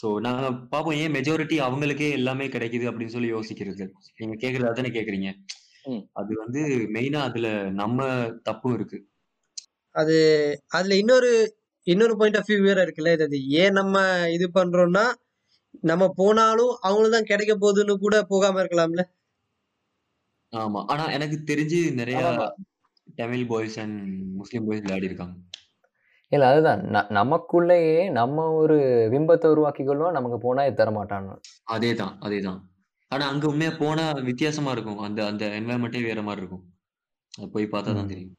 ஸோ 0.01 0.07
நாங்க 0.19 0.41
பார்ப்போம் 0.71 0.97
ஏன் 0.97 1.13
மெஜாரிட்டி 1.13 1.57
அவங்களுக்கே 1.61 2.09
எல்லாமே 2.11 2.47
கிடைக்குது 2.47 2.85
அப்படின்னு 2.89 3.15
சொல்லி 3.15 3.31
யோசிக்கிறது. 3.33 3.85
நீங்க 4.17 4.35
கேக்குறது 4.43 4.73
தானே 4.73 4.89
கேக்குறீங்க. 4.89 5.29
அது 6.13 6.35
வந்து 6.37 6.59
மெயினா 6.93 7.15
அதுல 7.15 7.69
நம்ம 7.69 8.29
தப்பும் 8.43 8.73
இருக்கு. 8.73 9.07
அது 9.91 10.17
அதுல 10.67 10.95
இன்னொரு 10.95 11.55
இன்னொரு 11.83 12.17
பாயிண்ட் 12.17 12.37
ஆஃப் 12.37 12.49
வியூ 12.49 12.61
வேற 12.61 12.85
இருக்குல்ல 12.85 13.13
இது 13.13 13.23
அது 13.23 13.47
ஏன் 13.47 13.71
நம்ம 13.71 14.29
இது 14.29 14.51
பண்றோம்னா 14.53 15.03
நம்ம 15.81 16.11
போனாலும் 16.15 16.77
அவங்களுக்கு 16.81 17.17
தான் 17.17 17.23
கிடைக்க 17.23 17.53
போகுதுன்னு 17.57 17.97
கூட 17.97 18.23
போகாம 18.23 18.63
இருக்கலாம்ல? 18.63 19.03
ஆமா. 20.55 20.83
ஆனா 20.85 21.11
எனக்கு 21.11 21.55
தெரிஞ்சு 21.55 21.93
நிறைய. 21.93 22.53
Tamil 23.15 23.47
boys 23.47 23.79
and 23.79 24.21
Muslim 24.33 24.65
boys 24.65 24.81
விளையாடி 24.81 25.05
இருக்காங்க 25.05 25.35
இல்லை 26.31 26.47
அதுதான். 26.47 26.81
ந- 26.81 27.09
நமக்குள்ளேயே 27.09 28.11
நம்ம 28.11 28.51
ஒரு 28.51 28.77
பிம்பத்தை 29.11 29.47
உருவாக்கிக்கொள்வோம் 29.47 30.11
நமக்கு 30.11 30.37
போனால் 30.37 30.71
இது 30.71 30.83
தரமாட்டான்னு. 30.83 31.35
அதேதான் 31.71 32.15
அதேதான். 32.21 32.59
ஆனா 33.11 33.25
அங்க 33.31 33.45
உண்மையா 33.47 33.71
போனா 33.77 34.05
வித்தியாசமா 34.29 34.71
இருக்கும். 34.71 34.99
அந்த 34.99 35.19
அந்த 35.27 35.43
என்வாயன்மெண்டே 35.59 36.01
வேற 36.07 36.21
மாதிரி 36.21 36.41
இருக்கும். 36.43 36.65
அது 37.33 37.47
போய் 37.53 37.71
பார்த்தா 37.73 37.91
தான் 37.91 38.05
ம். 38.05 38.11
தெரியும். 38.13 38.33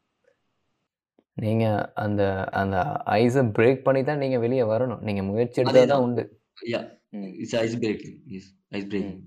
நீங்கள் 1.37 1.81
அந்த 1.97 2.23
அந்த 2.61 2.77
ஐஸை 3.17 3.43
பிரேக் 3.57 3.85
பண்ணி 3.87 4.01
தான் 4.05 4.23
நீங்கள் 4.25 4.43
வெளியே 4.45 4.65
வரணும். 4.73 5.03
நீங்கள் 5.09 5.29
முயற்சி 5.29 5.61
அதேதான். 5.63 5.93
தான் 5.93 6.05
உண்டு. 6.07 6.25
Yeah 6.73 6.81
hmm. 7.13 7.31
It's 7.43 7.57
ice 7.61 7.77
breaking 7.83 8.17
is 8.37 8.49
ice 8.73 8.89
breaking 8.91 9.21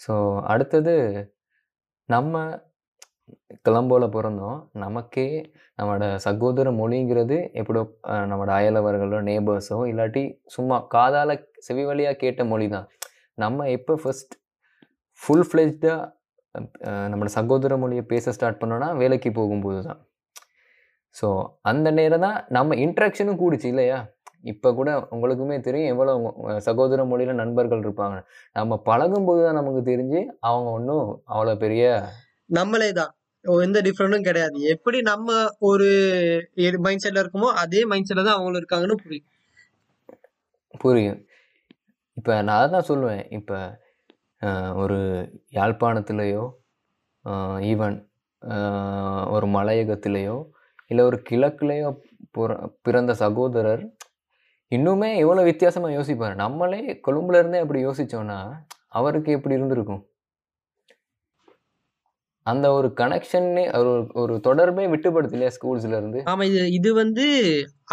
so 0.00 0.14
அடுத்தது 0.52 0.94
நம்ம 2.08 2.36
கொலம்போல 3.66 4.04
பிறந்தோம். 4.14 4.58
நமக்கே 4.84 5.26
நம்மளோட 5.78 6.06
சகோதர 6.24 6.68
மொழிங்கிறது 6.78 7.36
எப்படியோ 7.60 7.84
நம்மளோட 8.30 8.52
அயலவர்களோ 8.58 9.18
நேபர்ஸோ 9.28 9.78
இல்லாட்டி 9.90 10.22
சும்மா 10.54 10.76
காதால 10.94 11.36
செவி 11.66 11.84
வழியாக 11.84 12.20
கேட்ட 12.22 12.44
மொழி 12.44 12.66
தான் 12.68 12.88
நம்ம 13.38 13.68
எப்போ 13.76 13.94
ஃபர்ஸ்ட் 14.02 14.34
ஃபுல் 15.22 15.46
ஃப்ளெஜ்டாக 15.48 16.00
நம்மளோட 17.10 17.30
சகோதர 17.38 17.76
மொழியை 17.82 18.02
பேச 18.12 18.32
ஸ்டார்ட் 18.36 18.58
பண்ணோன்னா 18.62 18.88
வேலைக்கு 19.02 19.30
போகும்போது 19.38 19.78
தான். 19.88 20.00
ஸோ 21.18 21.28
அந்த 21.70 21.88
நேரம் 21.98 22.24
தான் 22.26 22.36
நம்ம 22.56 22.76
இன்ட்ராக்ஷனும் 22.84 23.40
கூடுச்சு 23.42 23.68
இல்லையா? 23.72 23.98
இப்போ 24.52 24.68
கூட 24.78 24.90
உங்களுக்குமே 25.14 25.56
தெரியும் 25.66 25.90
எவ்வளோ 25.92 26.12
சகோதர 26.68 27.00
மொழியில் 27.10 27.40
நண்பர்கள் 27.40 27.82
இருப்பாங்க. 27.84 28.16
நம்ம 28.58 28.78
பழகும்போது 28.88 29.40
தான் 29.46 29.58
நமக்கு 29.60 29.82
தெரிஞ்சு 29.90 30.20
அவங்க 30.50 30.68
ஒன்றும் 30.78 31.06
அவ்வளோ 31.32 31.54
பெரிய 31.64 31.84
நம்மளே 32.58 32.88
தான். 33.00 33.12
எந்த 33.66 33.78
டிஃப்ரெண்டும் 33.86 34.26
கிடையாது. 34.28 34.58
எப்படி 34.74 34.98
நம்ம 35.10 35.36
ஒரு 35.68 35.88
மைண்ட் 36.86 37.04
செட்ல 37.04 37.22
இருக்கோமோ 37.22 37.50
அதே 37.62 37.80
மைண்ட் 37.92 38.08
செட்ல 38.08 38.24
தான் 38.26 38.36
அவங்களும் 38.38 38.60
இருக்காங்கன்னு 38.62 38.98
புரியும். 39.04 39.28
புரியும். 40.82 41.20
இப்போ 42.16 42.34
நான் 42.50 42.74
தான் 42.74 42.88
சொல்லுவேன். 42.90 43.24
இப்போ 43.38 43.58
ஒரு 44.82 44.98
யாழ்ப்பாணத்துலேயோ 45.58 46.44
ஈவன் 47.72 47.96
ஒரு 49.34 49.46
மலையகத்திலேயோ 49.56 50.36
இல்லை 50.90 51.02
ஒரு 51.04 51.18
கிழக்குலேயோ 51.30 51.90
புற 52.32 52.50
பிறந்த 52.82 53.12
சகோதரர் 53.14 53.82
இன்னுமே 54.72 55.10
எவ்வளோ 55.22 55.42
வித்தியாசமாக 55.48 55.96
யோசிப்பார். 55.96 56.36
நம்மளே 56.36 56.80
கொழும்புல 57.06 57.40
இருந்தே 57.40 57.62
அப்படி 57.64 57.80
யோசிச்சோன்னா 57.84 58.38
அவருக்கு 58.90 59.30
எப்படி 59.32 59.56
இருந்திருக்கும்? 59.58 60.02
அந்த 62.46 62.66
ஒரு 62.76 62.88
கனெக்ஷன்னே 63.00 63.64
ஒரு 63.80 63.90
ஒரு 64.22 64.34
தொடர்பே 64.40 64.86
விட்டுப்படுது 64.92 65.34
இல்லையா 65.36 65.52
ஸ்கூல்ஸ்ல 65.56 65.98
இருந்து? 66.00 66.20
ஆமா 66.30 66.44
இது 66.50 66.62
இது 66.78 66.90
வந்து 66.94 67.26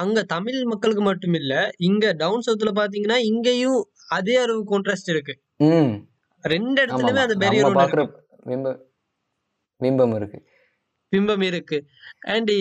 அங்க 0.04 0.20
தமிழ் 0.34 0.60
மக்களுக்கு 0.72 1.04
மட்டும் 1.10 1.36
இல்ல 1.42 1.54
இங்க 1.90 2.14
டவுன் 2.24 2.46
சவுத்ல 2.48 2.74
பாத்தீங்கன்னா 2.80 3.20
இங்கேயும் 3.32 3.80
அதே 4.18 4.36
அளவு 4.46 4.62
கான்ட்ராஸ்ட் 4.72 5.12
இருக்கு. 5.14 5.34
ம். 5.70 5.94
ரெண்டு 6.44 6.80
இடத்துலயுமே 6.84 7.14
ஆமா 7.14 7.26
அந்த 7.28 7.36
நம்ம 7.36 7.46
பெரிய 7.46 7.66
ஒன்று 7.66 7.80
பார்க்குற 7.80 8.02
இருக்கு 8.04 8.26
பிம்ப 8.52 8.70
பிம்பம் 9.82 10.16
இருக்கு. 10.20 10.40
பிம்பம் 11.14 11.44
இருக்கு. 11.50 11.78
அண்ட் 12.34 12.52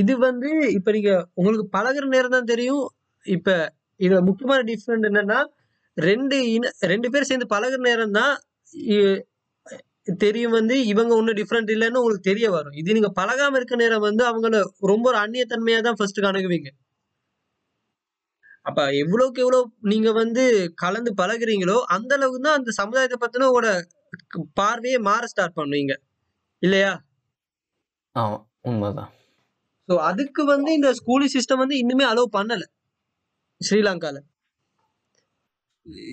இது 0.00 0.12
வந்து 0.26 0.48
இப்ப 0.78 0.92
நீங்க 0.92 1.10
உங்களுக்கு 1.34 1.66
பழகுற 1.76 2.04
நேரம் 2.14 2.34
தான் 2.36 2.50
தெரியும். 2.52 2.84
இப்ப 3.26 3.48
இது 4.00 4.14
முக்கியமான 4.28 4.60
டிஃப்ரெண்ட் 4.70 5.08
என்னன்னா 5.10 5.38
ரெண்டு 5.96 6.36
இன 6.54 6.70
ரெண்டு 6.92 7.08
பேர் 7.12 7.28
சேர்ந்து 7.30 7.46
பழகுற 7.54 7.80
நேரம் 7.90 8.16
தான் 8.18 8.32
தெரியும் 10.22 10.54
வந்து 10.58 10.74
இவங்க 10.92 11.12
ஒன்றும் 11.18 11.38
டிஃப்ரெண்ட் 11.40 11.70
இல்லைன்னு 11.74 12.00
உங்களுக்கு 12.00 12.30
தெரிய 12.30 12.46
வரும். 12.50 12.74
இது 12.80 12.96
நீங்க 12.96 13.10
பழகாம 13.20 13.56
இருக்க 13.60 13.76
நேரம் 13.76 14.06
வந்து 14.08 14.24
அவங்கள 14.30 14.56
ரொம்ப 14.92 15.06
ஒரு 15.12 15.18
அந்நியத்தன்மையா 15.24 15.78
தான் 15.88 15.98
ஃபர்ஸ்ட் 16.00 16.24
கணக்குவீங்க 16.26 16.70
அப்ப 18.66 18.80
எவ்வளவுக்கு 18.94 19.42
எவ்வளவு 19.42 19.64
நீங்க 19.84 20.10
வந்து 20.12 20.44
கலந்து 20.74 21.10
பழகுறீங்களோ 21.14 21.76
அந்த 21.88 22.12
அளவுக்கு 22.14 22.40
தான் 22.42 22.58
அந்த 22.58 22.70
சமுதாயத்தை 22.72 23.18
பத்தின 23.18 23.48
உங்களோட 23.48 23.70
பார்வையே 24.54 24.98
மாற 24.98 25.26
ஸ்டார்ட் 25.26 25.58
பண்ணுவீங்க. 25.58 25.94
இல்லையா? 26.62 26.92
ஆமா 28.16 28.36
உண்மைதான். 28.62 29.10
ஸோ 29.88 29.94
அதுக்கு 30.00 30.42
வந்து 30.44 30.70
இந்த 30.72 30.90
ஸ்கூலிங் 30.92 31.34
சிஸ்டம் 31.34 31.62
வந்து 31.62 31.76
இன்னுமே 31.76 32.04
அலோவ் 32.04 32.36
பண்ணல. 32.36 32.64
ஸ்ரீலங்கால. 33.60 34.16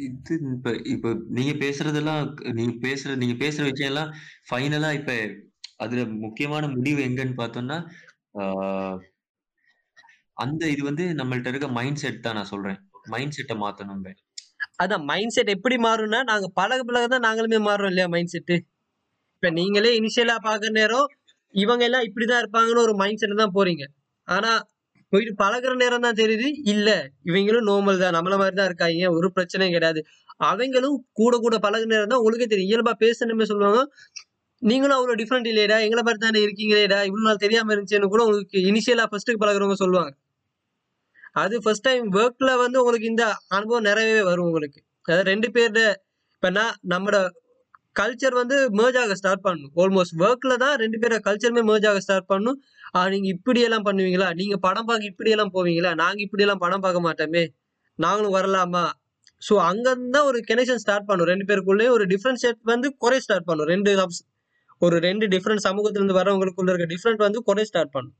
இது 0.08 0.34
இப்ப 0.56 0.72
இப்ப 0.86 1.14
நீங்க 1.30 1.54
பேசுறதெல்லாம் 1.56 2.24
நீங்க 2.54 2.74
பேசுற 2.88 3.16
நீங்க 3.16 3.36
பேசுற 3.44 3.64
விஷயம் 3.70 3.92
எல்லாம் 3.94 4.12
ஃபைனலா 4.50 4.90
இப்ப 4.92 5.14
அதுல 5.78 6.02
முக்கியமான 6.26 6.68
முடிவு 6.68 7.02
எங்கன்னு 7.02 7.36
பார்த்தோம்னா 7.38 7.78
அந்த 10.44 10.64
இது 10.74 10.82
வந்து 10.90 11.06
நம்மள்ட்ட 11.20 11.52
இருக்க 11.52 11.68
மைண்ட் 11.78 12.02
செட் 12.04 12.26
தான் 12.26 12.38
நான் 12.40 12.52
சொல்றேன். 12.54 12.80
மைண்ட் 13.14 13.36
செட்டை 13.38 13.56
மாத்தணும் 13.64 14.06
அதான் 14.84 15.04
மைண்ட் 15.10 15.34
செட் 15.36 15.54
எப்படி 15.56 15.76
மாறும்னா 15.86 16.20
நாங்க 16.32 16.48
பழக 16.60 16.82
பழக 16.90 17.08
தான் 17.14 17.26
நாங்களுமே 17.28 17.60
மாறுறோம் 17.68 17.92
இல்லையா 17.94 18.08
மைண்ட் 18.14 18.34
செட்டு 18.34 18.56
இப்ப 19.36 19.50
நீங்களே 19.58 19.92
இனிஷியலா 20.00 20.36
பாக்குற 20.48 20.72
நேரம் 20.80 21.08
இவங்க 21.54 21.84
எல்லாம் 21.88 22.06
இப்படிதான் 22.08 22.42
இருப்பாங்கன்னு 22.44 22.84
ஒரு 22.88 22.94
மைண்ட் 23.02 23.22
செட்ல 23.22 23.38
தான் 23.44 23.56
போறீங்க. 23.58 23.84
ஆனா 24.28 24.52
போயிட்டு 25.14 25.34
பழகுற 25.44 25.72
நேரம் 25.84 26.06
தான் 26.08 26.20
தெரியுது. 26.22 26.48
இல்ல 26.74 26.90
இவங்களும் 27.30 27.68
நார்மல் 27.70 28.02
தான். 28.04 28.16
நம்மள 28.18 28.36
மாதிரி 28.42 28.56
தான் 28.60 28.70
இருக்காங்க. 28.72 29.10
ஒரு 29.18 29.28
பிரச்சனையும் 29.38 29.76
கிடையாது. 29.78 30.02
அவங்களும் 30.50 30.98
கூட 31.20 31.34
கூட 31.46 31.56
பழகுற 31.66 31.90
நேரம் 31.96 32.12
தான் 32.14 32.22
உங்களுக்கே 32.24 32.48
தெரியும். 32.54 32.72
இயல்பா 32.72 32.94
பேசணுமே 33.06 33.48
சொல்லுவாங்க. 33.52 33.82
நீங்களும் 34.62 34.98
அவ்வளவு 34.98 35.20
டிஃப்ரெண்ட் 35.22 35.50
இல்லையடா. 35.52 35.78
எங்களை 35.86 36.02
மாதிரி 36.08 36.22
தானே 36.26 36.42
இருக்கீங்களேடா. 36.48 37.00
இவ்வளவு 37.10 37.28
நாள் 37.30 37.44
தெரியாம 37.46 37.74
இருந்துச்சுன்னு 37.74 38.14
கூட 38.16 38.24
உங்களுக்கு 38.28 38.60
இனிஷியலா 38.72 39.06
ஃபர்ஸ்ட்டுக்கு 39.12 39.44
பழகுறவங்க 39.44 39.78
சொல்லுவாங்க. 39.84 40.12
அது 41.36 41.62
ஃபர்ஸ்ட் 41.64 41.84
டைம் 41.84 42.06
ஒர்க்கில் 42.14 42.54
வந்து 42.58 42.80
உங்களுக்கு 42.80 43.08
இந்த 43.08 43.26
அனுபவம் 43.48 43.88
நிறையவே 43.90 44.24
வரும் 44.32 44.48
உங்களுக்கு. 44.48 44.80
அதாவது 45.06 45.30
ரெண்டு 45.30 45.48
பேர்ட 45.56 45.80
இப்போ 46.36 46.50
நான் 46.50 46.76
நம்மளோட 46.90 47.18
கல்ச்சர் 47.96 48.36
வந்து 48.42 48.58
மேர்ஜ் 48.80 48.98
ஆக 48.98 49.16
ஸ்டார்ட் 49.16 49.44
பண்ணணும். 49.46 49.74
ஆல்மோஸ்ட் 49.82 50.16
ஒர்க்கில் 50.24 50.62
தான் 50.64 50.76
ரெண்டு 50.78 50.98
பேரோட 51.02 51.20
கல்ச்சருமே 51.28 51.64
மேர்ஜ் 51.70 51.88
ஆக 51.90 52.00
ஸ்டார்ட் 52.00 52.30
பண்ணணும். 52.32 52.60
ஆ 52.96 53.02
இப்படியெல்லாம் 53.34 53.86
பண்ணுவீங்களா? 53.88 54.30
நீங்கள் 54.34 54.62
படம் 54.68 54.88
பார்க்க 54.90 55.12
இப்படியெல்லாம் 55.12 55.54
போவீங்களா? 55.58 55.92
நாங்கள் 55.94 56.24
இப்படியெல்லாம் 56.26 56.64
படம் 56.66 56.84
பார்க்க 56.86 57.08
மாட்டோமே. 57.08 57.44
நாங்களும் 58.00 58.36
வரலாமா? 58.40 58.86
ஸோ 59.42 59.54
அங்கேருந்து 59.70 60.16
தான் 60.16 60.24
ஒரு 60.24 60.40
கனெக்ஷன் 60.50 60.82
ஸ்டார்ட் 60.84 61.08
பண்ணும் 61.10 61.30
ரெண்டு 61.32 61.46
பேருக்குள்ளேயும் 61.50 61.92
ஒரு 61.92 62.06
டிஃப்ரென்ஷியேட் 62.06 62.60
வந்து 62.64 62.88
குறைய 62.98 63.20
ஸ்டார்ட் 63.20 63.48
பண்ணும் 63.50 63.66
ரெண்டு 63.66 63.92
ஒரு 64.82 64.96
ரெண்டு 65.00 65.26
டிஃப்ரெண்ட் 65.28 65.64
சமூகத்துல 65.68 66.00
இருந்து 66.00 66.18
வரவங்களுக்குள்ள 66.20 66.70
இருக்க 66.72 66.88
டிஃப்ரெண்ட் 66.94 67.24
வந்து 67.26 67.40
குறைய 67.42 67.66
ஸ்டார்ட் 67.68 67.92
பண்ணும் 67.92 68.16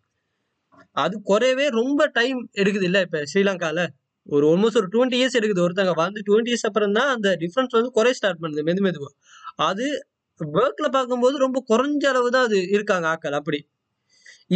அது 0.98 1.16
குறையவே 1.30 1.66
ரொம்ப 1.80 2.08
டைம் 2.18 2.40
எடுக்குது 2.62 2.86
இல்லை 2.90 3.02
இப்போ 3.08 3.20
ஸ்ரீலங்காவில் 3.32 3.84
ஒரு 4.28 4.46
ஆல்மோஸ்ட் 4.52 4.80
ஒரு 4.82 4.90
டுவெண்ட்டி 4.94 5.18
இயர்ஸ் 5.20 5.38
எடுக்குது. 5.40 5.62
ஒருத்தங்க 5.66 5.94
வந்து 6.02 6.20
டுவெண்ட்டி 6.28 6.52
இயர்ஸ் 6.52 6.68
அப்புறம் 6.70 6.96
தான் 6.98 7.10
அந்த 7.16 7.30
டிஃப்ரென்ஸ் 7.44 7.76
வந்து 7.78 7.92
குறைய 7.98 8.16
ஸ்டார்ட் 8.20 8.42
பண்ணுது 8.44 8.64
மெது 8.70 8.82
மெதுவாக 8.86 9.14
அது 9.70 9.86
ஒர்க்கில் 10.62 10.94
பார்க்கும்போது 10.98 11.36
ரொம்ப 11.46 11.58
குறைஞ்ச 11.72 12.04
அளவு 12.12 12.30
தான் 12.36 12.46
அது 12.48 12.58
இருக்காங்க 12.76 13.06
ஆக்கள் 13.14 13.38
அப்படி. 13.40 13.60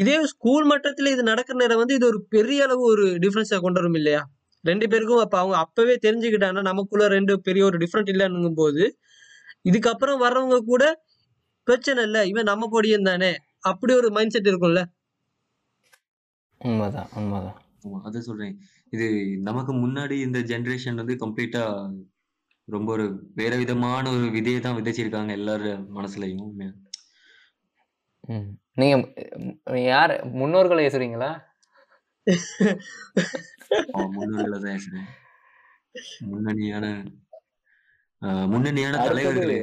இதே 0.01 0.15
ஸ்கூல் 0.31 0.65
மட்டத்தில் 0.71 1.09
இது 1.13 1.23
நடக்கிற 1.31 1.55
நேரம் 1.61 1.81
வந்து 1.81 1.95
இது 1.99 2.05
ஒரு 2.11 2.19
பெரிய 2.35 2.61
அளவு 2.67 2.83
ஒரு 2.93 3.03
டிஃப்ரென்ஸை 3.23 3.59
கொண்டு 3.65 3.79
வரும் 3.81 3.97
இல்லையா? 3.99 4.21
ரெண்டு 4.63 4.85
பேருக்கும் 4.91 5.21
அப்போ 5.25 5.37
அவங்க 5.41 5.55
அப்போவே 5.63 5.95
தெரிஞ்சுக்கிட்டாங்கன்னா 6.05 6.63
நமக்குள்ள 6.69 7.05
ரெண்டு 7.15 7.33
பெரிய 7.47 7.63
ஒரு 7.69 7.77
டிஃப்ரெண்ட் 7.83 8.09
இல்லைன்னுங்கும் 8.13 8.59
போது 8.61 8.83
இதுக்கப்புறம் 9.69 10.19
வர்றவங்க 10.23 10.57
கூட 10.71 10.83
பிரச்சனை 11.67 12.01
இல்லை 12.07 12.21
இவன் 12.31 12.49
நம்ம 12.51 12.67
பொடியன் 12.73 13.07
தானே? 13.11 13.31
அப்படி 13.71 13.91
ஒரு 14.01 14.09
மைண்ட் 14.15 14.33
செட் 14.35 14.49
இருக்கும்ல. 14.51 14.81
உண்மைதான் 16.61 17.09
உண்மைதான். 17.15 17.57
ஆமா, 17.83 17.97
அதான் 18.05 18.27
சொல்றேன். 18.27 18.55
இது 18.93 19.07
நமக்கு 19.41 19.73
முன்னாடி 19.75 20.15
இந்த 20.21 20.39
ஜெனரேஷன் 20.45 21.01
வந்து 21.01 21.15
கம்ப்ளீட்டா 21.15 21.63
ரொம்ப 22.67 22.89
ஒரு 22.91 23.05
வேற 23.35 23.53
விதமான 23.55 24.03
ஒரு 24.11 24.27
விதையை 24.31 24.59
தான் 24.59 24.77
விதைச்சிருக்காங்க 24.77 25.31
எல்லார் 25.31 25.65
மனசுலயும். 25.97 26.47
ம். 28.29 28.47
நீங்க 28.73 28.95
யார் 29.87 30.13
முன்னோர்களை 30.33 30.83
ஏசுறீங்களா? 30.87 31.29
முன்னோர்களை 34.13 34.55
தான் 34.55 34.65
பேசுறேன் 34.67 35.07
முன்னணியான 36.31 36.85
ஆஹ் 38.21 38.47
முன்னணியான 38.51 38.95
அடுத்தது 38.95 39.09
தலைவர்களே. 39.11 39.59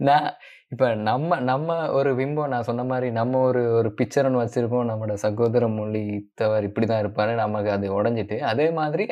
நான் 0.00 0.28
இப்ப 0.74 0.86
நம்ம 1.08 1.38
நம்ம 1.48 1.68
ஒரு 1.94 2.10
பிம்பம் 2.18 2.52
நான் 2.52 2.66
சொன்ன 2.68 2.84
மாதிரி 2.86 3.08
நம்ம 3.18 3.40
ஒரு 3.48 3.62
ஒரு 3.78 3.90
பிக்சர்னு 3.98 4.40
வச்சிருக்கோம் 4.40 4.88
நம்மளோட 4.90 5.16
சகோதர 5.24 5.66
மொழி 5.74 6.02
தவர் 6.34 6.66
இப்படிதான் 6.68 7.02
இருப்பாரு. 7.04 7.32
நமக்கு 7.42 7.70
அது 7.76 7.88
உடஞ்சிட்டு 7.98 8.38
அதே 8.52 8.66
மாதிரி 8.78 9.06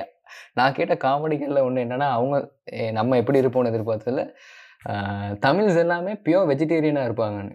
நான் 0.56 0.76
கேட்ட 0.78 0.94
காமெடிகள்ல 1.04 1.64
ஒண்ணு 1.68 1.84
என்னன்னா 1.86 2.08
அவங்க 2.16 2.36
நம்ம 2.98 3.18
எப்படி 3.22 3.42
இருப்போம்னு 3.42 3.72
எதிர்பார்த்ததுல 3.72 4.24
தமிழ்ஸ் 5.44 5.80
எல்லாமே 5.84 6.14
பியோர் 6.26 6.50
வெஜிடேரியனா 6.52 7.04
இருப்பாங்கன்னு. 7.08 7.54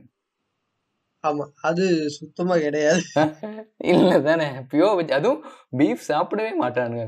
ஆமா 1.24 1.46
அது 1.68 1.86
சுத்தமா 2.16 2.56
கிடையாது. 2.60 3.02
இல்ல 3.92 4.12
தானே. 4.28 4.48
பியோர் 4.72 4.98
வெஜ் 5.00 5.16
அதுவும் 5.18 5.42
பீஃப் 5.78 6.04
சாப்பிடவே 6.10 6.52
மாட்டானுங்க 6.62 7.06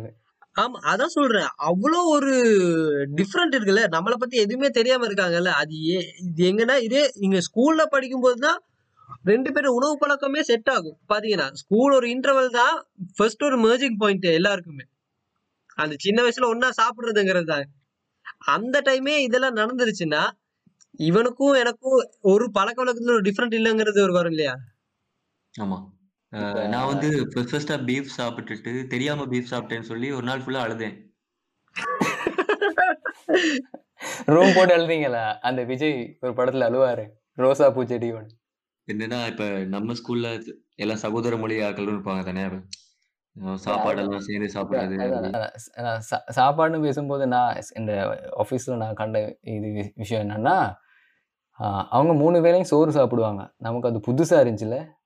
ஆமா 0.56 0.78
அதான் 0.92 1.14
சொல்றேன். 1.16 1.50
அவ்வளோ 1.68 2.00
ஒரு 2.14 2.32
டிஃப்ரெண்ட் 3.20 3.56
இருக்குல்ல. 3.56 3.84
நம்மளை 3.96 4.16
பத்தி 4.18 4.38
எதுவுமே 4.38 4.70
தெரியாம 4.78 5.06
இருக்காங்கல்ல. 5.10 5.52
அது 5.62 5.74
ஏ 5.88 5.98
இது 6.22 6.44
எங்கன்னா 6.52 6.76
இதே 6.88 7.04
நீங்க 7.16 7.40
ஸ்கூல்ல 7.48 7.84
படிக்கும்போது 7.94 8.40
தான் 8.48 8.60
ரெண்டு 9.26 9.50
பேரும் 9.52 9.78
உணவு 9.78 9.96
பழக்கமே 10.02 10.42
செட் 10.50 10.70
ஆகும். 10.76 10.98
பாத்தீங்கன்னா 11.12 11.48
ஸ்கூல் 11.62 11.94
ஒரு 11.98 12.08
இன்டர்வல் 12.16 12.52
தான் 12.60 12.76
ஃபர்ஸ்ட் 13.18 13.46
ஒரு 13.50 13.58
மேஜிங் 13.66 14.00
பாயிண்ட் 14.02 14.28
எல்லாருக்குமே. 14.34 14.86
அந்த 15.78 15.96
சின்ன 16.06 16.20
வயசுல 16.26 16.50
ஒன்னா 16.54 16.70
சாப்பிடுறதுங்கிறது 16.82 17.50
தான். 17.54 17.68
அந்த 18.56 18.78
டைமே 18.88 19.16
இதெல்லாம் 19.28 19.60
நடந்துருச்சுன்னா 19.62 20.24
இவனுக்கும் 21.08 21.56
எனக்கும் 21.56 22.00
ஒரு 22.32 22.46
பழக்க 22.58 22.80
வழக்கத்துல 22.84 23.18
ஒரு 23.18 23.28
டிஃப்ரெண்ட் 23.28 23.58
இல்லைங்கிறது 23.60 24.00
ஒரு 24.08 24.14
வரும் 24.14 24.34
இல்லையா? 24.34 24.56
ஆமா. 25.54 25.80
நான் 26.74 26.86
வந்து 26.86 27.30
ஃபர்ஸ்டா 27.34 27.86
பீஃப் 27.86 28.18
சாப்பிட்டுட்டு 28.18 28.88
தெரியாம 28.88 29.26
பீஃப் 29.26 29.52
சாப்பிட்டேன்னு 29.52 29.92
சொல்லி 29.92 30.12
ஒரு 30.18 30.24
நாள் 30.24 30.40
ஃபுல்லா 30.40 30.66
அழுதேன். 30.66 31.12
ரூம் 34.34 34.54
போட்டு 34.56 34.76
எழுதிங்களா 34.76 35.40
அந்த 35.48 35.64
விஜய் 35.72 36.18
ஒரு 36.24 36.34
படத்துல 36.38 36.68
அழுவாரு. 36.70 37.06
ரோசா 37.38 37.68
பூச்செடியோட 37.76 38.26
என்னன்னா 38.88 39.18
இப்ப 39.32 39.44
நம்ம 39.74 39.94
ஸ்கூல்ல 40.00 40.44
எல்லாம் 40.76 41.04
சகோதர 41.04 41.38
மொழி 41.38 41.62
ஆக்கள்னு 41.62 41.96
இருப்பாங்க 41.96 42.24
தானே? 42.24 42.44
சாப்பாடெல்லாம் 43.66 44.28
சேர்ந்து 44.28 44.56
சாப்பிடுறது 44.56 44.96
சாப்பாடுன்னு 46.38 46.88
பேசும்போது 46.88 47.28
நான் 47.36 47.62
இந்த 47.80 47.94
ஆஃபீஸில் 48.44 48.82
நான் 48.84 48.94
கண்ட 48.94 49.38
இது 49.56 49.92
விஷயம் 49.96 50.26
என்னன்னா 50.26 50.78
அவங்க 51.92 52.16
மூணு 52.16 52.46
வேளையும் 52.46 52.72
சோறு 52.72 52.92
சாப்பிடுவாங்க. 52.98 53.54
நமக்கு 53.58 53.90
அது 53.90 54.00
புதுசா 54.08 54.42
இருந்துச்சுல்ல? 54.42 54.99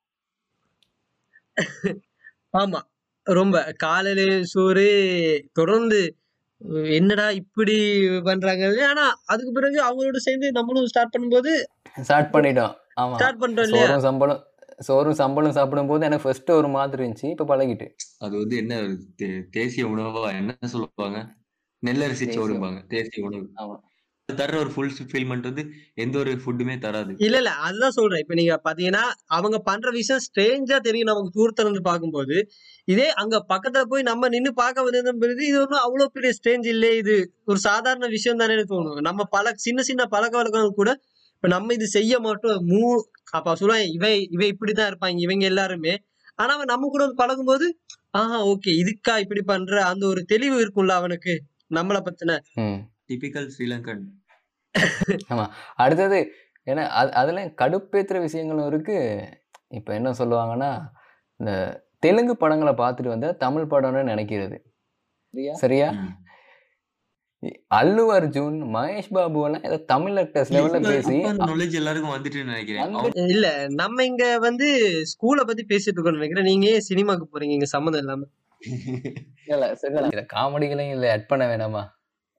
ஆமா. 2.57 2.79
ரொம்ப. 3.23 3.73
காலையில 3.77 4.43
சோறு 4.43 5.49
தொடர்ந்து 5.53 6.17
என்னடா 6.83 7.31
இப்படி 7.31 8.07
பண்றாங்க? 8.23 8.87
ஆனா 8.87 9.21
அதுக்கு 9.25 9.51
பிறகு 9.51 9.83
அவங்களோட 9.83 10.15
சேர்ந்து 10.15 10.51
நம்மளும் 10.51 10.85
ஸ்டார்ட் 10.85 11.15
பண்ணும்போது 11.17 11.63
ஸ்டார்ட் 12.01 12.33
பண்ணிட்டோம். 12.33 12.73
ஆமா. 13.01 13.13
ஸ்டார்ட் 13.13 13.43
பண்ணிட்டோம் 13.43 13.59
இல்லையா? 13.59 13.85
சோறும் 13.85 14.01
சம்பளம் 14.01 14.47
சோறும் 14.77 15.13
சம்பளம் 15.13 15.51
சாப்பிடும்போது 15.51 16.05
எனக்கு 16.05 16.23
ஃபர்ஸ்ட் 16.23 16.51
ஒரு 16.51 16.67
மாதிரி 16.67 17.03
இருந்துச்சு. 17.03 17.29
இப்போ 17.29 17.43
பழகிட்டு. 17.43 17.93
அது 18.19 18.37
வந்து 18.37 18.57
என்ன 18.57 18.81
தே- 19.21 19.43
தேசிய 19.51 19.87
உணவா? 19.87 20.35
என்ன 20.35 20.57
சொல்லுவாங்க? 20.61 21.35
நெல்லரிசி 21.85 22.07
தேசிய 22.07 22.39
சோறும்பாங்க 22.39 22.87
தேசிய 22.87 23.25
உணவு. 23.25 23.49
ஆமா. 23.55 23.79
தர்ற 24.29 24.55
ஒரு 24.55 24.69
ஃபுல் 24.69 24.91
ஃபீல்மெண்ட் 25.09 25.47
வந்து 25.49 25.63
எந்த 25.95 26.15
ஒரு 26.19 26.31
ஃபுட்டுமே 26.41 26.75
தராது. 26.79 27.11
இல்ல 27.25 27.37
இல்ல 27.37 27.51
அதுதான் 27.63 27.95
சொல்றேன். 27.97 28.21
இப்ப 28.21 28.33
நீங்க 28.33 28.61
பாத்தீங்கன்னா 28.63 29.03
அவங்க 29.27 29.57
பண்ற 29.59 29.89
விஷயம் 29.91 30.21
ஸ்ட்ரேஞ்சா 30.25 30.77
தெரியும். 30.79 31.09
நமக்கு 31.11 31.31
தூரத்துல 31.37 31.65
இருந்து 31.65 31.81
பார்க்கும்போது 31.81 32.37
இதே 32.87 33.07
அங்க 33.13 33.45
பக்கத்துல 33.49 33.83
போய் 33.83 34.01
நம்ம 34.01 34.29
நின்னு 34.29 34.53
பார்க்க 34.53 34.83
வந்ததும் 34.83 35.19
பிறகு 35.19 35.43
இது 35.47 35.57
ஒன்றும் 35.61 35.83
அவ்வளவு 35.83 36.11
பெரிய 36.11 36.31
ஸ்ட்ரேஞ்ச் 36.31 36.67
இல்லையே 36.67 36.97
இது 36.97 37.15
ஒரு 37.45 37.59
சாதாரண 37.59 38.07
விஷயம் 38.07 38.37
தானே 38.37 38.55
தோணும். 38.65 39.01
நம்ம 39.01 39.23
பல 39.29 39.53
சின்ன 39.57 39.81
சின்ன 39.81 40.05
பழக்க 40.05 40.35
வழக்கங்கள் 40.37 40.79
கூட 40.81 40.91
இப்ப 41.35 41.47
நம்ம 41.47 41.73
இது 41.73 41.87
செய்ய 41.87 42.19
மாட்டோம். 42.19 42.65
மூ 42.65 42.81
அப்ப 43.31 43.55
சொல்லுவாங்க 43.55 43.87
இவன் 43.91 44.17
இவன் 44.29 44.51
இப்படிதான் 44.53 44.89
இருப்பாங்க 44.91 45.19
இவங்க 45.19 45.45
எல்லாருமே. 45.45 45.93
ஆனா 46.39 46.53
அவன் 46.53 46.65
நம்ம 46.65 46.89
கூட 46.89 47.03
வந்து 47.03 47.15
பழகும்போது 47.15 47.65
ஆஹா 48.11 48.45
ஓகே 48.45 48.71
இதுக்கா 48.77 49.17
இப்படி 49.17 49.41
பண்ற 49.41 49.83
அந்த 49.83 50.07
ஒரு 50.07 50.25
தெளிவு 50.25 50.55
இருக்கும்ல 50.61 50.93
அவனுக்கு 50.93 51.33
நம்மளை 51.71 51.99
பத்தின. 51.99 52.31
ம். 52.55 52.79
டிபிக்கல் 53.09 53.47
ஸ்ரீலங்கன் 53.55 54.03
அடுத்தது 55.83 56.19
ஏன்னா 56.67 56.83
அது 56.99 57.09
அதில் 57.21 57.53
கடுப்பேத்துற 57.61 58.17
விஷயங்களும் 58.25 58.67
இருக்கு. 58.71 58.97
இப்போ 59.77 59.91
என்ன 59.99 60.09
சொல்லுவாங்கன்னா 60.19 60.71
இந்த 61.39 61.51
தெலுங்கு 62.05 62.33
படங்களை 62.41 62.73
பார்த்துட்டு 62.81 63.13
வந்தா 63.13 63.31
தமிழ் 63.45 63.71
படம்னு 63.71 64.01
நினைக்கிறது. 64.11 64.57
சரியா? 65.33 65.53
சரியா? 65.63 65.87
அல்லு 67.77 68.03
அர்ஜுன் 68.17 68.59
மகேஷ் 68.75 69.09
பாபு 69.15 69.39
எல்லாம் 69.45 69.65
ஏதோ 69.69 69.77
தமிழ் 69.91 70.19
ஆக்டர்ஸ் 70.21 70.51
லெவல்ல 70.55 70.79
பேசி 70.85 71.15
நாலேஜ் 71.41 71.73
எல்லாருக்கும் 71.79 72.13
வந்துட்டு 72.15 72.43
நினைக்கிறேன். 72.51 73.25
இல்ல 73.33 73.47
நம்ம 73.81 74.05
இங்க 74.11 74.25
வந்து 74.45 74.67
ஸ்கூலை 75.11 75.43
பத்தி 75.49 75.65
பேசிட்டு 75.71 75.97
இருக்கோம்னு 75.97 76.21
நினைக்கிறேன். 76.21 76.49
நீங்க 76.51 76.67
ஏன் 76.75 76.87
சினிமாக்கு 76.89 77.27
போறீங்க? 77.33 77.55
இங்க 77.57 77.69
சம்மந்தம் 77.75 78.03
இல்லாம. 78.03 78.29
இல்ல 80.13 80.23
காமெடிகளையும் 80.35 80.95
இல்ல 80.97 81.11
ஆட் 81.15 81.29
பண்ண 81.33 81.45
வேணாமா? 81.51 81.83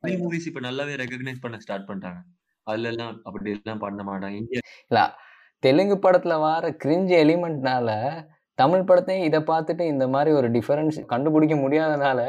தமிழ் 0.04 0.22
மூவிஸ் 0.22 0.46
இப்ப 0.46 0.60
நல்லாவே 0.60 0.94
ரெகக்னைஸ் 1.00 1.42
பண்ண 1.42 1.56
ஸ்டார்ட் 1.58 1.86
பண்ணிட்டாங்க. 1.88 2.20
அதுல 2.66 2.88
எல்லாம் 2.88 3.20
அப்படி 3.22 3.50
எல்லாம் 3.50 3.78
பண்ண 3.78 4.02
மாட்டாங்க. 4.02 4.36
இந்தியா 4.36 4.60
இல்ல 4.90 5.00
தெலுங்கு 5.62 5.96
படத்துல 5.96 6.34
வர 6.40 6.68
கிரிஞ்சு 6.82 7.14
எலிமெண்ட்னால 7.24 7.90
தமிழ் 8.58 8.88
படத்தையும் 8.88 9.24
இதை 9.24 9.40
பார்த்துட்டு 9.42 9.84
இந்த 9.84 10.08
மாதிரி 10.08 10.30
ஒரு 10.36 10.48
டிஃபரன்ஸ் 10.50 10.98
கண்டுபிடிக்க 11.06 11.54
முடியாதனால 11.56 12.20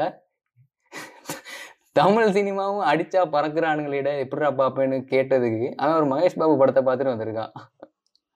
தமிழ் 1.92 2.34
சினிமாவும் 2.36 2.86
அடிச்சா 2.86 3.20
பறக்குறானுங்களிட 3.34 4.08
எப்படிடா 4.24 4.48
பாப்பேன்னு 4.52 4.96
கேட்டதுக்கு 5.12 5.66
அவன் 5.76 5.98
ஒரு 6.00 6.08
மகேஷ் 6.12 6.40
பாபு 6.40 6.56
படத்தை 6.58 6.82
பார்த்துட்டு 6.84 7.14
வந்திருக்கான். 7.14 7.52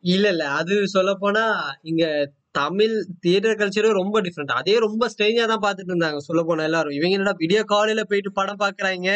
இல்ல 0.05 0.29
இல்ல. 0.29 0.45
அது 0.51 0.75
சொல்ல 0.89 1.11
போனா 1.15 1.43
இங்க 1.83 2.05
தமிழ் 2.55 2.95
தியேட்டர் 3.23 3.59
கல்ச்சரும் 3.59 3.99
ரொம்ப 3.99 4.21
டிஃப்ரெண்ட் 4.21 4.57
அதே 4.57 4.75
ரொம்ப 4.85 5.09
ஸ்ட்ரேஞ்சா 5.13 5.45
தான் 5.51 5.65
பாத்துட்டு 5.65 5.93
இருந்தாங்க 5.93 6.21
சொல்ல 6.29 6.41
போனா 6.43 6.65
எல்லாரும். 6.69 6.97
இவங்க 6.99 7.17
என்னடா 7.19 7.35
விடிய 7.43 7.61
காலையில 7.73 8.03
போயிட்டு 8.11 8.31
படம் 8.39 8.63
பாக்குறாங்க 8.63 9.09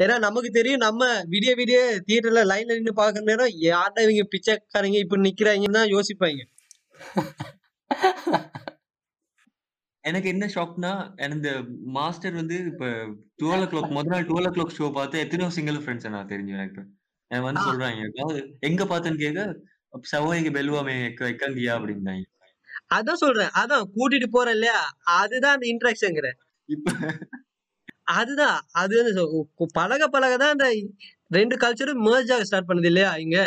ஏன்னா 0.00 0.16
நமக்கு 0.24 0.50
தெரியும் 0.50 0.84
நம்ம 0.84 1.02
விடிய 1.32 1.52
விடிய 1.60 1.78
தியேட்டர்ல 2.06 2.42
லைன்ல 2.50 2.76
நின்னு 2.76 2.92
பாக்குற 2.98 3.22
நேரம் 3.30 3.54
யார்டா 3.64 4.00
இவங்க 4.06 4.24
பிச்சைக்காரங்க 4.34 4.98
இப்படி 5.04 5.22
நிக்கிறாங்கன்னு 5.24 5.78
தான் 5.78 5.92
யோசிப்பாங்க. 5.94 6.40
எனக்கு 10.04 10.28
என்ன 10.28 10.44
ஷாக்னா 10.54 10.92
இந்த 11.28 11.50
மாஸ்டர் 11.96 12.38
வந்து 12.40 12.56
இப்ப 12.70 12.84
டுவெல் 13.40 13.64
ஓ 13.64 13.70
கிளாக் 13.72 13.96
முதல் 13.96 14.12
நாள் 14.14 14.28
டுவெல் 14.30 14.48
ஓ 14.48 14.54
கிளாக் 14.54 14.76
ஷோ 14.76 14.88
பார்த்து 14.94 15.22
எத்தனையோ 15.24 15.50
சிங்கிள் 15.56 15.80
ஃப்ரெண்ட்ஸ் 15.82 16.14
நான் 16.14 16.30
தெரிஞ்சு 16.32 16.54
எனக்கு 16.58 16.80
எனக்கு 17.30 17.48
வந்து. 17.48 17.66
சொல்றாங்க 17.68 18.02
எங்க 18.68 18.82
பார்த்தேன்னு 18.92 19.22
கேட்க 19.24 19.42
செவ்வாய்க்கு 20.12 20.52
பெல்வாமே 20.56 20.96
எக்கங்கியா 21.30 21.74
அப்படின்னாங்க 21.76 22.24
அதான் 22.90 23.20
சொல்றேன். 23.22 23.52
அதான் 23.60 23.84
கூட்டிட்டு 23.94 24.28
போறேன் 24.30 24.56
இல்லையா? 24.56 24.78
அதுதான் 25.18 25.56
அந்த 25.56 25.66
இன்ட்ராக்ஷன்ங்கிற 25.72 26.28
இப்ப 26.68 26.92
அதுதான். 28.14 28.58
அது 28.80 28.92
வந்து 29.00 29.12
பழக 29.78 30.02
பழக 30.08 30.34
தான் 30.42 30.54
அந்த 30.54 30.66
ரெண்டு 31.30 31.54
கல்ச்சரும் 31.62 32.02
merge 32.06 32.30
ஆக 32.34 32.46
ஸ்டார்ட் 32.48 32.68
பண்ணுது 32.68 32.90
இல்லையா 32.90 33.10
இங்க? 33.24 33.38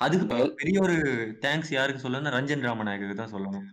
அதுக்கு 0.00 0.26
பெரிய 0.60 0.76
ஒரு 0.80 0.96
தேங்க்ஸ் 1.42 1.72
யாருக்கு 1.74 2.02
சொல்லணும்னா 2.04 2.34
ரஞ்சன் 2.36 2.66
ராமநாயக்கு 2.66 3.16
தான் 3.16 3.32
சொல்லணும். 3.34 3.66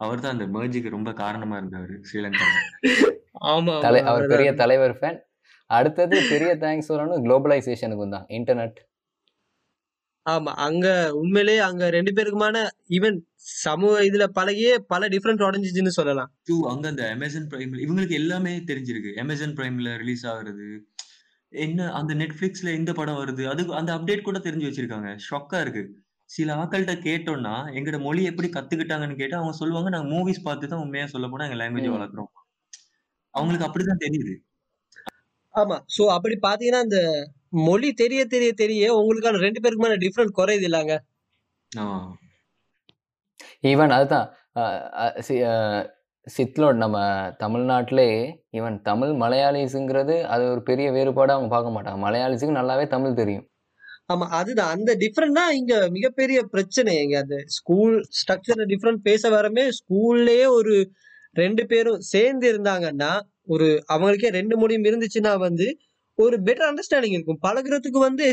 அவர் 0.00 0.22
தான் 0.22 0.34
அந்த 0.34 0.46
மேர்ஜுக்கு 0.54 0.96
ரொம்ப 0.96 1.10
காரணமா 1.20 1.56
இருந்தாரு 1.60 1.94
ஸ்ரீலங்கால 2.08 2.52
ஆமா 3.52 3.74
அவர். 4.10 4.26
பெரிய 4.32 4.50
தலைவர் 4.60 4.94
ஃபேன் 4.98 5.18
அடுத்தது 5.70 6.16
பெரிய 6.30 6.50
தேங்க்ஸ் 6.62 6.90
சொல்லணும் 6.90 7.22
குளோபலைசேஷனுக்கும் 7.24 8.14
தான் 8.14 8.26
இன்டர்நெட் 8.38 8.78
ஆமா 10.26 10.52
அங்க 10.64 10.86
உண்மையிலேயே 11.20 11.60
அங்க 11.60 11.84
ரெண்டு 11.90 12.10
பேருக்குமான 12.16 12.56
ஈவன் 12.88 13.16
சமூக 13.62 14.04
இதுல 14.04 14.24
பழகியே 14.36 14.74
பல 14.88 15.08
டிஃப்ரெண்ட் 15.08 15.44
உடஞ்சிச்சுன்னு 15.46 15.92
சொல்லலாம். 15.96 16.30
டூ 16.48 16.56
அங்க 16.68 16.86
அந்த 16.88 17.04
அமேசான் 17.14 17.48
பிரைம்ல 17.52 17.82
இவங்களுக்கு 17.86 18.14
எல்லாமே 18.14 18.52
தெரிஞ்சிருக்கு. 18.70 19.12
அமேசான் 19.20 19.56
பிரைம்ல 19.56 19.96
ரிலீஸ் 19.98 20.24
ஆகுறது 20.26 20.68
என்ன 21.52 21.88
அந்த 21.92 22.12
நெட்ஃபிளிக்ஸ்ல 22.14 22.70
இந்த 22.72 22.90
படம் 22.92 23.18
வருது 23.18 23.42
அது 23.48 23.62
அந்த 23.74 23.90
அப்டேட் 23.96 24.22
கூட 24.22 24.38
தெரிஞ்சு 24.38 24.68
வச்சிருக்காங்க. 24.68 25.10
ஷாக்கா 25.26 25.58
இருக்கு. 25.60 25.82
சில 26.30 26.54
ஆக்கள்கிட்ட 26.54 26.94
கேட்டோம்னா 27.06 27.54
எங்கட 27.78 27.96
மொழி 28.00 28.22
எப்படி 28.24 28.48
கத்துக்கிட்டாங்கன்னு 28.52 29.16
கேட்டா 29.16 29.38
அவங்க 29.38 29.54
சொல்லுவாங்க 29.58 29.90
நாங்க 29.90 30.08
மூவிஸ் 30.14 30.46
பார்த்து 30.46 30.70
தான் 30.72 30.82
உண்மையா 30.84 31.06
சொல்ல 31.06 31.28
போனா 31.28 31.46
எங்க 31.48 31.58
லாங்குவேஜ் 31.60 31.90
ம். 31.90 31.96
வளர்க்குறோம். 31.96 32.30
அவங்களுக்கு 33.34 33.66
அப்படிதான் 33.68 34.02
தெரியுது. 34.04 34.34
ஆமா 35.54 35.76
சோ 35.96 36.02
அப்படி 36.08 36.34
பாத்தீங்கன்னா 36.42 36.82
இந்த 36.82 36.98
மொழி 37.52 37.88
தெரிய 38.02 38.22
தெரிய 38.34 38.50
தெரிய 38.62 38.82
உங்களுக்கான 38.98 39.40
ரெண்டு 39.46 39.60
பேருக்குமான 39.62 39.96
டிஃப்ரெண்ட் 40.04 40.38
குறையுது 40.38 40.66
இல்லாங்க. 40.68 40.94
ஈவன் 43.70 43.92
அதுதான். 43.96 44.28
சித்லோட் 46.26 46.78
நம்ம 46.82 46.98
தமிழ்நாட்டிலே 47.44 48.08
ஈவன் 48.58 48.76
தமிழ் 48.88 49.12
மலையாளிஸுங்கிறது 49.22 50.16
அது 50.32 50.42
ஒரு 50.54 50.62
பெரிய 50.70 50.88
வேறுபாடாக 50.96 51.36
அவங்க 51.36 51.50
பார்க்க 51.54 51.74
மாட்டாங்க. 51.76 52.00
மலையாளிஸுக்கு 52.06 52.58
நல்லாவே 52.60 52.84
தமிழ் 52.94 53.18
தெரியும். 53.20 53.46
ஆமா 54.12 54.26
அதுதான். 54.38 54.72
அந்த 54.76 54.90
டிஃப்ரெண்ட் 55.02 55.38
தான் 55.40 55.52
இங்க 55.60 55.74
மிகப்பெரிய 55.96 56.38
பிரச்சனை. 56.54 56.92
இங்க 57.04 57.16
அந்த 57.24 57.36
ஸ்கூல் 57.56 57.94
ஸ்ட்ரக்சர் 58.20 58.62
டிஃப்ரெண்ட் 58.72 59.02
பேச 59.08 59.30
வரமே 59.36 59.64
ஸ்கூல்லயே 59.78 60.46
ஒரு 60.58 60.74
ரெண்டு 61.36 61.62
பேரும் 61.70 62.00
சேர்ந்து 62.12 62.46
இருந்தாங்கன்னா 62.52 63.12
ஒரு 63.54 63.68
அவங்களுக்கே 63.92 64.30
ரெண்டு 64.38 64.54
மொழியும் 64.60 64.88
இருந்துச்சுன்னா 64.88 65.32
வந்து 65.46 65.66
ஒரு 66.24 66.36
பெட்டர் 66.46 66.68
அண்டர்ஸ்டாண்டிங் 66.70 67.16
இருக்கும். 67.18 67.40
பழகுறதுக்கு 67.46 68.00
வந்து 68.08 68.24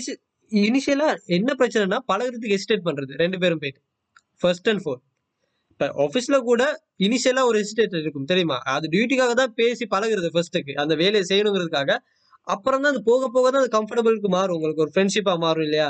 இனிஷியலா 0.51 1.07
என்ன 1.37 1.49
பிரச்சனைனா 1.59 1.99
பழகுறதுக்கு 2.11 2.57
எஸ்டேட் 2.59 2.85
பண்றது. 2.87 3.11
ரெண்டு 3.23 3.37
பேரும் 3.43 3.61
போயிட்டு. 3.63 3.81
ஃபர்ஸ்ட் 4.41 4.69
அண்ட் 4.71 4.83
ஃபோர் 4.83 4.99
இப்போ 5.71 5.87
ஆஃபீஸில் 6.05 6.45
கூட 6.47 6.63
இனிஷியலாக 7.05 7.49
ஒரு 7.49 7.57
எஸ்டேட் 7.63 7.93
இருக்கும் 8.03 8.29
தெரியுமா? 8.31 8.57
அது 8.75 8.85
டியூட்டிக்காக 8.93 9.33
தான் 9.41 9.51
பேசி 9.59 9.83
பழகுறது 9.93 10.29
ஃபர்ஸ்ட்டுக்கு 10.33 10.73
அந்த 10.83 10.93
வேலையை 11.01 11.23
செய்யணுங்கிறதுக்காக. 11.29 11.91
அப்புறம் 12.47 12.81
தான் 12.83 12.93
அது 12.93 13.01
போக 13.09 13.23
போக 13.35 13.45
தான் 13.53 13.61
அது 13.63 13.71
கம்ஃபர்டபுளுக்கு 13.77 14.29
மாறும். 14.37 14.55
உங்களுக்கு 14.57 14.83
ஒரு 14.85 14.91
ஃப்ரெண்ட்ஷிப்பாக 14.95 15.39
மாறும் 15.45 15.65
இல்லையா? 15.67 15.89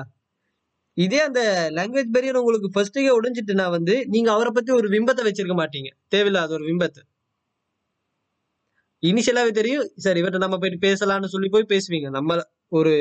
இதே 0.98 1.20
அந்த 1.28 1.42
லாங்குவேஜ் 1.78 2.14
பேரியர் 2.16 2.40
உங்களுக்கு 2.42 2.70
ஃபர்ஸ்ட்டுக்கே 2.76 3.12
உடைஞ்சிட்டுனா 3.20 3.66
வந்து 3.78 3.96
நீங்கள் 4.14 4.34
அவரை 4.36 4.52
பற்றி 4.58 4.72
ஒரு 4.80 4.88
விம்பத்தை 4.96 5.24
வச்சிருக்க 5.28 5.56
மாட்டீங்க. 5.62 5.90
தேவையில்லாத 6.14 6.54
ஒரு 6.60 6.66
விம்பத்தை. 6.70 7.02
இனிஷியலாவே 9.04 9.52
தெரியும். 9.52 9.86
சார் 9.96 10.18
இவர்கிட்ட 10.18 10.42
நம்ம 10.46 10.58
போயிட்டு 10.58 10.86
பேசலாம்னு 10.88 11.32
சொல்லி 11.34 11.50
போய் 11.50 11.72
பேசுவீங்க. 11.74 12.08
நம்ம 12.10 12.38
ஒரு 12.78 12.94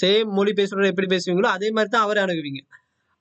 சேம் 0.00 0.28
மொழி 0.38 0.52
பேசுறவங்க 0.52 0.90
எப்படி 0.94 1.08
பேசுவீங்களோ 1.14 1.50
அதே 1.56 1.68
மாதிரி 1.70 1.90
தான் 1.94 2.04
அவரை 2.06 2.20
அணுகுவீங்க. 2.24 2.60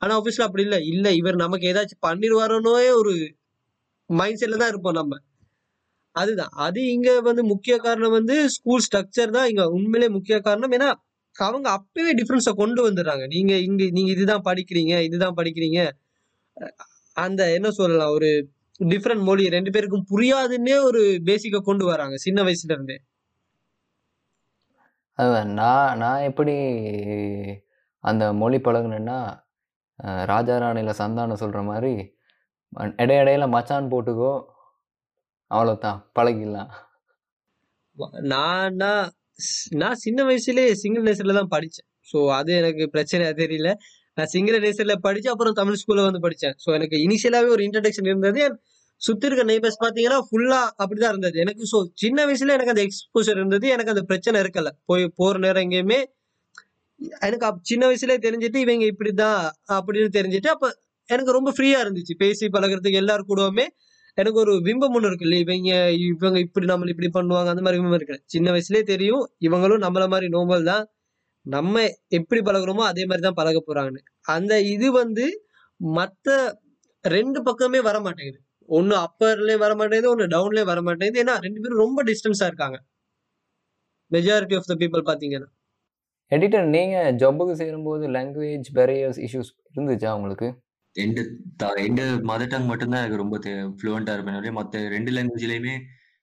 ஆனா 0.01 0.13
ஆஃபீஸ்ல 0.19 0.47
அப்படி 0.47 0.63
இல்ல. 0.63 0.77
இல்ல 0.93 1.07
இவர் 1.13 1.37
நமக்கு 1.43 1.69
ஏதாச்சும் 1.71 2.03
பண்ணிடுவாரோனோ 2.07 2.73
ஒரு 3.01 3.13
மைண்ட் 4.09 4.41
செட்ல 4.41 4.57
தான் 4.57 4.71
இருப்போம் 4.73 4.99
நம்ம. 4.99 5.13
அதுதான். 6.15 6.53
அது 6.65 6.81
இங்க 6.95 7.09
வந்து 7.21 7.43
முக்கிய 7.43 7.75
காரணம் 7.77 8.15
வந்து 8.19 8.35
ஸ்கூல் 8.49 8.85
ஸ்ட்ரக்சர் 8.87 9.35
தான் 9.37 9.49
இங்க 9.51 9.63
உண்மையிலே 9.77 10.09
முக்கிய 10.17 10.37
காரணம். 10.39 10.73
ஏன்னா 10.77 10.89
அவங்க 11.35 11.67
அப்பவே 11.69 12.11
டிஃப்ரென்ஸை 12.13 12.53
கொண்டு 12.61 12.81
வந்துடுறாங்க. 12.87 13.23
நீங்க 13.35 13.53
இங்க 13.67 13.83
நீங்க 13.97 14.11
இதுதான் 14.15 14.45
படிக்கிறீங்க 14.49 14.93
இதுதான் 15.07 15.37
படிக்கிறீங்க. 15.39 15.79
அந்த 17.17 17.41
என்ன 17.53 17.69
சொல்லலாம் 17.71 18.13
ஒரு 18.17 18.29
டிஃப்ரெண்ட் 18.79 19.25
மொழி 19.27 19.43
ரெண்டு 19.49 19.71
பேருக்கும் 19.71 20.07
புரியாதுன்னே 20.11 20.75
ஒரு 20.87 21.01
பேசிக்கை 21.27 21.59
கொண்டு 21.63 21.85
வராங்க 21.85 22.15
சின்ன 22.25 22.39
வயசுல 22.43 22.75
இருந்தே 22.75 22.97
அதான் 25.19 25.51
நான் 25.59 25.99
நான் 25.99 26.25
எப்படி 26.29 26.55
அந்த 28.03 28.23
மொழி 28.39 28.57
பழகுனேன்னா 28.59 29.17
ராஜா 30.31 30.55
ராணியில் 30.57 30.99
சந்தானம் 30.99 31.41
சொல்கிற 31.41 31.61
மாதிரி 31.69 31.93
அஹ், 32.73 32.93
இடை 33.03 33.15
இடையில 33.21 33.45
மச்சான் 33.49 33.91
போட்டுக்கோ 33.91 34.31
அவ்வளோதான் 35.51 35.99
பழகிடலாம். 36.15 36.71
நான் 38.31 38.75
நான் 39.81 40.01
சின்ன 40.03 40.19
வயசுலயே 40.27 40.71
சிங்கிள் 40.81 41.07
நேசர்ல 41.07 41.35
தான் 41.39 41.53
படிச்சேன். 41.53 41.87
ஸோ 42.09 42.17
அது 42.37 42.51
எனக்கு 42.61 42.83
பிரச்சனையா 42.93 43.31
தெரியல. 43.41 43.69
நான் 44.17 44.29
சிங்கிள் 44.33 44.63
நேசர்ல 44.65 44.95
படிச்சு 44.97 45.29
அப்புறம் 45.29 45.53
தமிழ் 45.53 45.79
ஸ்கூல்ல 45.81 46.03
வந்து 46.07 46.21
படிச்சேன். 46.25 46.55
ஸோ 46.63 46.69
எனக்கு 46.73 46.97
இனிஷியலாவே 47.05 47.49
ஒரு 47.55 47.63
இன்ட்ரடக்ஷன் 47.63 48.09
இருந்தது. 48.11 48.43
சுத்தி 49.01 49.27
இருக்க 49.27 49.43
நெய்பர்ஸ் 49.43 49.81
பாத்தீங்கன்னா 49.83 50.19
ஃபுல்லா 50.27 50.59
அப்படிதான் 50.81 51.13
இருந்தது. 51.13 51.37
எனக்கு 51.39 51.63
ஸோ 51.71 51.79
சின்ன 51.93 52.25
வயசுல 52.25 52.53
எனக்கு 52.57 52.73
அந்த 52.75 52.83
எக்ஸ்போசர் 52.87 53.39
இருந்தது. 53.41 53.65
எனக்கு 53.69 53.93
அந்த 53.95 54.03
பிரச்சனை 54.03 54.37
இருக்கல. 54.43 54.69
போய் 54.85 55.05
போற 55.15 55.37
நேரம் 55.37 55.63
எங்கேயுமே 55.65 55.99
எனக்கு 57.21 57.47
சின்ன 57.61 57.83
வயசுல 57.87 58.13
தெரிஞ்சுட்டு 58.25 58.59
இவங்க 58.65 58.85
இப்படிதான் 58.93 59.39
அப்படின்னு 59.77 60.11
தெரிஞ்சுட்டு 60.19 60.47
அப்ப 60.47 60.67
எனக்கு 61.09 61.31
ரொம்ப 61.31 61.49
ஃப்ரீயா 61.55 61.79
இருந்துச்சு. 61.85 62.13
பேசி 62.17 62.45
பழகுறதுக்கு 62.47 63.01
எல்லாரும் 63.03 63.29
கூடவுமே 63.29 63.65
எனக்கு 64.17 64.39
ஒரு 64.39 64.53
விம்பம் 64.61 64.93
ஒன்று 64.97 65.09
இருக்கு. 65.09 65.25
இல்ல 65.27 65.37
இவங்க 65.37 65.71
இவங்க 66.09 66.39
இப்படி 66.39 66.65
நம்மள 66.65 66.91
இப்படி 66.93 67.09
பண்ணுவாங்க 67.13 67.49
அந்த 67.53 67.61
மாதிரி 67.61 67.79
விம்பம் 67.81 67.99
இருக்கு. 67.99 68.17
சின்ன 68.25 68.47
வயசுலயே 68.51 68.83
தெரியும் 68.83 69.23
இவங்களும் 69.47 69.83
நம்மள 69.85 70.05
மாதிரி 70.13 70.27
நோமல் 70.29 70.67
தான். 70.71 70.83
நம்ம 71.45 71.89
எப்படி 72.07 72.41
பழகுறோமோ 72.41 72.85
அதே 72.85 73.05
மாதிரி 73.05 73.19
தான் 73.19 73.33
பழக 73.33 73.63
போறாங்கன்னு. 73.67 74.01
அந்த 74.21 74.61
இது 74.61 74.91
வந்து 74.91 75.47
மத்த 75.95 76.53
ரெண்டு 77.01 77.43
பக்கமே 77.43 77.81
வர 77.81 77.99
மாட்டேங்குது. 77.99 78.41
ஒண்ணு 78.69 79.05
அப்பர்லயே 79.05 79.57
வர 79.57 79.75
மாட்டேங்குது 79.75 80.17
ஒண்ணு 80.17 80.27
டவுன்லயே 80.27 80.65
வர 80.65 80.81
மாட்டேங்குது. 80.81 81.23
ஏன்னா 81.23 81.35
ரெண்டு 81.35 81.61
பேரும் 81.61 81.77
ரொம்ப 81.77 82.03
டிஸ்டன்ஸா 82.03 82.45
இருக்காங்க. 82.45 82.83
மெஜாரிட்டி 84.11 84.55
ஆஃப் 84.55 84.63
த 84.65 84.73
பீப்புள் 84.73 85.05
பாத்தீங்கன்னா. 85.05 85.45
எடிட்டர் 86.29 86.69
நீங்கள் 86.69 87.15
ஜப்புக்கு 87.15 87.53
சேரும்போது 87.53 88.07
லாங்குவேஜ் 88.07 88.63
பேரியர்ஸ் 88.73 89.27
இஷ்யூஸ் 89.27 89.51
இருந்துச்சா 89.75 90.15
உங்களுக்கு? 90.15 90.63
த- 91.57 91.73
எந்த 91.73 92.03
மதர் 92.03 92.47
டங் 92.47 92.65
மட்டும்தான் 92.65 93.11
எனக்கு 93.11 93.17
ரொம்ப 93.17 93.37
ஃப்ளூவெண்டா 93.37 94.13
இருப்பேன். 94.13 94.57
மத்த 94.57 94.87
ரெண்டு 94.87 95.11
லாங்குவேஜ்லயுமே 95.11 95.81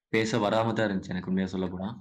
பேச 0.09 0.39
வராம 0.39 0.73
தான் 0.73 0.91
இருந்துச்சு 0.91 1.09
எனக்கு 1.09 1.27
உண்மையா 1.27 1.49
சொல்ல 1.49 1.67
போனா. 1.67 1.99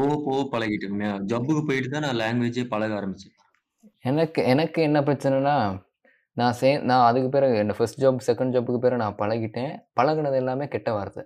போக 0.00 0.14
போக 0.26 0.40
பழகிட்டு 0.54 0.88
உண்மையா? 0.90 1.14
ஜப்புக்கு 1.30 1.62
போயிட்டு 1.68 1.88
தான் 1.94 2.04
நான் 2.06 2.18
லாங்குவேஜே 2.22 2.64
பழக 2.72 2.92
ஆரம்பிச்சேன். 3.00 3.34
எனக்கு 4.10 4.40
எனக்கு 4.52 4.80
என்ன 4.88 4.98
பிரச்சனைனா 5.08 5.54
நான் 6.36 6.56
சே 6.60 6.68
நான் 6.88 7.06
அதுக்கு 7.08 7.28
பிறகு 7.34 7.54
என்ன 7.62 7.72
ஃபர்ஸ்ட் 7.78 8.00
ஜாப் 8.02 8.26
செகண்ட் 8.28 8.54
ஜாப்புக்கு 8.54 8.80
பிறகு 8.84 9.02
நான் 9.04 9.18
பழகிட்டேன். 9.22 9.72
பழகுனது 9.98 10.36
எல்லாமே 10.42 10.66
கெட்ட 10.74 10.90
வார்த்தை. 10.96 11.22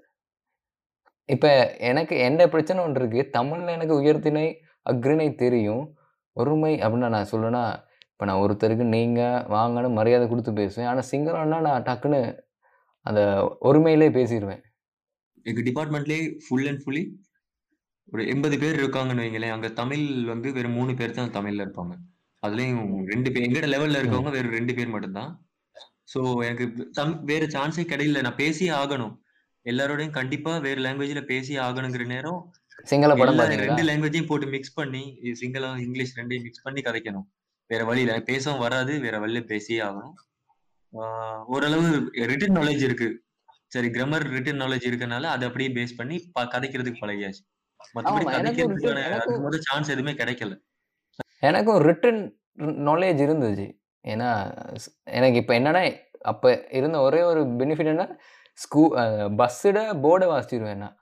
இப்போ 1.28 1.50
எனக்கு 1.90 2.14
என்ன 2.28 2.46
பிரச்சனை 2.54 2.80
ஒன்று 2.84 3.00
இருக்குது 3.00 3.30
தமிழில் 3.36 3.74
எனக்கு 3.76 3.94
உயர்த்திணை 4.00 4.46
அக்ரிணை 4.92 5.28
தெரியும். 5.42 5.84
ஒருமை 6.36 6.72
அப்படின்னா 6.84 7.10
நான் 7.16 7.30
சொல்லுன்னா 7.32 7.62
இப்போ 8.12 8.24
நான் 8.30 8.40
ஒருத்தருக்கு 8.44 8.86
நீங்கள் 8.96 9.44
வாங்கன்னு 9.56 9.90
மரியாதை 9.98 10.26
கொடுத்து 10.32 10.52
பேசுவேன். 10.60 10.88
ஆனால் 10.90 11.08
சிங்களம்னா 11.12 11.60
நான் 11.68 11.86
டக்குன்னு 11.88 12.20
அந்த 13.06 13.20
ஒருமையிலே 13.68 14.10
பேசிடுவேன் 14.18 14.62
எங்க 15.50 15.60
டிபார்ட்மெண்ட்லயே 15.68 16.20
ஃபுல் 16.44 16.68
அண்ட் 16.70 16.82
ஃபுல்லி 16.82 17.04
ஒரு 18.12 18.26
எண்பது 18.26 18.56
பேர் 18.58 18.80
இருக்காங்கன்னு 18.80 19.24
வைங்களேன். 19.24 19.54
அங்க 19.56 19.68
தமிழ் 19.80 20.04
வந்து 20.24 20.52
வெறும் 20.52 20.76
மூணு 20.78 20.94
பேர் 20.94 21.16
தான் 21.18 21.34
தமிழ்ல 21.36 21.64
இருப்பாங்க. 21.66 21.94
அதுலயும் 22.46 23.04
ரெண்டு 23.12 23.32
பேர் 23.32 23.46
எங்கட 23.48 23.68
லெவல்ல 23.74 24.00
இருக்கவங்க 24.00 24.32
வெறும் 24.36 24.56
ரெண்டு 24.58 24.74
பேர் 24.74 24.94
மட்டும்தான். 24.94 25.32
சோ 26.12 26.20
எனக்கு 26.48 26.90
தம் 26.98 27.14
வேற 27.30 27.44
சான்ஸே 27.46 27.84
கிடையில. 27.92 28.20
நான் 28.26 28.40
பேசியே 28.42 28.70
ஆகணும். 28.70 29.14
எல்லாரோடையும் 29.70 30.16
கண்டிப்பா 30.18 30.52
வேற 30.58 30.80
லாங்குவேஜ்ல 30.86 31.20
பேசியே 31.32 31.58
ஆகணுங்கிற 31.58 32.04
நேரம் 32.06 32.40
சிங்கள 32.90 33.12
படம் 33.16 33.38
ரெண்டு 33.38 33.82
லாங்குவேஜையும் 33.88 34.26
போட்டு 34.26 34.46
மிக்ஸ் 34.54 34.76
பண்ணி 34.78 35.02
சிங்களம் 35.40 35.78
இங்கிலீஷ் 35.86 36.14
ரெண்டையும் 36.18 36.44
மிக்ஸ் 36.46 36.64
பண்ணி 36.66 36.80
கதைக்கணும். 36.80 37.26
வேற 37.70 37.82
வழியில 37.84 38.20
பேசவும் 38.30 38.60
வராது. 38.60 38.94
வேற 39.00 39.18
வழியில 39.18 39.44
பேசியே 39.52 39.80
ஆகணும். 39.80 40.14
ஓரளவு 41.46 41.88
ரிட்டன் 42.30 42.56
நாலேஜ் 42.58 42.84
இருக்கு. 42.88 43.08
சரி 43.74 43.90
கிராமர் 43.90 44.26
ரிட்டன் 44.34 44.60
நாலேஜ் 44.62 44.88
இருக்கனால 44.90 45.30
அதை 45.34 45.44
அப்படியே 45.48 45.70
பேஸ் 45.78 45.96
பண்ணி 45.96 46.16
கதைக்கிறதுக்கு 46.38 47.02
பழகியாச்சு. 47.02 47.42
எனக்கும் 47.94 48.30
கதைக்கிறதுக்கான 48.36 49.60
சான்ஸ் 49.68 49.92
எதுவுமே 49.94 50.14
கிடைக்கல. 50.20 50.54
எனக்கும் 51.42 51.80
ரிட்டன் 51.88 52.20
நாலேஜ் 52.88 53.20
இருந்துச்சு. 53.26 53.66
ஏன்னா 54.04 54.28
எனக்கு 55.18 55.40
இப்போ 55.42 55.54
என்னன்னா 55.58 55.82
அப்போ 56.32 56.48
இருந்த 56.78 56.96
ஒரே 57.06 57.20
ஒரு 57.30 57.40
பெனிஃபிட் 57.60 57.92
என்ன 57.92 58.04
ஸ்கூ 58.58 58.82
பஸ்ஸிட 59.40 59.78
போர்டை 60.04 60.26
வாசிச்சிருவேன் 60.32 60.82
நான். 60.84 60.96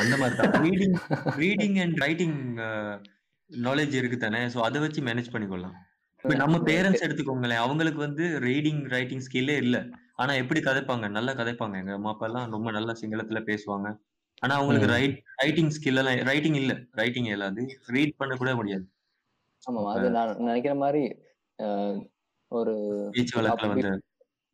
அந்த 0.00 0.14
மாதிரி 0.16 0.36
தான் 0.40 0.54
reading 0.64 0.96
reading 1.42 1.76
and 1.84 1.96
writing 2.04 2.38
knowledge 3.50 3.94
இருக்கு 4.00 4.16
தானே 4.16 4.40
ஸோ 4.54 4.58
அதை 4.60 4.78
வச்சு 4.84 5.02
மேனேஜ் 5.02 5.32
பண்ணிக்கொள்ளலாம். 5.34 5.76
இப்ப 6.24 6.34
நம்ம 6.34 6.56
பேரண்ட்ஸ் 6.70 7.04
எடுத்துக்கோங்களேன் 7.06 7.62
அவங்களுக்கு 7.64 8.00
வந்து 8.06 8.24
ரீடிங் 8.46 8.82
ரைட்டிங் 8.94 9.24
ஸ்கில்லே 9.26 9.56
இல்ல. 9.64 9.76
ஆனா 10.16 10.32
எப்படி 10.34 10.60
கதைப்பாங்க? 10.60 11.06
நல்லா 11.08 11.32
கதைப்பாங்க. 11.32 11.74
எங்க 11.82 11.92
அம்மா 11.98 12.12
அப்பா 12.14 12.26
எல்லாம் 12.26 12.54
ரொம்ப 12.56 12.70
நல்லா 12.70 12.94
சிங்களத்துல 13.02 13.40
பேசுவாங்க. 13.50 13.88
ஆனா 14.42 14.52
அவங்களுக்கு. 14.58 14.88
ரைட் 14.94 15.16
ரைட்டிங் 15.42 15.72
ஸ்கில் 15.76 16.00
எல்லாம் 16.02 16.20
ரைட்டிங் 16.30 16.58
இல்ல. 16.60 16.72
ரைட்டிங் 17.00 17.28
இயலாது 17.30 17.62
ரீட் 17.96 18.18
பண்ண 18.20 18.36
கூட 18.42 18.50
முடியாது. 18.60 18.84
ஆமாம் 19.66 19.88
அது 19.94 20.08
நான் 20.16 20.36
நினைக்கிற 20.48 20.74
மாதிரி 20.82 21.02
ஒரு 22.52 22.74
பேச்சு 23.14 23.36
வழக்குல 23.38 23.70
வந்து 23.72 23.88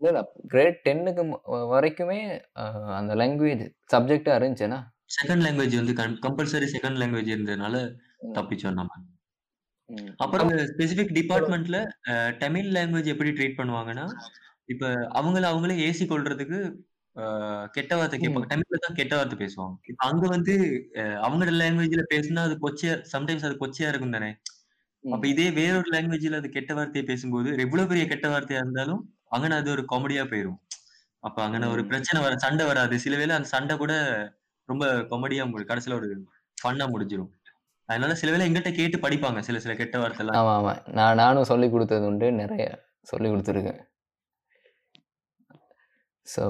இல்லை 0.00 0.10
இல்லை. 0.12 0.22
கிரேட் 0.52 0.78
டென்னுக்கு 0.86 1.22
வரைக்குமே 1.72 2.18
அந்த 2.98 3.12
லாங்குவேஜ் 3.20 3.64
சப்ஜெக்டாக 3.92 4.38
இருந்துச்சுன்னா. 4.38 4.78
செகண்ட் 5.16 5.44
லாங்குவேஜ் 5.46 5.76
வந்து 5.80 5.94
கம்பல்சரி 6.24 6.68
செகண்ட் 6.74 6.98
லாங்குவேஜ் 7.02 7.30
இருந்ததுனால 7.34 7.74
தப்பிச்சோம் 8.38 8.78
நம்ம. 8.80 8.98
அப்புறம் 10.24 10.50
ஸ்பெசிபிக் 10.70 11.14
டிபார்ட்மெண்ட்ல 11.18 11.78
தமிழ் 12.38 12.68
லாங்குவேஜ் 12.76 13.12
எப்படி 13.12 13.30
ட்ரீட் 13.30 13.58
பண்ணுவாங்கன்னா 13.58 14.06
இப்ப 14.68 14.90
அவங்கள 15.18 15.44
அவங்களே 15.52 15.76
ஏசி 15.88 16.04
கொள்றதுக்கு 16.12 16.58
கெட்ட 17.76 17.92
வார்த்தை 17.98 18.18
கேட்பாங்க. 18.20 18.48
தமிழ்ல 18.52 18.78
தான் 18.84 18.96
கெட்ட 18.98 19.14
வார்த்தை 19.18 19.36
பேசுவாங்க. 19.42 19.74
இப்ப 19.90 20.00
அங்க 20.08 20.24
வந்து 20.34 20.54
அவங்களோட 21.26 21.52
லாங்குவேஜ்ல 21.60 22.04
பேசினா 22.12 22.44
அது 22.48 22.56
கொச்சையா 22.64 22.94
சம்டைம்ஸ் 23.12 23.46
அது 23.48 23.56
கொச்சையா 23.62 23.90
இருக்கும் 23.92 24.16
தானே. 24.16 24.30
அப்ப 25.04 25.24
இதே 25.32 25.46
வேறொரு 25.58 25.88
லாங்குவேஜ்ல 25.94 26.40
அது 26.42 26.50
கெட்ட 26.56 26.72
வார்த்தையை 26.78 27.04
பேசும்போது 27.10 27.48
எவ்வளவு 27.64 27.90
பெரிய 27.92 28.04
கெட்ட 28.12 28.28
வார்த்தையா 28.34 28.62
இருந்தாலும் 28.64 29.02
அங்கன 29.36 29.58
அது 29.62 29.70
ஒரு 29.76 29.84
காமெடியா 29.92 30.24
போயிரும். 30.32 30.58
அப்ப 31.24 31.38
அங்கன 31.46 31.68
ஒரு. 31.74 31.82
பிரச்சனை 31.90 32.18
வர 32.24 32.34
சண்டை 32.44 32.64
வராது. 32.70 32.94
சில 33.04 33.14
வேளை 33.20 33.34
அந்த 33.36 33.48
சண்டை 33.54 33.74
கூட 33.82 33.92
ரொம்ப 34.68 34.84
காமெடியா 35.10 35.44
கடைசியில 35.70 35.98
ஒரு 36.00 36.08
ஃபன்னா 36.58 36.86
முடிஞ்சிரும். 36.94 37.30
அதனால 37.88 38.12
சில 38.20 38.30
வேளை 38.32 38.44
எங்கிட்ட 38.48 38.70
கேட்டு 38.76 38.98
படிப்பாங்க 39.04 39.40
சில 39.48 39.58
சில 39.64 39.72
கெட்ட 39.80 39.96
வார்த்தை 40.02 40.22
எல்லாம் 40.22 40.38
ஆமாம் 40.40 40.58
ஆமாம் 40.60 40.80
நான் 40.98 41.18
நானும் 41.22 41.48
சொல்லி 41.50 41.66
கொடுத்தது 41.74 42.06
உண்டு. 42.10 42.28
நிறைய 42.42 42.66
சொல்லி 43.10 43.28
கொடுத்துருக்கேன். 43.30 43.80
ஸோ 46.26 46.44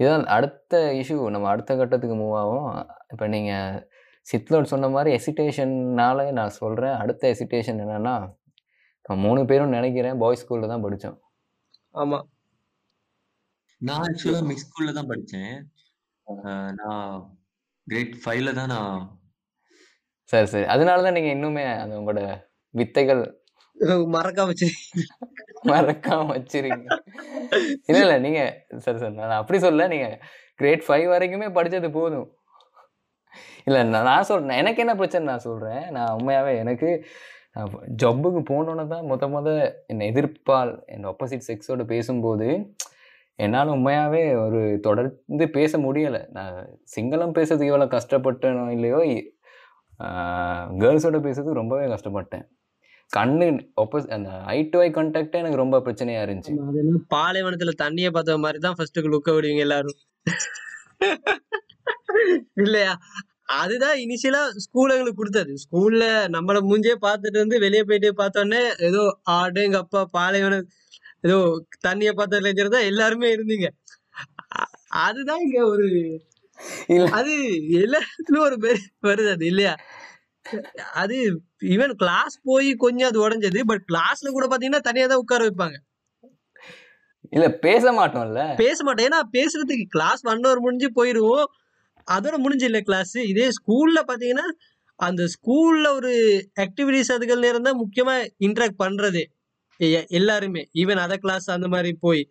இதான் 0.00 0.24
அடுத்த 0.34 0.74
இஷ்யூ 1.00 1.16
நம்ம 1.30 1.48
அடுத்த 1.52 1.72
கட்டத்துக்கு 1.76 2.16
மூவ் 2.16 2.36
ஆகும் 2.40 2.68
இப்போ 3.12 3.26
நீங்கள் 3.28 3.78
சித்லோட் 4.26 4.72
சொன்ன 4.72 4.88
மாதிரி 4.88 5.10
எசிட்டேஷன்னால 5.16 6.26
நான் 6.32 6.58
சொல்கிறேன் 6.60 6.96
அடுத்த 7.02 7.32
எசிட்டேஷன் 7.34 7.82
என்னென்னா 7.84 8.14
மூணு 9.24 9.40
பேரும் 9.46 9.74
நினைக்கிறேன். 9.76 10.18
பாய்ஸ் 10.18 10.42
ஸ்கூலில் 10.42 10.72
தான் 10.72 10.84
படித்தோம் 10.84 11.16
ஆமா. 11.94 12.18
நான் 13.80 14.02
ஆக்சுவலா 14.06 14.40
மிக்ஸ் 14.48 14.66
ஸ்கூல்ல 14.66 14.92
தான் 14.98 15.08
படிச்சேன். 15.10 15.54
அஹ் 16.26 16.72
நான் 16.80 17.14
கிரேட் 17.86 18.14
ஃபைவ்ல 18.22 18.50
தான் 18.58 18.70
நான் 18.74 18.98
சரி 20.30 20.48
சரி. 20.52 20.66
அதனால 20.74 21.02
தான் 21.02 21.16
நீங்கள் 21.18 21.34
இன்னுமே 21.36 21.64
அந்த 21.82 21.94
உங்களோட 22.00 22.22
வித்தைகள் 22.74 23.22
மறக்காம 24.14 24.48
வச்சிருக்கீங்க. 24.50 25.02
மறக்காம 25.70 26.26
வச்சிருக்கீங்க. 26.36 26.96
இல்லை 27.88 28.02
இல்லை 28.04 28.16
நீங்கள் 28.26 28.52
சரி 28.84 28.98
சரி 29.02 29.14
நான் 29.18 29.40
அப்படி 29.42 29.58
சொல்ல 29.66 29.86
நீங்கள் 29.94 30.16
கிரேட் 30.60 30.84
ஃபைவ் 30.86 31.06
வரைக்குமே 31.14 31.48
படித்தது 31.58 31.90
போதும். 31.98 32.28
இல்லை 33.66 33.80
நான் 33.94 34.08
நான் 34.10 34.28
சொல்கிறேன் 34.30 34.60
எனக்கு 34.62 34.82
என்ன 34.84 34.94
பிரச்சனை 35.00 35.24
நான் 35.32 35.46
சொல்கிறேன் 35.48 35.82
நான் 35.96 36.14
உண்மையாகவே 36.18 36.52
எனக்கு 36.64 36.90
ஜப்புக்கு 38.02 38.40
போனோன்னு 38.50 38.84
தான் 38.94 39.08
மொத்த 39.10 39.24
மொத 39.34 39.48
என்னை 39.92 40.04
எதிர்ப்பால் 40.12 40.72
என் 40.94 41.08
ஆப்போசிட் 41.12 41.46
செக்ஸோட 41.48 41.84
பேசும்போது 41.94 42.48
என்னால் 43.44 43.74
உண்மையாகவே 43.74 44.22
ஒரு 44.44 44.60
தொடர்ந்து 44.86 45.44
பேச 45.58 45.72
முடியலை. 45.86 46.22
நான் 46.36 46.56
சிங்களம் 46.94 47.36
பேசுறதுக்கு 47.38 47.72
எவ்வளோ 47.74 47.88
கஷ்டப்பட்டேனோ 47.96 48.64
இல்லையோ 48.76 49.00
கேர்ள்ஸோட 50.82 51.18
பேசுறதுக்கு 51.26 51.60
ரொம்பவே 51.62 51.86
கஷ்டப்பட்டேன். 51.94 52.46
கண்ணு 53.10 53.46
ஒப்போஸ் 53.82 54.06
அந்த 54.16 54.30
ஐ 54.54 54.58
டு 54.72 54.78
ஐ 54.84 54.88
கான்டாக்டே 54.96 55.40
எனக்கு 55.42 55.62
ரொம்ப 55.62 55.78
பிரச்சனையாக 55.86 56.24
இருந்துச்சு. 56.26 56.52
பாலைவனத்துல 57.14 57.72
தண்ணிய 57.82 58.08
பார்த்த 58.16 58.38
மாதிரி 58.44 58.60
தான் 58.66 58.76
ஃபர்ஸ்ட் 58.78 59.00
லுக்க 59.14 59.30
விடுவீங்க 59.36 59.62
எல்லாரும். 59.66 59.98
இல்லையா? 62.64 62.92
அதுதான் 63.60 63.96
இனிஷியலா 64.04 64.42
ஸ்கூல் 64.64 64.92
எங்களுக்கு 64.94 65.20
கொடுத்தது. 65.20 65.52
ஸ்கூல்ல 65.64 66.04
நம்மள 66.36 66.58
மூஞ்சே 66.68 66.94
பார்த்துட்டு 67.06 67.42
வந்து 67.44 67.56
வெளியே 67.64 67.84
போயிட்டு 67.88 68.10
பார்த்தோன்னே 68.22 68.60
ஏதோ 68.88 69.02
ஆடுங்க 69.38 69.78
அப்பா 69.84 70.02
பாலைவனம் 70.16 70.68
ஏதோ 71.26 71.38
தண்ணிய 71.86 72.10
பார்த்ததுல 72.20 72.70
தான் 72.76 72.88
எல்லாருமே 72.90 73.30
இருந்தீங்க. 73.36 73.68
அதுதான் 75.06 75.42
இங்க 75.46 75.58
ஒரு 75.72 75.86
அது 77.18 77.32
எல்லா 77.82 77.98
இடத்துலயும் 78.06 78.46
ஒரு 78.48 78.56
வருது 79.08 79.30
அது 79.34 79.44
இல்லையா? 79.52 79.74
அது 81.02 81.16
ஈவன் 81.74 81.94
கிளாஸ் 82.02 82.34
போய் 82.48 82.68
கொஞ்சம் 82.84 83.08
அது 83.10 83.18
உடைஞ்சது 83.26 83.60
பட் 83.70 83.84
கிளாஸ்ல 83.90 84.30
கூட 84.36 84.46
பாத்தீங்கன்னா 84.52 84.86
தனியா 84.88 85.06
தான் 85.06 85.22
உட்கார 85.24 85.40
வைப்பாங்க. 85.48 85.76
இல்ல 87.36 87.46
பேச 87.66 87.84
மாட்டோம்ல. 87.92 88.42
பேச 88.62 88.78
மாட்டேன் 88.84 89.08
ஏன்னா 89.08 89.20
பேசுறதுக்கு 89.36 89.86
கிளாஸ் 89.88 90.22
ஒன் 90.30 90.44
ஹவர் 90.44 90.64
முடிஞ்சு 90.64 90.88
போயிருவோம். 90.98 91.46
அதோட 92.08 92.36
முடிஞ்சு 92.44 92.66
இல்லை 92.70 92.82
கிளாஸ் 92.82 93.16
இதே 93.32 93.48
ஸ்கூல்ல 93.58 93.98
பாத்தீங்கன்னா 94.10 94.46
அந்த 94.98 95.22
ஸ்கூல்ல 95.34 95.86
ஒரு 95.98 96.12
ஆக்டிவிட்டிஸ் 96.64 97.12
அதுகள் 97.16 97.44
தான் 97.68 97.80
முக்கியமா 97.82 98.14
இன்டராக்ட் 98.46 98.80
பண்றதே. 98.84 99.24
எல்லாருமே. 100.18 100.62
ஈவன் 100.82 101.02
அதர் 101.04 101.22
கிளாஸ் 101.24 101.46
அந்த 101.56 101.68
மாதிரி 101.68 101.92
போய். 102.06 102.22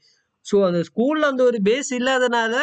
ஸோ 0.45 0.57
அந்த 0.67 0.81
ஸ்கூல்ல 0.89 1.29
அந்த 1.31 1.43
ஒரு 1.43 1.57
பேஸ் 1.69 1.91
இல்லாதனால 1.99 2.55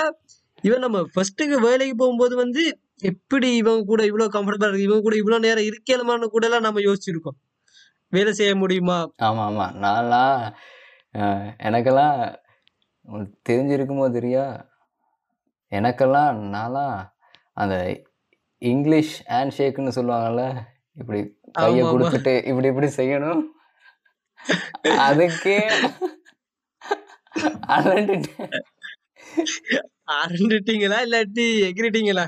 இவன் 0.67 0.85
நம்ம 0.85 0.99
ஃபர்ஸ்ட்டுக்கு 1.13 1.57
வேலைக்கு 1.67 1.95
போகும்போது 1.97 2.35
வந்து 2.43 2.63
எப்படி 3.11 3.49
இவங்க 3.57 3.83
கூட 3.91 4.03
இவ்வளோ 4.11 4.27
கம்ஃபர்டபுள் 4.37 4.71
இருக்கு 4.71 4.89
இவங்க 4.89 5.05
கூட 5.07 5.17
இவ்வளோ 5.23 5.39
நேரம் 5.47 5.69
இருக்கலாமான்னு 5.71 6.35
கூட 6.35 6.47
எல்லாம் 6.49 6.67
நம்ம 6.67 6.83
யோசிச்சிருக்கோம். 6.87 7.39
வேலை 8.13 8.33
செய்ய 8.33 8.53
முடியுமா? 8.57 8.97
ஆமா 9.27 9.43
ஆமா. 9.49 9.67
நான்லாம் 9.85 10.41
எனக்கெல்லாம் 11.69 12.19
தெரிஞ்சிருக்குமோ 13.49 14.07
தெரியா? 14.19 14.45
எனக்கெல்லாம் 15.73 16.39
நான்லாம் 16.55 16.97
அந்த 17.63 17.75
இங்கிலீஷ் 18.63 19.15
ஹேண்ட் 19.33 19.57
ஷேக்குன்னு 19.59 19.97
சொல்லுவாங்கல்ல 19.99 20.45
இப்படி 20.97 21.21
கையை. 21.59 21.83
கொடுத்துட்டு 21.93 22.35
இப்படி 22.51 22.71
இப்படி 22.73 22.89
செய்யணும். 23.01 23.43
அதுக்கே 25.07 25.59
அலண்டுட்டேன் 27.77 28.55
அரண்டுட்டீங்களா 30.09 30.99
இல்லாட்டி 31.07 31.47
எகிரிட்டீங்களா? 31.69 32.25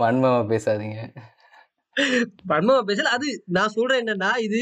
வன்மமா 0.00 0.30
பேசாதீங்க. 0.50 0.98
பன்மமா 2.50 2.80
பேசல 2.88 3.12
அது 3.16 3.28
நான் 3.56 3.74
சொல்றேன் 3.76 4.02
என்னன்னா 4.02 4.30
இது 4.46 4.60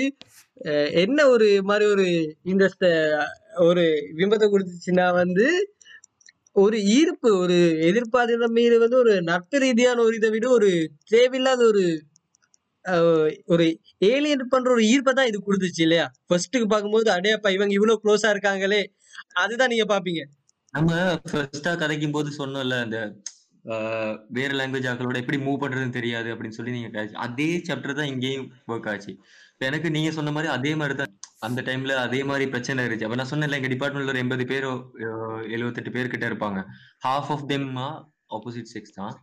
என்ன 1.03 1.19
ஒரு 1.29 1.49
மாதிரி 1.63 1.87
ஒரு 1.95 2.07
இந்த 2.53 2.65
ஒரு 3.67 3.83
விம்பத்தை 4.19 4.47
கொடுத்துச்சுன்னா 4.49 5.07
வந்து 5.15 5.47
ஒரு 6.57 6.77
ஈர்ப்பு 6.95 7.31
ஒரு 7.39 7.57
எதிர்பார்த்த 7.89 8.49
மீது 8.55 8.77
வந்து 8.79 8.97
ஒரு 8.97 9.15
நட்பு 9.29 9.57
ரீதியான 9.65 10.03
ஒரு 10.03 10.15
இதை 10.17 10.31
விட 10.35 10.47
ஒரு 10.51 10.71
தேவையில்லாத 11.11 11.63
ஒரு 11.67 11.85
ஒரு 13.49 13.65
ஏலியன் 14.09 14.51
பண்ற 14.53 14.69
ஒரு 14.75 14.83
ஈர்ப்பை 14.91 15.13
தான் 15.13 15.29
இது 15.31 15.39
கொடுத்துச்சு 15.41 15.83
இல்லையா? 15.87 16.07
ஃபர்ஸ்ட்டுக்கு 16.27 16.67
பார்க்கும்போது 16.73 17.09
அடையப்பா 17.15 17.51
இவங்க 17.57 17.75
இவ்வளவு 17.79 18.03
க்ளோஸா 18.03 18.31
இருக்காங்களே 18.35 18.83
அதுதான் 19.43 19.73
நீங்க 19.73 19.87
பாப்பீங்க 19.93 20.23
நம்ம 20.75 20.91
ஃபர்ஸ்டா 21.27 21.73
கதைக்கும் 21.81 22.14
போது 22.14 22.31
சொன்னோம்ல 22.39 22.79
அந்த 22.85 22.99
ஆஹ், 23.64 24.17
வேற 24.31 24.51
லாங்குவேஜ் 24.59 24.89
ஆக்களோட 24.91 25.17
எப்படி 25.23 25.39
மூவ் 25.45 25.61
பண்றதுன்னு 25.62 25.97
தெரியாது 25.97 26.29
அப்படின்னு 26.33 26.57
சொல்லி 26.57 26.75
நீங்க 26.75 26.91
கதைச்சு 26.91 27.17
அதே 27.25 27.49
சாப்டர் 27.69 27.99
தான் 27.99 28.11
இங்கேயும் 28.12 28.45
ஒர்க் 28.71 28.89
ஆச்சு. 28.93 29.12
எனக்கு 29.61 29.89
நீங்க 29.91 30.11
சொன்ன 30.17 30.33
மாதிரி 30.37 30.49
அதே 30.53 30.73
மாதிரி 30.81 30.95
தான் 30.95 31.12
அந்த 31.47 31.61
டைம்ல 31.69 31.95
அதே 32.05 32.21
மாதிரி 32.29 32.45
பிரச்சனை 32.53 32.83
இருந்துச்சு. 32.83 33.07
அப்ப 33.07 33.19
நான் 33.21 33.31
சொன்னேன்ல 33.33 33.59
எங்க 33.61 33.71
டிபார்ட்மெண்ட்ல 33.73 34.12
ஒரு 34.14 34.23
எண்பது 34.23 34.45
பேர் 34.53 34.67
எழுபத்தெட்டு 35.57 35.95
பேர் 35.97 36.12
கிட்ட 36.12 36.27
இருப்பாங்க. 36.31 36.61
ஹாஃப் 37.07 37.33
ஆஃப் 37.35 37.45
தெம்மா 37.51 37.89
ஆப்போசிட் 38.31 38.71
செக்ஸ் 38.75 38.97
தான். 38.97 39.14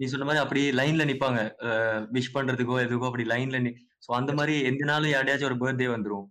நீ 0.00 0.06
சொன்ன 0.06 0.26
மாதிரி 0.28 0.42
அப்படியே 0.44 0.68
லைன்ல 0.78 1.06
நிப்பாங்க. 1.10 1.40
விஷ் 2.16 2.34
பண்றதுக்கோ 2.36 2.76
எதுக்கோ 2.84 3.08
அப்படி 3.10 3.26
லைன்ல 3.32 3.60
நி 3.64 3.72
ஸோ 4.06 4.12
அந்த 4.18 4.32
மாதிரி 4.38 4.56
எந்த 4.70 4.84
நாளும் 4.90 5.14
யாரையாச்சும் 5.14 5.50
ஒரு 5.50 5.60
பர்த்டே 5.62 5.88
வந்துரும். 5.94 6.26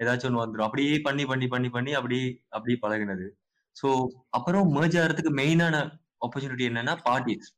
ஏதாச்சும் 0.00 0.30
ஒன்று 0.30 0.44
வந்துரும். 0.44 0.66
அப்படியே 0.68 0.94
பண்ணி 1.06 1.26
பண்ணி 1.26 1.48
பண்ணி 1.48 1.70
பண்ணி 1.70 1.92
அப்படி 2.00 2.20
அப்படியே 2.50 2.78
பழகினது. 2.84 3.26
ஸோ 3.76 3.88
அப்புறம் 4.30 4.66
merge 4.76 4.96
ஆகிறதுக்கு 5.02 5.32
மெயினான 5.40 5.76
ஆப்பர்ச்சுனிட்டி 6.26 6.64
என்னன்னா 6.70 6.94
பார்ட்டிஸ் 7.06 7.50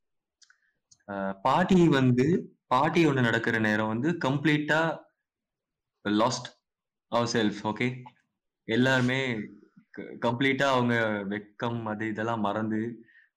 பார்ட்டி 1.45 1.81
வந்து 1.97 2.27
பார்ட்டி 2.67 3.01
ஒன்று 3.09 3.27
நடக்கிற 3.29 3.57
நேரம் 3.59 3.93
வந்து 3.95 4.11
கம்ப்ளீட்டா 4.27 4.81
லாஸ்ட் 6.05 6.49
அவர் 7.13 7.33
செல்ஃப் 7.35 7.61
ஓகே 7.71 7.89
எல்லாருமே 8.69 9.19
கம்ப்ளீட்டா 10.23 10.67
அவங்க 10.75 10.95
வெக்கம் 11.33 11.81
அது 11.91 12.05
இதெல்லாம் 12.13 12.47
மறந்து 12.47 12.81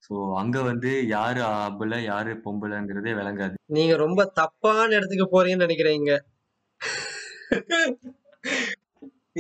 ஸோ 0.03 0.15
அங்க 0.39 0.57
வந்து 0.61 0.91
யாரு 1.07 1.41
ஆபுல 1.57 1.95
யாரு 2.03 2.31
பொம்பளைங்கிறதே 2.45 3.11
விளங்காது. 3.19 3.55
நீங்க 3.77 3.93
ரொம்ப 4.03 4.21
தப்பான 4.39 4.89
இடத்துக்கு 4.97 5.27
போறீங்கன்னு 5.31 5.65
நினைக்கிறீங்க. 5.67 6.11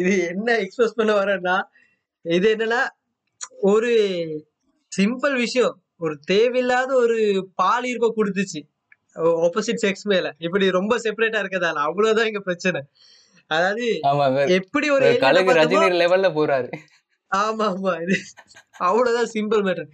இது 0.01 0.11
என்ன 0.31 0.47
எக்ஸ்பிரஸ் 0.63 0.97
பண்ண 0.99 1.11
வரேன்னா 1.19 1.55
இது 2.25 2.47
என்னன்னா 2.55 2.81
ஒரு 3.57 3.91
சிம்பிள் 4.91 5.35
விஷயம். 5.35 5.75
ஒரு 5.97 6.19
தேவையில்லாத 6.25 6.93
ஒரு 6.95 7.17
பால் 7.55 7.83
ஈர்ப்பை 7.83 8.09
கொடுத்துச்சு 8.15 8.61
ஆப்போசிட் 9.45 9.83
செக்ஸ் 9.83 10.03
மேல. 10.03 10.27
இப்படி 10.37 10.71
ரொம்ப 10.71 10.97
செப்பரேட்டா 10.97 11.39
இருக்கதால 11.43 11.83
அவ்வளவுதான் 11.87 12.25
இங்க 12.25 12.39
பிரச்சனை. 12.39 12.81
அதாவது 13.51 13.85
எப்படி 14.57 14.87
ஒரு 14.89 15.05
பார்த்தோமோ, 15.23 15.55
ரஜினி 15.59 15.97
லெவல்ல 16.03 16.29
போறாரு. 16.39 16.69
ஆமா 17.31 17.65
ஆமா. 17.73 17.93
இது 18.03 18.15
அவ்வளவுதான் 18.77 19.31
சிம்பிள் 19.33 19.63
மேட்டர் 19.67 19.89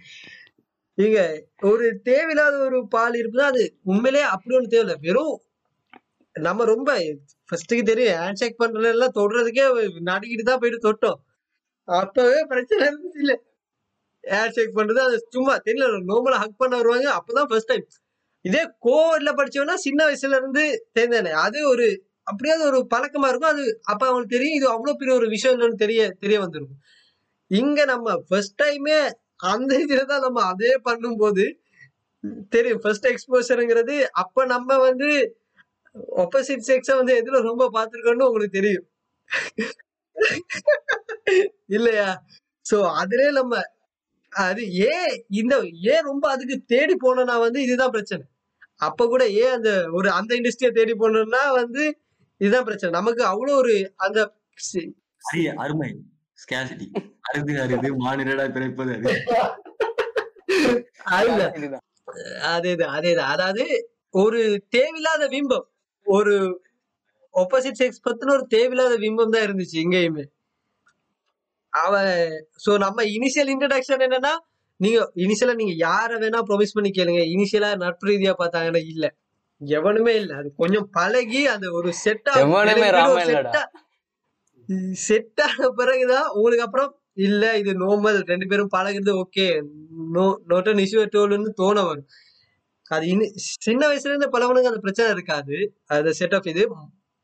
நீங்க 0.98 1.18
ஒரு 1.60 2.00
தேவையில்லாத 2.02 2.56
ஒரு 2.58 2.88
பால் 2.88 3.12
இருப்புதான் 3.12 3.52
அது 3.52 3.62
உண்மையிலேயே 3.82 4.26
அப்படி 4.26 4.56
ஒண்ணு 4.56 4.72
தேவையில்ல. 4.74 4.96
வெறும் 5.00 5.34
நம்ம 6.36 6.64
ரொம்ப 6.64 6.90
ஃபர்ஸ்ட்டுக்கு 7.48 7.84
தெரியும். 7.84 8.20
ஹேண்ட் 8.22 8.40
ஷேக் 8.40 8.62
பண்றது 8.62 8.90
எல்லாம் 8.92 9.16
தொடுறதுக்கே 9.16 9.64
நடுக்கிட்டு 10.04 10.42
தான் 10.42 10.58
போயிட்டு 10.58 10.84
தொட்டோம். 10.86 11.18
அப்பவே 11.88 12.44
பிரச்சனை 12.44 12.82
இருந்துச்சு 12.88 13.20
இல்ல. 13.24 13.34
ஹேர் 14.32 14.54
ஷேக் 14.56 14.76
பண்றது 14.78 15.00
அது 15.06 15.16
சும்மா 15.36 15.54
தெரியல 15.66 15.86
நார்மலா 16.10 16.40
ஹக் 16.44 16.60
பண்ண 16.62 16.74
வருவாங்க. 16.80 17.08
அப்பதான் 17.18 17.48
ஃபர்ஸ்ட் 17.50 17.70
டைம் 17.72 17.86
இதே 18.44 18.62
கோவிட்ல 18.86 19.30
படிச்சவனா 19.38 19.76
சின்ன 19.86 20.00
வயசுல 20.08 20.38
இருந்து 20.40 20.64
தெரிஞ்சானே 20.96 21.32
அது 21.44 21.58
ஒரு 21.72 21.86
அப்படியாவது 22.30 22.64
ஒரு 22.70 22.80
பழக்கமா 22.94 23.28
இருக்கும். 23.30 23.52
அது 23.54 23.64
அப்ப 23.92 24.02
அவனுக்கு 24.10 24.34
தெரியும் 24.36 24.58
இது 24.58 24.66
அவ்வளவு 24.74 24.98
பெரிய 25.00 25.14
ஒரு 25.20 25.26
விஷயம் 25.34 25.54
இல்லைன்னு 25.56 25.82
தெரிய 25.84 26.00
தெரிய 26.24 26.38
வந்திருக்கும். 26.44 26.80
இங்க 27.50 27.80
நம்ம 27.92 28.16
ஃபர்ஸ்ட் 28.28 28.56
டைமே 28.62 28.98
அந்த 29.52 29.72
இதுல 29.84 30.02
தான் 30.12 30.24
நம்ம 30.26 30.42
அதே 30.52 30.72
பண்ணும்போது 30.88 31.44
தெரியும். 32.54 32.82
ஃபர்ஸ்ட் 32.84 33.08
எக்ஸ்போசருங்கிறது 33.12 33.96
அப்ப 34.22 34.46
நம்ம 34.54 34.78
வந்து 34.88 35.08
ஆப்போசிட் 36.22 36.68
செக்ஸ 36.68 36.90
வந்து 37.00 37.14
எதுல 37.20 37.40
ரொம்ப 37.50 37.64
பார்த்துருக்கோம்னு 37.76 38.28
உங்களுக்கு 38.28 38.58
தெரியும். 38.60 38.86
இல்லையா? 41.76 42.08
சோ 42.66 42.76
அதுலயே 43.02 43.30
நம்ம 43.40 43.54
அது 44.42 44.62
ஏன் 44.92 45.12
இந்த 45.40 45.54
ஏன் 45.92 46.06
ரொம்ப 46.10 46.24
அதுக்கு 46.34 46.56
தேடி 46.72 46.94
போனோம்னா 47.04 47.36
வந்து 47.44 47.58
இதுதான் 47.66 47.92
பிரச்சனை. 47.96 48.24
அப்ப 48.86 49.06
கூட 49.12 49.24
ஏன் 49.42 49.54
அந்த 49.56 49.70
ஒரு 49.96 50.08
அந்த 50.18 50.30
இண்டஸ்ட்ரியை 50.38 50.70
தேடி 50.78 50.94
போனோம்னா 51.02 51.42
வந்து 51.60 51.82
இதுதான் 52.40 52.66
பிரச்சனை. 52.68 52.90
நமக்கு 52.98 53.22
அவ்வளவு 53.32 53.58
ஒரு 53.62 53.74
அந்த 54.04 54.18
அருமை. 55.64 55.90
ஸ்கேசிட்டி 56.42 56.86
அருது 57.28 57.54
அருது 57.64 57.90
மானிடடா 58.04 58.46
பிறப்பது 58.56 58.92
அது. 58.96 59.12
அதேதான் 62.48 62.94
அதேதான் 62.94 63.32
அதாவது 63.34 63.64
ஒரு 64.22 64.40
தேவையில்லாத 64.76 65.24
பிம்பம். 65.34 65.66
ஒரு 66.06 66.34
ஆப்போசிட் 67.34 67.80
செக்ஸ் 67.80 68.04
பத்தின 68.06 68.34
ஒரு 68.38 68.44
தேவையில்லாத 68.54 68.96
பிம்பம் 69.04 69.34
தான் 69.34 69.46
இருந்துச்சு 69.46 69.78
இங்கேயுமே. 69.84 70.24
அவ 71.74 71.92
சோ 72.64 72.72
நம்ம 72.78 73.04
இனிஷியல் 73.16 73.50
இன்ட்ரடக்ஷன் 73.54 74.04
என்னன்னா 74.06 74.32
நீங்க 74.80 74.98
இனிஷியலா 75.24 75.54
நீங்க 75.54 75.74
யார 75.86 76.10
வேணா 76.22 76.40
ப்ரொமிஸ் 76.48 76.76
பண்ணி 76.76 76.90
கேளுங்க. 76.90 77.22
இனிஷியலா 77.34 77.70
நட்பு 77.82 78.06
ரீதியா 78.08 78.32
பார்த்தாங்கன்னா 78.40 78.82
இல்ல. 78.92 79.06
எவனுமே 79.60 80.12
இல்ல. 80.14 80.30
அது 80.34 80.48
கொஞ்சம் 80.56 80.86
பழகி 80.90 81.42
அந்த 81.54 81.66
ஒரு 81.70 81.90
செட்டா. 82.04 82.32
செட் 85.06 85.40
ஆன 85.46 85.68
பிறகுதான் 85.78 86.28
உங்களுக்கு 86.34 86.66
அப்புறம் 86.66 86.90
இல்ல 87.26 87.44
இது 87.58 87.72
நார்மல் 87.80 88.18
ரெண்டு 88.30 88.46
பேரும் 88.46 88.70
பழகுறது 88.76 89.12
okay 89.22 89.46
no 90.14 90.24
not 90.52 90.70
an 90.72 90.82
issue 90.84 91.02
டோல்னு 91.14 91.52
தோண 91.60 91.76
வரும். 91.88 92.08
அது 92.90 93.04
இன்னும் 93.06 93.34
சின்ன 93.64 93.82
வயசுல 93.90 94.12
இருந்து 94.12 94.28
பழவனுக்கு 94.34 94.70
அந்த 94.72 94.80
பிரச்சனை 94.80 95.08
இருக்காது. 95.10 95.56
அது 95.86 96.14
செட் 96.14 96.34
ஆஃப் 96.34 96.48
இது. 96.52 96.64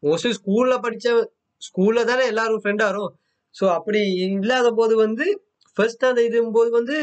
மோஸ்ட்லி 0.02 0.32
ஸ்கூல்ல 0.38 0.76
படிச்ச 0.84 1.06
ஸ்கூல்ல 1.62 2.04
தானே 2.10 2.24
எல்லாரும் 2.26 2.62
ஃப்ரெண்ட் 2.62 2.84
ஆகும் 2.88 3.10
ஸோ 3.54 3.64
அப்படி 3.76 4.00
இல்லாத 4.26 4.68
போது 4.72 4.94
வந்து 4.96 5.26
ஃபர்ஸ்ட் 5.76 6.06
அந்த 6.06 6.22
இது 6.22 6.38
போது 6.52 6.70
வந்து 6.70 6.96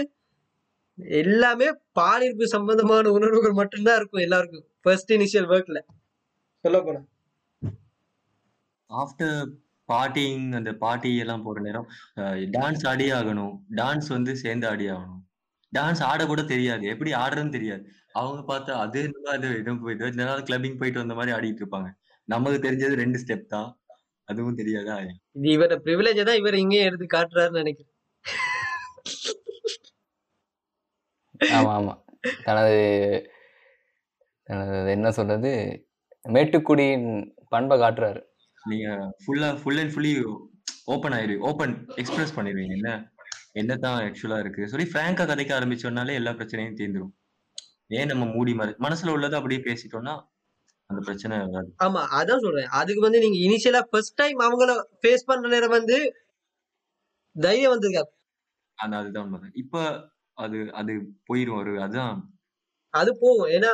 எல்லாமே 1.24 1.68
பாலிருப்பு 1.94 2.46
சம்பந்தமான 2.56 3.12
உணர்வுகள் 3.12 3.60
மட்டும்தான் 3.60 3.98
இருக்கும் 3.98 4.26
எல்லாருக்கும் 4.26 4.66
ஃபர்ஸ்ட் 4.86 5.14
இனிஷியல் 5.18 5.50
ஒர்க்ல 5.50 5.80
சொல்ல 6.66 6.80
போனா 6.82 7.02
ஆஃப்டர் 8.90 9.38
பாட்டிங் 9.90 10.46
அந்த 10.54 10.72
பாட்டி 10.78 11.12
எல்லாம் 11.18 11.44
போற 11.44 11.60
நேரம் 11.60 11.88
டான்ஸ் 12.56 12.84
ஆடியே 12.88 13.12
ஆகணும் 13.12 13.54
டான்ஸ் 13.76 14.10
வந்து 14.10 14.32
சேர்ந்து 14.42 14.66
ஆடி 14.68 14.86
ஆகணும் 14.88 15.22
டான்ஸ் 15.74 16.02
ஆட 16.04 16.22
கூட 16.26 16.42
தெரியாது 16.46 16.84
எப்படி 16.94 17.12
ஆடுறதுன்னு 17.22 17.56
தெரியாது 17.58 17.84
அவங்க 18.16 18.42
பார்த்தா 18.44 18.76
அது 18.84 19.00
என்னடா 19.04 19.34
இது 19.40 19.50
இதுவும் 19.58 19.82
போயிட்டு 19.82 20.22
நாள் 20.22 20.48
கிளப்பிங் 20.48 20.80
போயிட்டு 20.80 21.02
வந்த 21.02 21.16
மாதிரி 21.16 21.36
ஆடிட்டு 21.36 21.64
இருப்பாங்க 21.64 21.90
நமக்கு 22.28 22.60
தெரிஞ்சது 22.60 22.96
ரெண்டு 22.96 23.20
ஸ்டெப் 23.20 23.46
தான் 23.50 23.70
அதுவும் 24.28 24.56
தெரியாதா? 24.56 24.96
இது 25.38 25.48
இவர 25.52 25.74
ப்ரிவிலேஜ் 25.84 26.22
தான் 26.24 26.38
இவர் 26.38 26.56
இங்கேயும் 26.56 26.88
எடுத்து 26.88 27.06
காட்டுறாருன்னு 27.08 27.62
நினைக்கிறேன். 27.64 27.94
ஆமா 31.56 31.72
ஆமா. 31.74 31.94
தனது 32.46 32.78
அஹ் 34.50 34.90
என்ன 34.90 35.08
சொல்றது? 35.12 35.52
மேட்டுக்குடியின் 36.26 37.08
பண்பை 37.50 37.76
காட்டுறாரு. 37.80 38.22
நீங்க 38.64 38.88
ஃபுல்லா 39.24 39.50
ஃபுல் 39.60 39.80
அண்ட் 39.80 39.94
ஃபுல்லி 39.94 40.14
ஓப்பன் 40.86 41.14
ஆயிரு 41.14 41.36
ஓப்பன் 41.42 41.74
எக்ஸ்பிரஸ் 41.96 42.36
பண்ணிடுவீங்க 42.38 42.76
என்ன 42.78 42.90
என்னதான் 43.54 43.98
ஆக்சுவலா 44.02 44.40
இருக்கு. 44.40 44.68
சொல்லி 44.68 44.88
ஃப்ராங்கா 44.92 45.24
கதைக்க 45.26 45.52
ஆரம்பிச்சோம்னாலே 45.58 46.14
எல்லா 46.14 46.32
பிரச்சனையும் 46.32 46.78
தீர்ந்துரும். 46.80 47.14
ஏன் 47.90 48.10
நம்ம 48.12 48.26
மூடி 48.28 48.54
மறை 48.54 48.74
மனசுல 48.86 49.14
உள்ளதை 49.16 49.36
அப்படியே 49.40 49.62
பேசிட்டோம்னா 49.64 50.16
அந்த 50.90 51.02
பிரச்சனை 51.02 51.38
ஆமா 51.78 52.02
அதான் 52.20 52.40
சொல்றேன். 52.40 52.70
அதுக்கு 52.72 53.02
வந்து 53.02 53.20
நீங்க 53.20 53.38
இனிஷியலா 53.38 53.82
ஃபர்ஸ்ட் 53.90 54.14
டைம் 54.14 54.40
அவங்கள 54.40 54.72
ஃபேஸ் 55.02 55.26
பண்ற 55.26 55.50
நேரம் 55.50 55.70
வந்து 55.70 55.98
தைரியம் 57.36 57.74
வந்திருக்காது. 57.74 58.12
ஆனா 58.78 58.98
அதுதான் 58.98 59.24
உண்மைதான். 59.24 59.54
இப்ப 59.54 59.76
அது 60.34 60.72
அது 60.72 60.94
போயிரும். 61.30 61.58
ஒரு 61.58 61.82
அதுதான் 61.82 62.16
அது 62.94 63.18
போகும். 63.20 63.50
ஏன்னா 63.50 63.72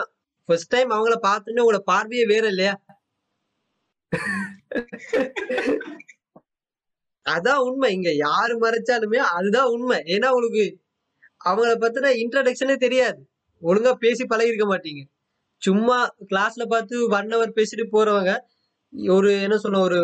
ஃபர்ஸ்ட் 0.50 0.68
டைம் 0.68 0.90
அவங்கள 0.90 1.16
பார்த்தோன்னே 1.24 1.64
உங்களோட 1.64 1.78
பார்வையே 1.78 2.26
வேற 2.26 2.48
இல்லையா? 2.48 2.74
அதான் 7.26 7.58
உண்மை. 7.58 7.94
இங்க 7.94 8.10
யாரு 8.16 8.56
மறைச்சாலுமே 8.60 9.18
அதுதான் 9.38 9.70
உண்மை. 9.70 9.98
ஏன்னா 10.16 10.30
உங்களுக்கு 10.30 10.66
அவங்கள 11.46 11.72
பத்தின 11.76 12.12
இன்ட்ரடக்ஷனே 12.24 12.76
தெரியாது. 12.76 13.20
ஒழுங்கா 13.62 13.94
பேசி 13.94 14.24
பழகிருக்க 14.24 14.66
மாட்டீங்க. 14.70 15.02
சும்மா 15.64 15.98
கிளாஸ்ல 16.30 16.64
பார்த்து 16.66 16.96
ஒன் 17.10 17.32
ஹவர் 17.34 17.56
பேசிட்டு 17.56 17.86
போறவங்க 17.92 18.32
ஒரு 19.12 19.30
என்ன 19.42 19.58
சொல்ல 19.58 19.80
ஒரு 19.80 20.00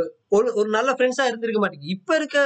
ஒரு 0.56 0.70
நல்ல 0.70 0.92
ஃப்ரெண்ட்ஸா 0.92 1.26
இருந்திருக்க 1.28 1.60
மாட்டீங்க. 1.62 1.88
இப்ப 1.88 2.16
இருக்க 2.16 2.38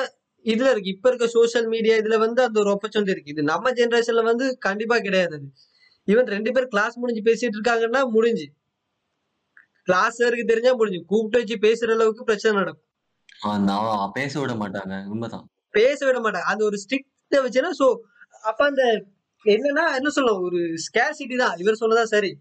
இதுல 0.46 0.72
இருக்கு. 0.72 0.90
இப்ப 0.90 1.10
இருக்க 1.10 1.28
சோஷியல் 1.28 1.68
மீடியா 1.68 1.96
இதுல 1.98 2.18
வந்து 2.18 2.42
அந்த 2.44 2.58
ஒரு 2.60 2.70
ஒப்பச்சொந்து 2.72 3.10
இருக்கு. 3.10 3.32
இது 3.32 3.44
நம்ம 3.44 3.72
ஜெனரேஷன்ல 3.72 4.24
வந்து 4.24 4.58
கண்டிப்பா 4.58 4.98
கிடையாது 4.98 5.34
அது. 5.36 5.48
ஈவன் 6.08 6.32
ரெண்டு 6.36 6.52
பேர் 6.52 6.68
கிளாஸ் 6.68 6.98
முடிஞ்சு 6.98 7.22
பேசிட்டு 7.30 7.58
இருக்காங்கன்னா 7.60 8.02
முடிஞ்சு. 8.10 8.48
கிளாஸ் 9.84 10.20
இருக்கு 10.22 10.46
தெரிஞ்சா 10.46 10.74
முடிஞ்சு. 10.74 11.00
கூப்பிட்டு 11.06 11.40
வச்சு 11.42 11.56
பேசுற 11.68 11.92
அளவுக்கு 11.92 12.24
பிரச்சனை 12.24 12.54
நடக்கும். 12.60 12.90
பேச 14.14 14.40
விட 14.40 14.54
மாட்டாங்க. 14.54 14.94
உண்மைதான். 15.06 15.46
பேச 15.70 16.00
விட 16.06 16.18
மாட்டாங்க. 16.20 16.50
அந்த 16.54 16.64
ஒரு 16.66 16.78
ஸ்ட்ரிக்ட 16.84 17.38
வச்சுன்னா 17.46 17.72
சோ 17.82 17.88
அப்ப 18.44 18.66
அந்த 18.66 18.84
என்னன்னா 19.46 19.86
என்ன 19.96 20.10
சொல்ல 20.10 20.40
ஒரு 20.40 20.60
ஸ்கேசிட்டி 20.88 21.38
தான். 21.38 21.56
இவர் 21.58 21.82
சொன்னதா 21.82 22.04
சரி. 22.04 22.32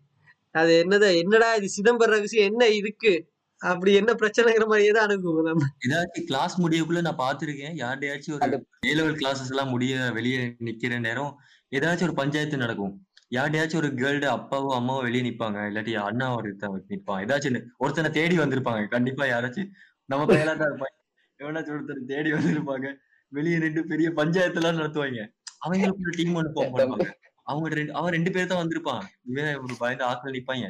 அது 0.60 0.72
என்னது? 0.82 1.08
என்னடா 1.22 1.48
இது 1.58 1.68
சிதம்பரம் 1.76 2.14
ரகசியம்? 2.16 2.48
என்ன 2.50 2.62
இருக்கு? 2.80 3.12
அப்படி 3.60 3.90
என்ன 3.98 4.10
பிரச்சனைங்கிற 4.20 4.64
மாதிரியே 4.70 4.92
தான் 4.94 5.06
அணுகுவோம் 5.06 5.46
நம்ம. 5.48 5.66
ஏதாச்சும் 5.86 6.26
கிளாஸ் 6.30 6.54
முடியக்குள்ள 6.62 7.00
நான் 7.06 7.20
பார்த்திருக்கேன். 7.22 7.74
யார்டையாச்சும் 7.82 8.34
ஒரு 8.36 8.58
ஏ 8.88 8.94
லெவல் 8.98 9.18
கிளாஸஸ் 9.20 9.52
எல்லாம் 9.54 9.72
முடிய 9.74 10.10
வெளியே 10.18 10.40
நிக்கிற 10.68 10.98
நேரம் 11.06 11.32
ஏதாச்சும் 11.78 12.08
ஒரு 12.08 12.16
பஞ்சாயத்து 12.20 12.64
நடக்கும். 12.64 12.94
யார்டையாச்சும் 13.36 13.80
ஒரு 13.82 13.90
கேர்ள்டு 14.00 14.26
அப்பாவோ 14.36 14.70
அம்மாவோ 14.78 15.04
வெளியே 15.06 15.24
நிப்பாங்க. 15.28 15.58
இல்லாட்டி 15.70 15.92
அண்ணா 16.08 16.26
ஒருத்தன் 16.38 16.76
நிப்பான் 16.94 17.22
ஏதாச்சும் 17.26 17.60
ஒருத்தனை 17.84 18.10
தேடி 18.18 18.36
வந்திருப்பாங்க. 18.42 18.82
கண்டிப்பா 18.96 19.26
யாராச்சும் 19.32 19.70
நம்ம 20.10 20.26
பையனா 20.30 20.54
தான் 20.62 20.70
இருப்பாங்க 20.72 20.96
எவனாச்சும் 21.40 21.76
ஒருத்தர் 21.76 22.10
தேடி 22.12 22.30
வந்திருப்பாங்க. 22.38 22.88
வெளியே 23.32 23.58
ரெண்டு 23.66 23.80
பெரிய 23.92 24.08
பஞ்சாயத்து 24.20 24.60
எல்லாம் 24.60 24.80
நடத்துவாங்க. 24.80 25.22
அவங்களுக்கு 25.64 26.04
ஒரு 26.06 26.14
டீம் 26.18 26.36
ஒன்று 26.40 26.54
ஃபார்ம் 26.56 26.74
பண்ணுவாங்க. 26.74 27.08
அவங்க 27.48 27.68
ரெண்டு 27.78 27.92
அவன் 27.98 28.14
ரெண்டு 28.16 28.30
பேர் 28.34 28.50
தான் 28.50 28.62
வந்திருப்பான் 28.62 29.04
இவன் 29.30 29.60
ஒரு 29.64 29.74
பயந்து 29.82 30.06
ஆட்கள் 30.10 30.36
நிப்பாங்க 30.36 30.68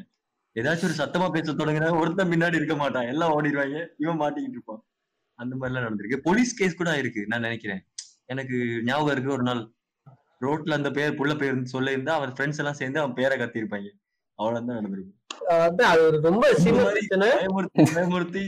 ஏதாச்சும் 0.56 0.88
ஒரு 0.88 0.96
சத்தமா 1.00 1.26
பேச 1.34 1.52
தொடங்குனா 1.52 1.90
ஒருத்தன் 2.00 2.32
பின்னாடி 2.32 2.58
இருக்க 2.60 2.74
மாட்டான். 2.80 3.06
எல்லாம் 3.12 3.34
ஓடிடுவாங்க 3.36 3.76
இவன் 4.02 4.20
மாட்டிக்கிட்டு 4.22 4.58
இருப்பான். 4.58 4.82
அந்த 5.38 5.52
மாதிரி 5.54 5.70
எல்லாம் 5.70 5.86
நடந்திருக்கு. 5.86 6.18
போலீஸ் 6.26 6.58
கேஸ் 6.58 6.78
கூட 6.80 6.90
ஆயிருக்கு 6.94 7.22
நான் 7.30 7.46
நினைக்கிறேன். 7.48 7.80
எனக்கு 8.32 8.56
ஞாபகம் 8.88 9.14
இருக்கு 9.14 9.36
ஒரு 9.36 9.44
நாள். 9.48 9.62
ரோட்ல 10.44 10.78
அந்த 10.78 10.90
பேர் 10.96 11.16
புள்ள 11.18 11.32
பேர் 11.40 11.58
சொல்ல 11.72 11.94
இருந்தா 11.94 12.12
அவன் 12.18 12.34
ஃப்ரெண்ட்ஸ் 12.36 12.60
எல்லாம் 12.62 12.78
சேர்ந்து 12.80 13.00
அவன் 13.02 13.16
பேரை 13.20 13.36
கத்திருப்பாங்க 13.42 13.88
அவ்வளவுதான் 14.38 14.78
நடந்திருக்கு. 14.80 15.12
அதான் 15.56 15.90
அது 15.92 16.02
ஒரு 16.08 16.18
ரொம்ப 16.28 16.46
பயமுறுத்தி 17.94 18.44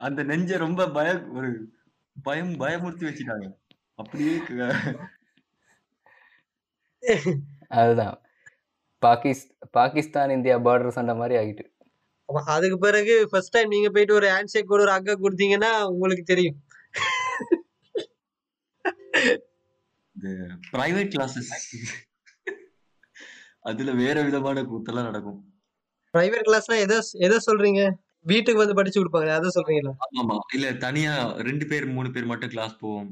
அந்த 0.00 0.20
நெஞ்ச 0.30 0.56
ரொம்ப 0.64 0.82
பய 0.96 1.10
ஒரு 1.38 1.50
பயம் 2.16 2.52
பயமுறுத்தி 2.62 3.04
வச்சுட்டாங்க. 3.08 3.46
அப்படியே 4.00 4.34
அதுதான். 7.80 8.16
பாகிஸ் 9.02 9.44
பாகிஸ்தான் 9.76 10.34
இந்தியா 10.36 10.56
பார்டர் 10.66 10.96
சண்டை 10.98 11.14
மாதிரி 11.20 11.34
ஆகிட்டு 11.40 11.64
அதுக்கு 12.54 12.76
பிறகு 12.84 13.14
ஃபர்ஸ்ட் 13.30 13.54
டைம் 13.54 13.72
நீங்க 13.72 13.88
போயிட்டு 13.94 14.14
ஒரு 14.18 14.26
ஹேண்ட் 14.34 14.52
ஷேக் 14.52 14.74
ஒரு 14.76 14.92
அக்கா 14.94 15.14
கொடுத்தீங்கன்னா 15.24 15.70
உங்களுக்கு 15.92 16.24
தெரியும். 16.30 16.58
பிரைவேட் 20.74 21.12
கிளாஸஸ் 21.14 21.50
அதுல 23.70 23.90
வேற 24.00 24.16
விதமான 24.28 24.62
கூத்தெல்லாம் 24.70 25.08
நடக்கும். 25.08 25.38
பிரைவேட் 26.14 26.48
கிளாஸ்னா 26.48 26.76
எதை 26.86 26.96
எதை 27.26 27.38
சொல்றீங்க? 27.48 27.82
வீட்டுக்கு 28.32 28.62
வந்து 28.62 28.76
படிச்சு 28.78 28.98
கொடுப்பாங்க 29.00 29.30
அதை 29.38 29.50
சொல்றீங்களா? 29.56 29.92
ஆமா 30.20 30.36
இல்ல 30.56 30.66
தனியா 30.84 31.14
ரெண்டு 31.48 31.64
பேர் 31.70 31.86
மூணு 31.96 32.10
பேர் 32.14 32.30
மட்டும் 32.32 32.52
கிளாஸ் 32.54 32.74
போவோம். 32.82 33.08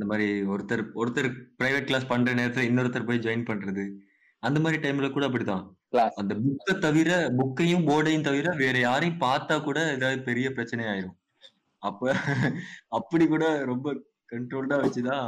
இந்த 0.00 0.08
மாதிரி 0.10 0.26
ஒருத்தர் 0.50 0.82
ஒருத்தர் 0.94 1.26
பிரைவேட் 1.58 1.86
கிளாஸ் 1.86 2.06
பண்ற 2.06 2.32
நேரத்துல 2.34 2.68
இன்னொருத்தர் 2.68 3.06
போய் 3.06 3.18
ஜாயின் 3.18 3.48
பண்றது. 3.48 3.82
அந்த 4.42 4.58
மாதிரி 4.60 4.78
டைம்ல 4.82 5.12
கூட 5.12 5.24
அப்படிதான். 5.26 5.64
அந்த 6.16 6.32
புக்கை 6.36 6.74
தவிர 6.78 7.10
புக்கையும் 7.38 7.86
போர்டையும் 7.88 8.24
தவிர 8.24 8.52
வேற 8.56 8.76
யாரையும் 8.78 9.20
பார்த்தா 9.20 9.56
கூட 9.62 9.78
ஏதாவது 9.90 10.20
பெரிய 10.22 10.52
பிரச்சனை 10.52 10.84
ஆயிரும் 10.86 11.16
அப்ப 11.82 12.14
அப்படி 12.90 13.26
கூட 13.26 13.44
ரொம்ப 13.64 13.88
கண்ட்ரோல்டா 14.32 14.78
வச்சுதான் 14.82 15.26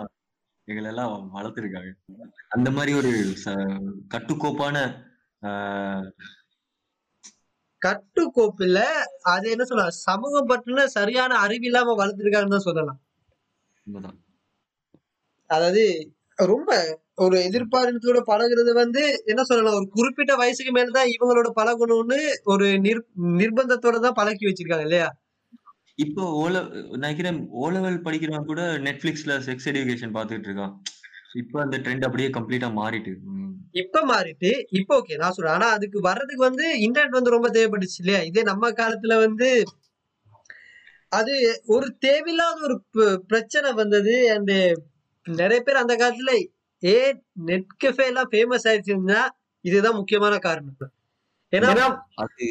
எங்களை 0.69 0.89
எல்லாம் 0.89 1.13
வளர்த்துருக்காங்க. 1.35 1.93
அந்த 2.49 2.69
மாதிரி 2.71 2.93
ஒரு 2.95 3.13
கட்டுக்கோப்பான 4.15 4.77
ஆஹ், 5.43 6.09
கட்டுக்கோப்புல 7.83 8.81
அது 9.29 9.47
என்ன 9.51 9.65
சொல்லலாம் 9.65 9.99
சமூகம் 10.03 10.51
பற்றின 10.51 10.85
சரியான 10.91 11.39
அறிவு 11.39 11.67
இல்லாம 11.67 11.97
வளர்த்துருக்காங்கன்னு 11.99 12.57
தான் 12.57 12.69
சொல்லலாம். 12.69 13.01
உண்மைதான். 13.87 14.19
அதாவது 15.53 15.83
ரொம்ப 16.39 16.71
ஒரு 17.17 17.37
எதிர்பார்ப்போட 17.49 18.21
பழகுறது 18.29 18.73
வந்து 18.75 19.03
என்ன 19.27 19.43
சொல்லலாம் 19.43 19.79
ஒரு 19.81 19.89
குறிப்பிட்ட 19.91 20.33
வயசுக்கு 20.37 20.73
மேலதான் 20.73 21.11
இவங்களோட 21.15 21.49
பழகணும்னு 21.59 22.21
ஒரு 22.53 22.67
நிர் 22.87 23.03
நிர்பந்தத்தோட 23.41 23.99
தான் 24.07 24.19
பழக்கி 24.21 24.45
வச்சிருக்காங்க 24.49 24.87
இல்லையா? 24.89 25.09
இப்போ 25.99 26.23
ஓல 26.43 26.57
நினைக்கிறேன் 26.97 27.39
ஓ 27.55 27.67
லெவல் 27.71 28.05
படிக்கிறவன் 28.07 28.51
கூட 28.51 28.63
நெட்ஃபிளிக்ஸ்ல 28.87 29.35
செக்ஸ் 29.47 29.69
எஜுகேஷன் 29.73 30.17
பார்த்துட்டு 30.17 30.49
இருக்கான். 30.51 30.75
இப்போ 31.35 31.57
அந்த 31.61 31.77
ட்ரெண்ட் 31.85 32.07
அப்படியே 32.07 32.29
கம்ப்ளீட்டா 32.31 32.69
மாறிட்டு. 32.79 33.13
இப்ப 33.83 34.01
மாறிட்டு 34.07 34.51
இப்போ 34.79 34.93
ஓகே 35.01 35.21
நான் 35.23 35.35
சொல்றேன். 35.37 35.57
ஆனா 35.59 35.69
அதுக்கு 35.77 35.99
வர்றதுக்கு 36.09 36.43
வந்து 36.49 36.67
இன்டர்நெட் 36.87 37.19
வந்து 37.19 37.37
ரொம்ப 37.37 37.51
தேவைப்பட்டுச்சு 37.51 38.01
இல்லையா? 38.03 38.21
இதே 38.31 38.45
நம்ம 38.51 38.73
காலத்துல 38.81 39.17
வந்து 39.27 39.51
அது 41.13 41.35
ஒரு 41.67 41.87
தேவையில்லாத 41.99 42.59
ஒரு 42.63 42.77
பிரச்சனை 43.31 43.71
வந்தது 43.81 44.15
அந்த 44.37 44.53
நிறைய 45.27 45.61
பேர் 45.63 45.83
அந்த 45.83 45.95
காலத்துல 45.97 46.33
ஏன் 46.83 47.19
நெட் 47.49 47.73
கெஃபே 47.83 48.07
எல்லாம் 48.07 48.31
ஃபேமஸ் 48.33 48.67
ஆயிடுச்சுன்னா 48.69 49.21
இதுதான் 49.65 49.99
முக்கியமான 49.99 50.35
காரணம். 50.47 50.91
ஏன்னா 51.53 51.87
அது 52.23 52.45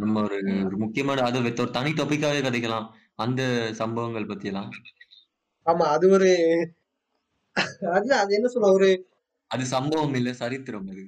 நம்ம 0.00 0.22
ஒரு 0.22 0.38
முக்கியமான 0.76 1.24
அது 1.24 1.38
with 1.40 1.60
ஒரு 1.60 1.70
தனி 1.70 1.90
டாபிக்காவே 1.96 2.40
கதைக்கலாம் 2.42 2.86
அந்த 3.18 3.42
சம்பவங்கள் 3.80 4.30
பத்தி 4.30 4.48
எல்லாம் 4.50 4.70
ஆமா 5.66 5.86
அது 5.94 6.06
ஒரு 6.16 6.30
அது 7.92 8.08
அது 8.18 8.30
என்ன 8.38 8.48
சொல்ல 8.48 8.70
ஒரு 8.78 8.88
அது 9.50 9.64
சம்பவம் 9.74 10.14
இல்ல 10.14 10.30
சரித்திரம் 10.40 10.88
அது. 10.88 11.04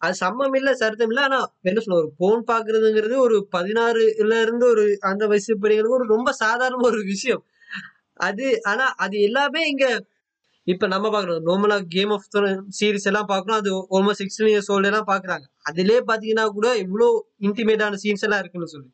அது 0.00 0.14
சம்மம் 0.20 0.54
இல்ல 0.58 0.70
சருத்தம் 0.74 1.10
இல்ல 1.12 1.22
ஆனா 1.22 1.38
என்ன 1.62 1.80
சொல்ல 1.80 2.00
ஒரு 2.02 2.10
போன் 2.18 2.42
பாக்குறதுங்கிறது 2.46 3.16
ஒரு 3.24 3.36
பதினாறுல 3.52 4.34
இருந்து 4.44 4.66
ஒரு 4.66 4.84
அந்த 5.10 5.24
வயசு 5.26 5.56
பிள்ளைங்களுக்கு 5.56 5.98
ஒரு 5.98 6.06
ரொம்ப 6.08 6.30
சாதாரண 6.40 6.86
ஒரு 6.90 7.00
விஷயம். 7.10 7.42
அது 8.20 8.46
ஆனா 8.64 8.86
அது 8.96 9.16
எல்லாமே 9.20 9.62
இங்க 9.68 9.84
இப்ப 10.66 10.86
நம்ம 10.86 11.06
பாக்குறோம். 11.08 11.44
நார்மலா 11.46 11.76
கேம் 11.94 12.10
ஆஃப் 12.10 12.26
சீரிஸ் 12.78 13.06
எல்லாம் 13.10 13.28
பாக்குறோம். 13.30 13.58
அது 13.60 13.70
ஆல்மோஸ்ட் 13.96 14.22
சிக்ஸ்டீன் 14.22 14.50
இயர்ஸ் 14.52 14.70
ஓல்டு 14.74 14.88
எல்லாம் 14.90 15.08
பாக்குறாங்க. 15.10 15.46
அதுலயே 15.68 16.00
பாத்தீங்கன்னா 16.10 16.44
கூட 16.56 16.68
இவ்வளவு 16.76 17.08
இன்டிமேட்டான 17.40 17.98
சீன்ஸ் 18.02 18.24
எல்லாம் 18.26 18.42
இருக்குன்னு 18.42 18.72
சொல்லி. 18.74 18.90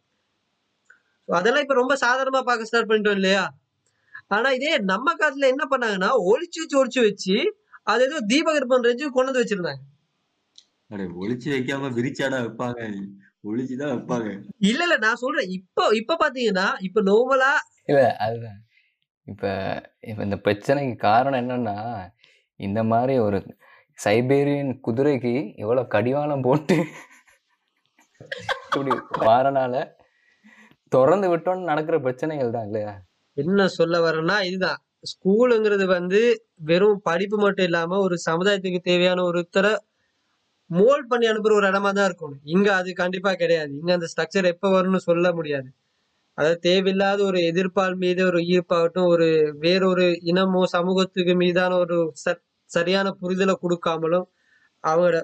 அதெல்லாம் 1.29 1.65
இப்ப 1.65 1.75
ரொம்ப 1.75 1.95
சாதாரணமா 1.97 2.43
பார்க்க 2.43 2.69
ஸ்டார்ட் 2.71 2.91
பண்ணிட்டோம் 2.91 3.19
இல்லையா? 3.21 3.45
ஆனா 4.29 4.49
இதே 4.53 4.73
நம்ம 4.85 5.09
காலத்துல 5.15 5.49
என்ன 5.49 5.65
பண்ணாங்கன்னா 5.71 6.11
ஒளிச்சு 6.31 6.61
வச்சு 6.63 6.79
ஒளிச்சு 6.81 7.01
வச்சு 7.01 7.37
அது 7.85 8.05
ஏதோ 8.05 8.19
தீபகற்பம் 8.27 8.85
ரேஞ்சு 8.85 9.09
கொண்டு 9.09 9.31
வந்து 9.31 9.43
வச்சிருந்தாங்க. 9.43 9.83
அடே 10.91 11.05
ஒளிச்சு 11.23 11.49
வைக்காம 11.53 11.91
விரிச்சாடா 11.99 12.39
வைப்பாங்க. 12.45 12.81
ஒளிச்சுதான் 13.45 13.93
வைப்பாங்க. 13.95 14.29
இல்ல 14.71 14.81
இல்ல 14.85 14.97
நான் 14.99 15.23
சொல்றேன். 15.25 15.51
இப்போ 15.59 15.85
இப்ப 15.95 16.17
பாத்தீங்கன்னா 16.23 16.69
இப்ப 16.81 17.03
நோமலா 17.03 17.53
இல்ல 17.89 18.01
அதுதான். 18.27 18.61
இப்போ 19.27 19.51
இப்போ 20.11 20.23
இந்த 20.23 20.37
பிரச்சனைக்கு 20.45 20.97
காரணம் 21.09 21.41
என்னென்னா 21.43 21.77
இந்த 22.61 22.81
மாதிரி 22.93 23.15
ஒரு 23.27 23.39
சைபேரியன் 23.99 24.73
குதிரைக்கு 24.87 25.35
எவ்வளோ 25.65 25.83
கடிவாளம் 25.95 26.47
போட்டு 26.49 26.77
இப்படி 28.67 28.93
வாரனால 29.27 29.75
திறந்து 30.93 31.29
விட்டோன்னு 31.33 31.71
நடக்கிற 31.71 31.97
பிரச்சனைகள் 32.01 32.55
தான் 32.57 32.67
இல்லையா? 32.69 32.93
என்ன 33.37 33.67
சொல்ல 33.79 33.97
வரேன்னா 34.07 34.37
இதுதான். 34.49 34.79
ஸ்கூலுங்கிறது 35.13 35.85
வந்து 35.97 36.21
வெறும் 36.71 37.01
படிப்பு 37.09 37.37
மட்டும் 37.39 37.67
இல்லாம 37.69 37.99
ஒரு 38.07 38.17
சமுதாயத்துக்கு 38.29 38.81
தேவையான 38.91 39.25
ஒருத்தரை 39.31 39.73
மோல்ட் 40.71 41.11
பண்ணி 41.11 41.27
அனுப்புற 41.33 41.55
ஒரு 41.59 41.67
இடமா 41.71 41.91
தான் 41.93 42.09
இருக்கணும். 42.11 42.41
இங்க 42.55 42.69
அது 42.75 42.91
கண்டிப்பா 43.03 43.33
கிடையாது. 43.43 43.73
இங்க 43.81 43.93
அந்த 43.93 44.09
ஸ்ட்ரக்சர் 44.13 44.53
எப்ப 44.55 44.71
வரும்னு 44.77 45.01
சொல்ல 45.09 45.27
முடியாது. 45.33 45.69
அதாவது 46.39 46.59
தேவையில்லாத 46.61 47.21
ஒரு 47.25 47.39
எதிர்ப்பால் 47.51 47.97
மீது 47.97 48.27
ஒரு 48.27 48.41
ஈர்ப்பாகட்டும் 48.49 49.07
ஒரு 49.07 49.27
வேறொரு 49.59 50.07
இனமோ 50.25 50.63
சமூகத்துக்கு 50.73 51.35
மீதான 51.37 51.77
ஒரு 51.77 51.97
ச- 52.25 52.41
சரியான 52.71 53.17
புரிதலை 53.21 53.55
கொடுக்காமலும் 53.63 54.27
அவங்களோட 54.85 55.19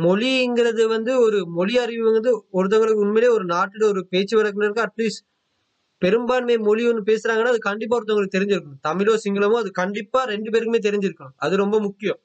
மொழிங்கிறது 0.00 0.84
வந்து 0.86 1.12
ஒரு 1.20 1.38
மொழி 1.54 1.74
அறிவுங்கிறது 1.78 2.30
ஒருத்தவங்களுக்கு 2.52 3.04
உண்மையிலே 3.04 3.28
ஒரு 3.28 3.44
நாட்டில் 3.46 3.84
ஒரு 3.84 4.06
பேச்சு 4.06 4.34
வழக்கினருக்கு 4.36 4.84
அட்லீஸ்ட் 4.86 5.22
பெரும்பான்மை 6.02 6.56
மொழி 6.60 6.82
ஒன்று 6.88 7.02
பேசுறாங்கன்னா 7.04 7.52
அது 7.52 7.60
கண்டிப்பா 7.60 7.96
ஒருத்தவங்களுக்கு 7.96 8.36
தெரிஞ்சிருக்கணும் 8.36 8.80
தமிழோ 8.88 9.14
சிங்களமோ 9.24 9.58
அது 9.58 9.70
கண்டிப்பா 9.72 10.24
ரெண்டு 10.24 10.50
பேருக்குமே 10.50 10.80
தெரிஞ்சிருக்கணும் 10.80 11.36
அது 11.36 11.54
ரொம்ப 11.56 11.76
முக்கியம். 11.80 12.18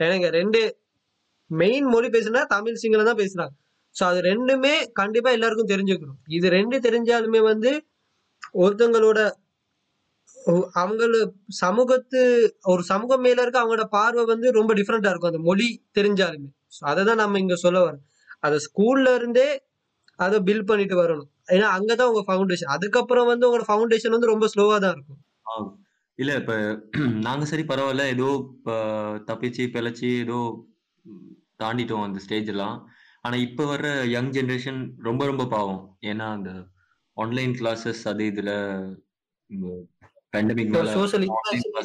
ஏன்னா 0.00 0.30
ரெண்டு 0.32 0.60
மெயின் 1.50 1.86
மொழி 1.86 2.08
பேசுனா 2.08 2.42
தமிழ் 2.46 2.80
சிங்களம் 2.82 3.08
தான் 3.10 3.20
பேசுறாங்க. 3.20 3.54
ஸோ 3.96 4.02
அது 4.10 4.20
ரெண்டுமே 4.30 4.74
கண்டிப்பாக 5.00 5.36
எல்லாருக்கும் 5.36 5.72
தெரிஞ்சுக்கணும். 5.72 6.20
இது 6.36 6.46
ரெண்டு 6.58 6.76
தெரிஞ்சாலுமே 6.86 7.40
வந்து 7.50 7.70
ஒருத்தங்களோட 8.62 9.18
அவங்கள 10.80 11.14
சமூகத்து 11.60 12.20
ஒரு 12.72 12.82
சமூகம் 12.90 13.24
மேல 13.26 13.42
இருக்க 13.44 13.58
அவங்களோட 13.62 13.84
பார்வை 13.96 14.24
வந்து 14.32 14.48
ரொம்ப 14.58 14.72
டிஃப்ரெண்டா 14.78 15.10
இருக்கும். 15.12 15.32
அந்த 15.32 15.40
மொழி 15.48 15.68
தெரிஞ்சாலுமே. 15.98 16.50
ஸோ 16.76 16.82
அதை 16.90 17.02
தான் 17.08 17.20
நம்ம 17.22 17.38
இங்க 17.44 17.56
சொல்ல 17.64 17.78
வரோம் 17.86 18.04
அதை 18.46 18.56
ஸ்கூல்ல 18.66 19.14
இருந்தே 19.18 19.48
அதை 20.18 20.36
பில்ட் 20.48 20.68
பண்ணிட்டு 20.70 20.96
வரணும். 21.02 21.30
ஏன்னா 21.54 21.66
அங்கதான் 21.76 22.10
உங்க 22.10 22.22
ஃபவுண்டேஷன் 22.28 22.72
அதுக்கப்புறம் 22.76 23.28
வந்து 23.32 23.46
உங்களோட 23.48 23.66
ஃபவுண்டேஷன் 23.70 24.14
வந்து 24.16 24.32
ரொம்ப 24.32 24.46
ஸ்லோவா 24.52 24.76
தான் 24.84 24.94
இருக்கும். 24.96 25.20
இல்ல 26.18 26.32
இப்ப 26.40 26.52
நாங்க 27.26 27.44
சரி 27.50 27.64
பரவாயில்ல. 27.70 28.04
ஏதோ 28.14 28.28
தப்பிச்சு 29.30 29.64
பிழைச்சி 29.74 30.08
ஏதோ 30.24 30.38
தாண்டிட்டோம் 31.62 32.06
அந்த 32.06 32.20
ஸ்டேஜ் 32.24 32.48
எல்லாம் 32.54 32.76
ஆனா 33.26 33.36
இப்ப 33.44 33.64
வர்ற 33.66 33.86
யங் 34.10 34.32
ஜெனரேஷன் 34.34 34.78
ரொம்ப 35.02 35.22
ரொம்ப 35.26 35.44
பாவம். 35.52 35.80
ஏன்னா 36.04 36.26
அந்த 36.36 36.50
ஆன்லைன் 37.16 37.54
கிளாஸஸ் 37.58 38.02
அது 38.10 38.24
இதுல 38.30 38.50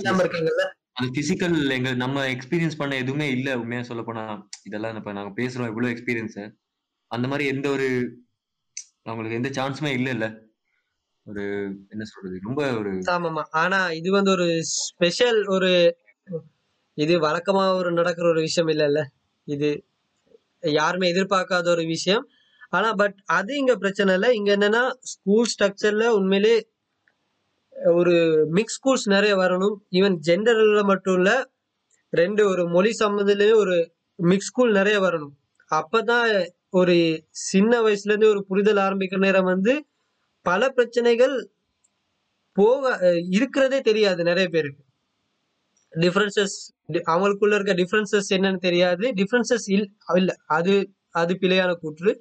இருக்காங்கல்ல? 0.05 0.63
அது 0.97 1.07
பிசிக்கல் 1.15 1.55
எங்க 1.71 1.89
நம்ம 2.01 2.23
எக்ஸ்பீரியன்ஸ் 2.31 2.79
பண்ண 2.79 2.93
எதுவுமே 2.95 3.27
இல்ல 3.29 3.49
உண்மையா 3.59 3.83
சொல்ல 3.89 4.01
போனா. 4.03 4.23
இதெல்லாம் 4.67 4.99
இப்ப 5.01 5.13
நாங்க 5.13 5.33
பேசுறோம் 5.37 5.69
இவ்வளவு 5.71 5.93
எக்ஸ்பீரியன்ஸ் 5.93 6.39
அந்த 7.11 7.25
மாதிரி 7.27 7.45
எந்த 7.53 7.67
ஒரு 7.69 7.87
அவங்களுக்கு 9.05 9.37
எந்த 9.39 9.49
சான்ஸுமே 9.57 9.91
இல்ல 9.91 10.09
இல்ல 10.09 10.25
ஒரு 11.25 11.43
என்ன 11.91 12.03
சொல்றது 12.11 12.45
ரொம்ப 12.45 12.61
ஒரு 12.79 12.91
ஆமாமா 13.13 13.43
ஆனா 13.61 13.79
இது 13.99 14.09
வந்து 14.11 14.31
ஒரு 14.31 14.47
ஸ்பெஷல் 14.77 15.39
ஒரு 15.47 15.71
இது 16.97 17.13
வழக்கமா 17.19 17.63
ஒரு 17.79 17.89
நடக்கிற 17.91 18.25
ஒரு 18.29 18.41
விஷயம் 18.41 18.69
இல்லைல்ல? 18.69 19.01
இது 19.47 19.69
யாருமே 20.79 21.07
எதிர்பார்க்காத 21.13 21.67
ஒரு 21.75 21.83
விஷயம். 21.95 22.25
ஆனால் 22.77 22.97
பட் 23.01 23.17
அது 23.37 23.51
இங்கே 23.61 23.75
பிரச்சனை 23.83 24.11
இல்லை. 24.17 24.29
இங்கே 24.39 24.51
என்னன்னா 24.57 24.83
ஸ்கூல் 25.13 25.49
ஸ்ட்ரக்சரில் 25.53 26.07
உண்மையிலே 26.17 26.55
ஒரு 27.99 28.15
மிக்ஸ் 28.57 28.77
ஸ்கூல்ஸ் 28.77 29.07
நிறைய 29.15 29.33
வரணும். 29.43 29.75
ஈவன் 29.99 30.17
ஜெண்டரில் 30.27 30.89
மட்டும் 30.91 31.17
இல்லை 31.19 31.37
ரெண்டு 32.13 32.41
ஒரு 32.51 32.63
மொழி 32.75 32.91
சம்மந்தத்திலயும் 33.01 33.61
ஒரு 33.63 33.75
மிக்ஸ் 34.19 34.49
ஸ்கூல் 34.51 34.71
நிறைய 34.79 34.97
வரணும். 35.07 35.33
அப்போ 35.71 35.99
தான் 36.11 36.27
ஒரு 36.79 36.95
சின்ன 37.49 37.73
வயசுலேருந்து 37.85 38.31
ஒரு 38.33 38.41
புரிதல் 38.49 38.81
ஆரம்பிக்கிற 38.85 39.21
நேரம் 39.27 39.49
வந்து 39.53 39.73
பல 40.45 40.69
பிரச்சனைகள் 40.77 41.35
போக 42.57 42.93
இருக்கிறதே 43.37 43.79
தெரியாது 43.89 44.21
நிறைய 44.29 44.47
பேருக்கு. 44.55 44.81
டிஃபரன்சஸ் 45.93 46.55
அவங்களுக்குள்ள 47.05 47.53
இருக்க 47.55 47.73
டிஃபரன்சஸ் 47.73 48.29
என்னன்னு 48.37 48.59
தெரியாது. 48.59 49.05
டிஃபரன்சஸ் 49.13 49.67
இல் 49.67 49.87
இல்ல 50.15 50.31
அது 50.49 50.73
அது 51.15 51.33
பிழையான 51.33 51.71
கூற்று. 51.75 52.11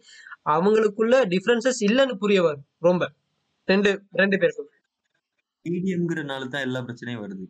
அவங்களுக்குள்ள 0.47 1.17
டிஃபரன்சஸ் 1.33 1.81
இல்லைன்னு 1.89 2.15
புரிய 2.17 2.41
வரும் 2.43 2.67
ரொம்ப. 2.81 3.03
ரெண்டு 3.69 3.91
ரெண்டு 4.13 4.37
பேருக்கும் 4.39 4.71
மீடியம்ங்கிறனால 5.65 6.49
தான் 6.49 6.65
எல்லா 6.67 6.81
பிரச்சனையும் 6.81 7.23
வருது. 7.25 7.45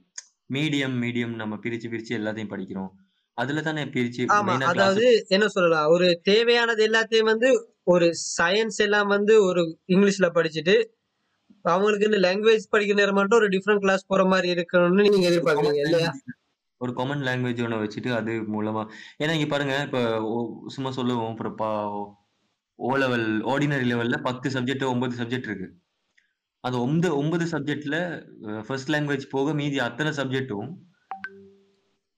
மீடியம் 0.50 0.96
மீடியம் 1.02 1.34
நம்ம 1.34 1.54
பிரிச்சு 1.64 1.88
பிரிச்சு 1.88 2.12
எல்லாத்தையும் 2.18 2.52
படிக்கிறோம். 2.54 2.90
அதுல 3.38 3.60
தானே 3.60 3.82
பிரிச்சு 3.86 4.22
ஆமா 4.36 4.54
அதாவது 4.70 5.04
என்ன 5.28 5.46
சொல்லலாம்? 5.48 5.88
ஒரு 5.88 6.06
தேவையானது 6.22 6.82
எல்லாத்தையும் 6.88 7.30
வந்து 7.32 7.50
ஒரு 7.84 8.06
சயின்ஸ் 8.38 8.78
எல்லாம் 8.78 9.08
வந்து 9.08 9.34
ஒரு 9.42 9.62
இங்கிலீஷ்ல 9.88 10.28
படிச்சுட்டு 10.36 10.74
அவங்களுக்கு 11.64 12.08
லாங்குவேஜ் 12.18 12.70
படிக்கிற 12.72 12.94
நேரம் 12.94 13.14
மட்டும் 13.14 13.36
ஒரு 13.36 13.48
டிஃப்ரெண்ட் 13.48 13.78
கிளாஸ் 13.78 14.06
போற 14.06 14.24
மாதிரி 14.24 14.48
இருக்கணும்னு 14.54 15.06
நீங்க 15.06 15.28
எதிர்பார்க்கறீங்க 15.30 15.80
இல்லையா? 15.80 16.12
ஒரு 16.80 16.94
காமன் 16.94 17.22
லாங்குவேஜ் 17.22 17.62
ஒன்று 17.62 17.82
வச்சுட்டு 17.82 18.10
அது 18.14 18.32
மூலமா 18.52 18.82
ஏன்னா 19.18 19.30
இங்க 19.30 19.46
பாருங்க 19.46 19.82
இப்ப 19.82 19.98
சும்மா 20.68 20.90
சொல்லுவோம் 20.90 21.30
அப்புறம் 21.30 21.54
பா 21.54 21.70
ஓ 22.78 22.96
லெவல் 22.96 23.42
ஆர்டினரி 23.42 23.86
லெவல்ல 23.90 24.16
பத்து 24.22 24.50
சப்ஜெக்ட் 24.50 24.84
ஒன்பது 24.84 25.14
சப்ஜெக்ட் 25.16 25.44
இருக்கு. 25.44 25.68
அந்த 26.64 26.78
ஒன்பது 26.78 27.16
ஒன்பது 27.16 27.44
சப்ஜெக்ட்ல 27.44 27.96
ஃபர்ஸ்ட் 28.66 28.92
லாங்குவேஜ் 28.92 29.26
போக 29.30 29.54
மீதி 29.54 29.78
அத்தனை 29.80 30.12
சப்ஜெக்ட்டும் 30.12 30.70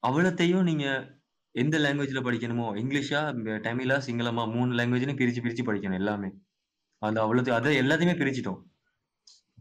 அவ்வளத்தையும் 0.03 0.63
நீங்க 0.63 0.87
எந்த 1.55 1.79
லாங்குவேஜ்ல 1.79 2.21
படிக்கணுமோ 2.23 2.77
இங்கிலீஷா 2.77 3.21
தமிழா 3.67 3.99
சிங்களமா 4.07 4.53
மூணு 4.53 4.75
லாங்குவேஜ்னு 4.75 5.19
பிரிச்சு 5.19 5.43
பிரிச்சு 5.43 5.65
படிக்கணும் 5.67 5.95
எல்லாமே. 5.95 6.31
அந்த 7.03 7.21
அவ்வளவு 7.21 7.53
அதை 7.53 7.81
எல்லாத்தையுமே 7.81 8.15
பிரிச்சிட்டோம். 8.19 8.61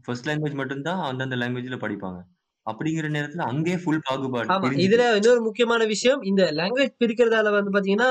ஃபர்ஸ்ட் 0.04 0.28
லாங்குவேஜ் 0.28 0.60
மட்டும்தான் 0.60 1.00
அந்தந்த 1.08 1.36
லாங்குவேஜ்ல 1.40 1.78
படிப்பாங்க. 1.82 2.18
அப்படிங்கிற 2.66 3.06
நேரத்துல 3.14 3.44
அங்கேயே 3.50 3.78
ஃபுல் 3.82 4.04
பாகுபாடு 4.06 4.50
ஆமா 4.54 4.68
இதுல 4.84 5.04
இன்னொரு 5.18 5.40
முக்கியமான 5.46 5.82
விஷயம் 5.92 6.20
இந்த 6.30 6.42
லாங்குவேஜ் 6.58 6.94
பிரிக்கிறதால 7.00 7.52
வந்து 7.54 7.74
பாத்தீங்கன்னா 7.74 8.10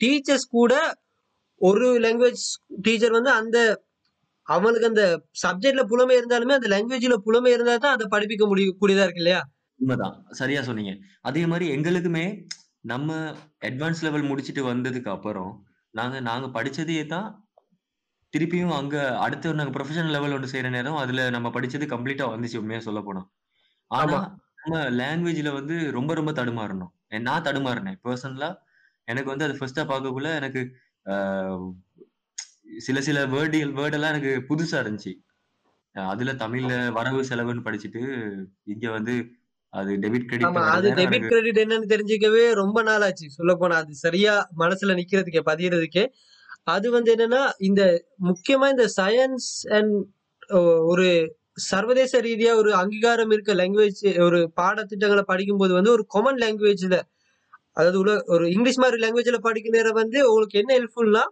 டீச்சர்ஸ் 0.00 0.46
கூட 0.54 0.74
ஒரு 1.60 1.86
லாங்குவேஜ் 2.04 2.44
டீச்சர் 2.84 3.16
வந்து 3.16 3.32
அந்த 3.36 3.58
அவங்களுக்கு 4.46 4.88
அந்த 4.88 5.02
சப்ஜெக்ட்ல 5.42 5.82
புலமை 5.90 6.14
இருந்தாலுமே 6.18 6.54
அந்த 6.56 6.68
லாங்குவேஜ்ல 6.72 7.16
புலமை 7.26 7.50
இருந்தா 7.54 7.74
தான் 7.78 7.96
அதை 7.96 8.06
படிப்பிக்க 8.14 8.44
முடிய 8.46 8.72
கூடியதா 8.80 9.04
இருக்கு 9.06 9.22
இல்லையா? 9.22 9.40
உண்மைதான். 9.80 10.14
சரியா 10.38 10.60
சொன்னீங்க. 10.64 10.92
அதே 11.22 11.42
மாதிரி 11.46 11.66
எங்களுக்குமே 11.74 12.24
நம்ம 12.84 13.08
அட்வான்ஸ் 13.68 14.02
லெவல் 14.06 14.28
முடிச்சுட்டு 14.28 14.62
வந்ததுக்கு 14.66 15.10
அப்புறம் 15.10 15.52
நாங்க 15.94 16.16
நாங்க 16.26 16.46
படிச்சதையே 16.56 17.04
தான் 17.08 17.28
திருப்பியும் 18.34 18.74
அங்க 18.76 18.96
அடுத்து 19.20 19.54
நாங்க 19.54 19.72
ப்ரொஃபஷனல் 19.76 20.14
லெவல் 20.14 20.34
ஒன்று 20.34 20.50
செய்யற 20.50 20.68
நேரம் 20.70 20.98
அதுல 20.98 21.22
நம்ம 21.30 21.48
படிச்சது 21.54 21.86
கம்ப்ளீட்டா 21.92 22.26
வந்துச்சு 22.30 22.60
உண்மையா 22.60 22.80
சொல்ல 22.84 23.00
போனோம் 23.00 23.26
ஆனா 23.90 24.02
ஆமா. 24.08 24.20
நம்ம 24.62 24.80
லாங்குவேஜ்ல 24.98 25.50
வந்து 25.54 25.76
ரொம்ப 25.94 26.12
ரொம்ப 26.14 26.32
தடுமாறணும். 26.32 26.90
எ- 27.10 27.22
நான் 27.22 27.46
தடுமாறினேன். 27.46 27.98
பர்சனலா 28.02 28.50
எனக்கு 29.08 29.30
வந்து 29.30 29.46
அது 29.46 29.58
ஃபர்ஸ்டா 29.58 29.82
பார்க்கக்குள்ள 29.86 30.30
எனக்கு 30.36 30.62
ஆஹ், 31.06 31.62
சில 32.80 32.98
சில 33.00 33.18
வேர்டு 33.26 33.58
வேர்டெல்லாம் 33.78 34.12
எனக்கு 34.14 34.32
புதுசா 34.48 34.78
இருந்துச்சு. 34.82 35.12
அஹ் 35.94 36.08
அதுல 36.08 36.32
தமிழ்ல 36.42 36.72
வரவு 36.92 37.20
செலவுன்னு 37.24 37.64
படிச்சுட்டு 37.64 38.02
இங்க 38.66 38.86
வந்து 38.90 39.14
அது 39.72 39.90
டெபிட் 39.96 40.28
கிரெடிட் 40.28 40.46
ஆமா 40.46 40.60
வர 40.60 40.72
அது 40.72 40.84
நேரம் 40.84 40.98
டெபிட் 40.98 41.08
எனக்கு 41.10 41.30
கிரெடிட் 41.32 41.62
என்னன்னு 41.62 41.88
தெரிஞ்சுக்கவே 41.88 42.44
ரொம்ப 42.54 42.78
நாள் 42.82 43.04
ஆச்சு 43.06 43.26
சொல்ல 43.30 43.54
போனா 43.56 43.76
அது 43.76 43.94
சரியா 44.00 44.32
மனசுல 44.58 44.96
நிக்கிறதுக்கே 44.96 45.42
பதியறதுக்கே. 45.46 46.04
அது 46.66 46.90
வந்து 46.90 47.14
என்னன்னா 47.14 47.50
இந்த 47.58 47.82
முக்கியமா 48.24 48.66
இந்த 48.70 48.86
சயின்ஸ் 48.96 49.48
அண்ட் 49.70 49.94
ஒரு 50.86 51.06
சர்வதேச 51.70 52.20
ரீதியா 52.20 52.56
ஒரு 52.56 52.70
அங்கீகாரம் 52.74 53.30
இருக்க 53.30 53.54
லாங்குவேஜ் 53.54 54.20
ஒரு 54.22 54.52
பாடத்திட்டங்களை 54.54 55.22
படிக்கும்போது 55.22 55.74
வந்து 55.74 55.90
ஒரு 55.90 56.06
காமன் 56.06 56.38
லாங்குவேஜ்ல 56.38 56.98
அதாவது 57.72 57.98
உல 57.98 58.22
ஒரு 58.26 58.44
இங்கிலீஷ் 58.50 58.78
மாதிரி 58.78 59.02
லாங்குவேஜ்ல 59.02 59.38
படிக்கிற 59.42 59.70
நேரம் 59.70 59.92
வந்து 59.92 60.18
உங்களுக்கு 60.28 60.58
என்ன 60.58 60.72
ஹெல்ப்ஃபுல்னா 60.78 61.24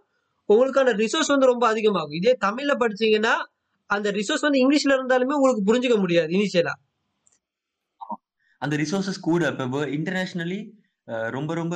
உங்களுக்கான 0.49 0.93
ரிசோர்ஸ் 0.93 1.27
வந்து 1.27 1.45
ரொம்ப 1.45 1.67
அதிகமாகும். 1.67 2.11
இதே 2.11 2.37
தமிழ்ல 2.45 2.73
படிச்சீங்கன்னா 2.79 3.33
அந்த 3.89 4.11
ரிசோர்ஸ் 4.11 4.41
வந்து 4.41 4.59
இங்கிலீஷ்ல 4.59 4.95
இருந்தாலுமே 4.97 5.35
உங்களுக்கு 5.35 5.63
புரிஞ்சுக்க 5.69 5.97
முடியாது 5.99 6.31
இனிஷியலா 6.33 6.73
அந்த 8.61 8.75
ரிசோர்ஸஸ் 8.77 9.19
கூட 9.19 9.47
இப்போ 9.47 9.81
இன்டர்நேஷ்னலி 9.89 10.59
ரொம்ப 11.35 11.51
ரொம்ப 11.53 11.75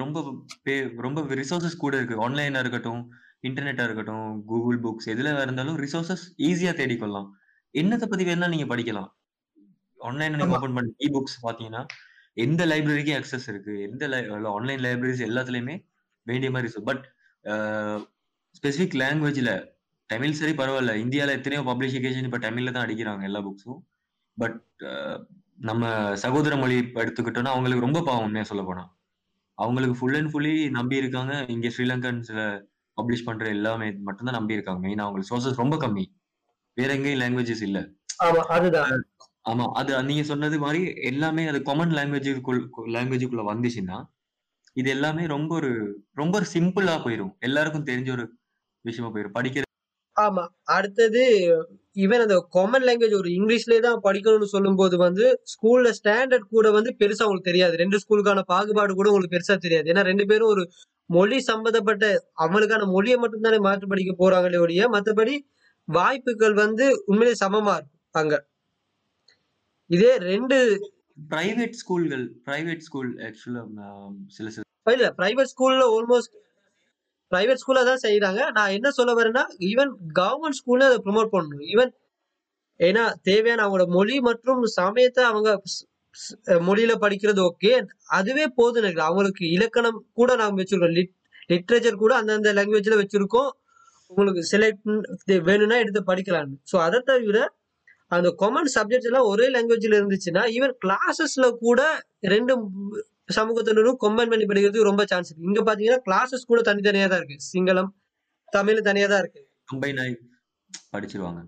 ரொம்ப 0.00 0.18
பே- 0.64 1.00
ரொம்ப 1.00 1.20
ரிசோர்சஸ் 1.40 1.82
கூட 1.82 1.96
இருக்கு. 1.96 2.16
ஆன்லைனா 2.24 2.58
இருக்கட்டும் 2.58 3.02
இன்டர்நெட்டா 3.42 3.84
இருக்கட்டும் 3.84 4.44
கூகுள் 4.44 4.78
புக்ஸ் 4.80 5.08
எதுல 5.12 5.42
இருந்தாலும் 5.42 5.78
ரிசோர்சஸ் 5.78 6.24
ஈஸியா 6.48 6.72
தேடிக்கொள்ளலாம். 6.80 7.28
என்னத்தை 7.74 8.06
பத்தி 8.06 8.24
வேணா 8.24 8.48
நீங்க 8.48 8.76
படிக்கலாம். 8.76 9.10
ஆன்லைன் 10.00 10.34
நீங்க 10.34 10.56
ஓபன் 10.58 10.74
பண்ணி 10.74 10.92
இ 10.98 11.08
புக்ஸ் 11.16 11.38
பாத்தீங்கன்னா 11.42 11.82
எந்த 12.36 12.66
லைப்ரரிக்கும் 12.66 13.18
அக்சஸ் 13.20 13.48
இருக்கு. 13.48 13.74
எந்த 13.88 14.04
ஆன்லைன் 14.56 14.80
லைப்ரரிஸ் 14.80 15.24
எல்லாத்துலயுமே 15.28 15.76
வேண்டிய 16.26 16.50
மாதிரி 16.50 16.82
பட் 16.84 17.04
ஸ்பெசிஃபிக் 18.54 18.98
லாங்குவேஜ்ல 19.02 19.50
தமிழ் 20.10 20.38
சரி 20.40 20.52
பரவாயில்ல. 20.52 20.92
இந்தியால 21.04 21.34
எத்தனையோ 21.38 21.62
பப்ளிகேஷன் 21.70 22.28
இப்ப 22.28 22.38
தமிழ்ல 22.38 22.72
தான் 22.72 22.86
அடிக்கிறாங்க 22.86 23.22
எல்லா 23.22 23.40
புக்ஸும் 23.40 23.80
பட் 24.38 24.60
நம்ம 25.62 25.84
சகோதர 26.22 26.54
மொழி 26.56 26.76
எடுத்துக்கிட்டோம்னா 27.02 27.52
அவங்களுக்கு 27.54 27.84
ரொம்ப 27.84 28.00
பாவம் 28.02 28.24
உண்மையா 28.24 28.44
சொல்ல 28.44 28.62
போனா. 28.62 28.84
அவங்களுக்கு 29.58 29.96
ஃபுல் 29.98 30.16
அண்ட் 30.18 30.30
ஃபுல்லி 30.32 30.54
நம்பி 30.70 30.96
இருக்காங்க. 30.96 31.32
இங்க 31.48 31.68
ஸ்ரீலங்கன்ஸ்ல 31.68 32.42
பப்ளிஷ் 32.98 33.26
பண்ற 33.26 33.44
எல்லாமே 33.48 33.88
மட்டும்தான் 34.06 34.38
நம்பி 34.38 34.56
இருக்காங்க. 34.56 34.80
மெயினா 34.84 35.04
அவங்களுக்கு 35.06 35.30
சோர்சஸ் 35.32 35.62
ரொம்ப 35.62 35.76
கம்மி. 35.76 36.04
வேற 36.76 36.90
எங்கேயும் 36.94 37.22
லாங்குவேஜஸ் 37.22 37.64
இல்ல. 37.68 37.78
ஆமா 39.44 39.64
அது 39.72 39.92
நீங்க 40.04 40.24
சொன்னது 40.24 40.56
மாதிரி 40.58 40.80
எல்லாமே 41.10 41.44
அது 41.48 41.60
காமன் 41.62 41.94
லாங்குவேஜுக்குள் 41.98 42.60
லாங்குவேஜுக்குள்ள 42.96 43.44
வந்துச்சுன்னா 43.52 43.98
இது 44.76 44.88
எல்லாமே 44.90 45.24
ரொம்ப 45.26 45.52
ஒரு 45.54 45.70
ரொம்ப 46.14 46.34
ஒரு 46.38 46.46
சிம்பிளா 46.54 46.94
போயிரும். 47.04 47.32
எல்லாருக்கும் 47.40 47.88
தெரிஞ்ச 47.90 48.10
ஒரு 48.16 48.24
விஷயமா 48.84 49.10
போயிரும். 49.14 49.36
படிக்கிற 49.38 49.64
ஆமா 50.16 50.44
அடுத்தது 50.76 51.22
ஈவன் 51.96 52.22
அந்த 52.24 52.36
காமன் 52.56 52.84
லாங்குவேஜ் 52.86 53.16
ஒரு 53.18 53.30
இங்கிலீஷ்லயே 53.30 53.80
தான் 53.80 53.98
படிக்கணும்னு 54.04 54.48
சொல்லும்போது 54.52 54.96
வந்து 54.98 55.24
ஸ்கூல்ல 55.52 55.88
ஸ்டாண்டர்ட் 55.98 56.46
கூட 56.54 56.66
வந்து 56.70 56.90
பெருசா 57.00 57.24
உங்களுக்கு 57.26 57.50
தெரியாது. 57.50 57.74
ரெண்டு 57.82 57.96
ஸ்கூலுக்கான 58.02 58.44
பாகுபாடு 58.52 58.92
கூட 58.94 59.08
உங்களுக்கு 59.10 59.34
பெருசா 59.36 59.56
தெரியாது. 59.66 59.86
ஏன்னா 59.92 60.04
ரெண்டு 60.10 60.26
பேரும் 60.30 60.52
ஒரு 60.54 60.62
மொழி 61.10 61.38
சம்பந்தப்பட்ட 61.50 62.04
அவங்களுக்கான 62.42 62.86
மொழியை 62.94 63.16
மட்டும்தானே 63.22 63.58
மாற்றி 63.60 63.86
படிக்க 63.86 64.12
போறாங்களே 64.18 64.62
ஒழிய 64.64 64.88
மற்றபடி 64.94 65.34
வாய்ப்புகள் 65.88 66.56
வந்து 66.62 66.84
உண்மையிலே 67.10 67.34
சமமா 67.44 67.74
இருக்கும் 67.78 67.98
அங்க. 68.14 68.34
இதே 69.90 70.12
ரெண்டு 70.30 70.56
பிரைவேட் 71.30 71.76
ஸ்கூல்கள் 71.80 72.24
பிரைவேட் 72.46 72.84
ஸ்கூல் 72.86 73.10
ஆக்சுவலா 73.26 73.62
சில 74.36 74.46
சில 74.54 74.64
இல்ல 74.92 75.08
பிரைவேட் 75.18 75.50
ஸ்கூல்ல 75.52 75.82
ஆல்மோஸ்ட் 75.96 76.34
ப்ரைவேட் 77.32 77.60
ஸ்கூலில் 77.62 77.88
தான் 77.90 78.02
செய்கிறாங்க 78.06 78.40
நான் 78.58 78.74
என்ன 78.78 78.88
சொல்ல 78.98 79.12
வரேன்னா 79.18 79.44
ஈவன் 79.70 79.92
கவர்மெண்ட் 80.20 80.58
ஸ்கூலில் 80.60 80.88
அதை 80.90 80.98
ப்ரொமோட் 81.06 81.32
பண்ணணும். 81.34 81.64
ஈவன் 81.72 81.92
ஏன்னா 82.80 83.04
தேவையான 83.28 83.62
அவங்களோட 83.64 83.86
மொழி 83.96 84.16
மற்றும் 84.28 84.62
சமயத்தை 84.80 85.22
அவங்க 85.30 85.50
மொழியில் 85.56 86.66
மொழியில 86.68 86.92
படிக்கிறது 87.04 87.40
ஓகே 87.48 87.72
அதுவே 88.18 88.44
போதும் 88.58 88.82
நினைக்கிறேன். 88.82 89.08
அவங்களுக்கு 89.10 89.44
இலக்கணம் 89.56 90.00
கூட 90.18 90.30
நாங்கள் 90.40 90.60
வச்சிருக்கோம். 90.62 90.94
லிட் 90.98 91.12
லிட்ரேச்சர் 91.52 92.02
கூட 92.02 92.12
அந்தந்த 92.20 92.52
லாங்குவேஜில் 92.58 93.00
வச்சிருக்கோம். 93.02 93.50
உங்களுக்கு 94.10 94.42
செலக்ட் 94.52 95.38
வேணும்னா 95.48 95.76
எடுத்து 95.84 96.00
படிக்கலாம்னு. 96.10 96.56
ஸோ 96.70 96.76
அதை 96.86 96.98
தவிர 97.10 97.38
அந்த 98.16 98.28
கொமன் 98.42 98.70
சப்ஜெக்ட்ஸ் 98.76 99.08
எல்லாம் 99.10 99.28
ஒரே 99.32 99.46
லாங்குவேஜில் 99.54 99.98
இருந்துச்சுன்னா 99.98 100.42
ஈவன் 100.56 100.74
கிளாஸஸில் 100.84 101.48
கூட 101.64 101.80
ரெண்டு 102.34 102.54
சமூகத்தினரும் 103.38 103.98
கம்பைன் 104.04 104.32
பண்ணி 104.32 104.46
படிக்கிறதுக்கு 104.50 104.90
ரொம்ப 104.90 105.04
சான்ஸ் 105.12 105.28
இருக்கு. 105.30 105.48
இங்க 105.50 105.60
பாத்தீங்கன்னா 105.68 106.02
கிளாஸஸ் 106.06 106.48
கூட 106.50 106.60
தனித்தனியா 106.68 107.08
தான் 107.12 107.20
இருக்கு. 107.22 107.38
சிங்களம் 107.52 107.90
தமிழ் 108.52 108.86
தனியா 108.88 109.06
தான் 109.12 109.22
இருக்கு. 109.24 109.42
கம்பைன் 109.72 110.00
ஆகி 110.04 110.14
படிச்சிருவாங்க. 110.94 111.40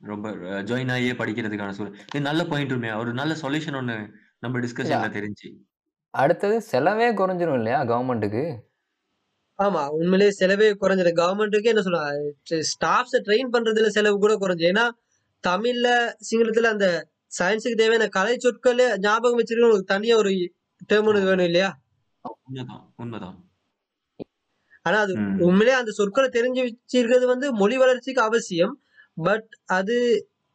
ரொம்ப 0.00 0.26
ஜாயின் 0.68 0.92
ஆகியே 0.94 1.14
படிக்கிறதுக்கான 1.20 1.74
சூழல். 1.78 1.96
இது 2.10 2.22
நல்ல 2.28 2.42
பாயிண்ட் 2.50 2.74
உண்மையா? 2.76 2.94
ஒரு 3.02 3.10
நல்ல 3.20 3.32
சொல்யூஷன் 3.42 3.78
ஒண்ணு 3.80 3.96
நம்ம 4.44 4.60
டிஸ்கஷன்ல 4.64 5.08
தெரிஞ்சு. 5.18 5.48
அடுத்தது 6.14 6.56
செலவே 6.70 7.08
குறைஞ்சிரும் 7.18 7.58
இல்லையா 7.58 7.78
கவர்மெண்ட்டுக்கு 7.90 8.44
ஆமா 9.58 9.82
உண்மையிலேயே 9.96 10.32
செலவே 10.38 10.68
குறைஞ்சிரு 10.82 11.10
கவர்மெண்ட்டுக்கு 11.18 11.70
என்ன 11.72 11.82
சொல்லுவாங்க 11.86 12.60
ஸ்டாஃப்ஸை 12.70 13.18
ட்ரெயின் 13.26 13.50
பண்றதுல 13.54 13.88
செலவு 13.96 14.16
கூட 14.18 14.34
குறைஞ்சு 14.34 14.64
ஏன்னா 14.70 14.84
தமிழ்ல 15.44 15.88
சிங்களத்துல 16.28 16.70
அந்த 16.74 16.86
சயின்ஸுக்கு 17.38 17.80
தேவையான 17.82 18.06
கலை 18.16 18.34
சொற்களே 18.44 18.86
ஞாபகம் 19.04 19.38
வச்சிருக்க 19.40 19.68
உங்களுக்கு 19.68 19.92
தனியா 19.92 20.14
ஒரு 20.16 20.30
ஒன்று 20.82 21.28
வேணும் 21.28 21.44
இல்லையா? 21.44 21.70
உண்மைதான் 22.98 23.38
ஆனா 24.86 24.98
அது 25.00 25.12
ம். 25.16 25.32
உண்மையிலேயே 25.40 25.78
அந்த 25.78 25.90
சொற்களை 25.90 26.28
தெரிஞ்சு 26.28 26.60
வச்சிருக்கிறது 26.66 27.26
வந்து 27.26 27.52
மொழி 27.52 27.76
வளர்ச்சிக்கு 27.76 28.22
அவசியம். 28.22 28.74
பட் 29.16 29.48
அது 29.70 29.96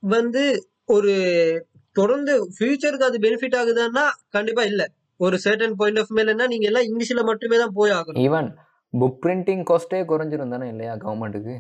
வந்து 0.04 0.44
ஒரு 0.88 1.14
தொடர்ந்து 1.96 2.34
ஃபியூச்சருக்கு 2.56 3.10
அது 3.10 3.18
பெனிஃபிட் 3.20 3.58
ஆகுதான்னா 3.58 4.06
கண்டிப்பா 4.30 4.64
இல்ல. 4.64 4.84
ஒரு 5.20 5.36
சர்டன் 5.38 5.76
பாயிண்ட் 5.76 6.00
ஆஃப் 6.00 6.14
மேலன்னா 6.14 6.48
நீங்க 6.48 6.66
எல்லாம் 6.66 6.88
இங்கிலீஷ்ல 6.88 7.24
மட்டுமே 7.24 7.58
தான் 7.58 7.76
போய் 7.76 7.92
ஆகணும். 7.92 8.24
ஈவன் 8.26 8.50
புக் 8.94 9.20
பிரிண்டிங் 9.24 9.64
காஸ்ட்டே 9.70 10.02
குறைஞ்சிரும் 10.06 10.54
தானே 10.56 10.68
இல்லையா 10.70 10.96
கவர்மெண்ட்டுக்கு 10.96 11.56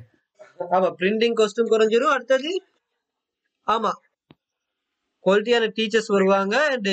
ஆமா 0.75 0.89
பிரிண்டிங் 0.99 1.37
காஸ்டும் 1.39 1.71
குறைஞ்சிரும். 1.71 2.13
அடுத்தது 2.15 2.51
ஆமா 3.67 3.91
குவாலிட்டியான 5.25 5.69
டீச்சர்ஸ் 5.77 6.13
வருவாங்க. 6.15 6.55
அண்ட் 6.71 6.91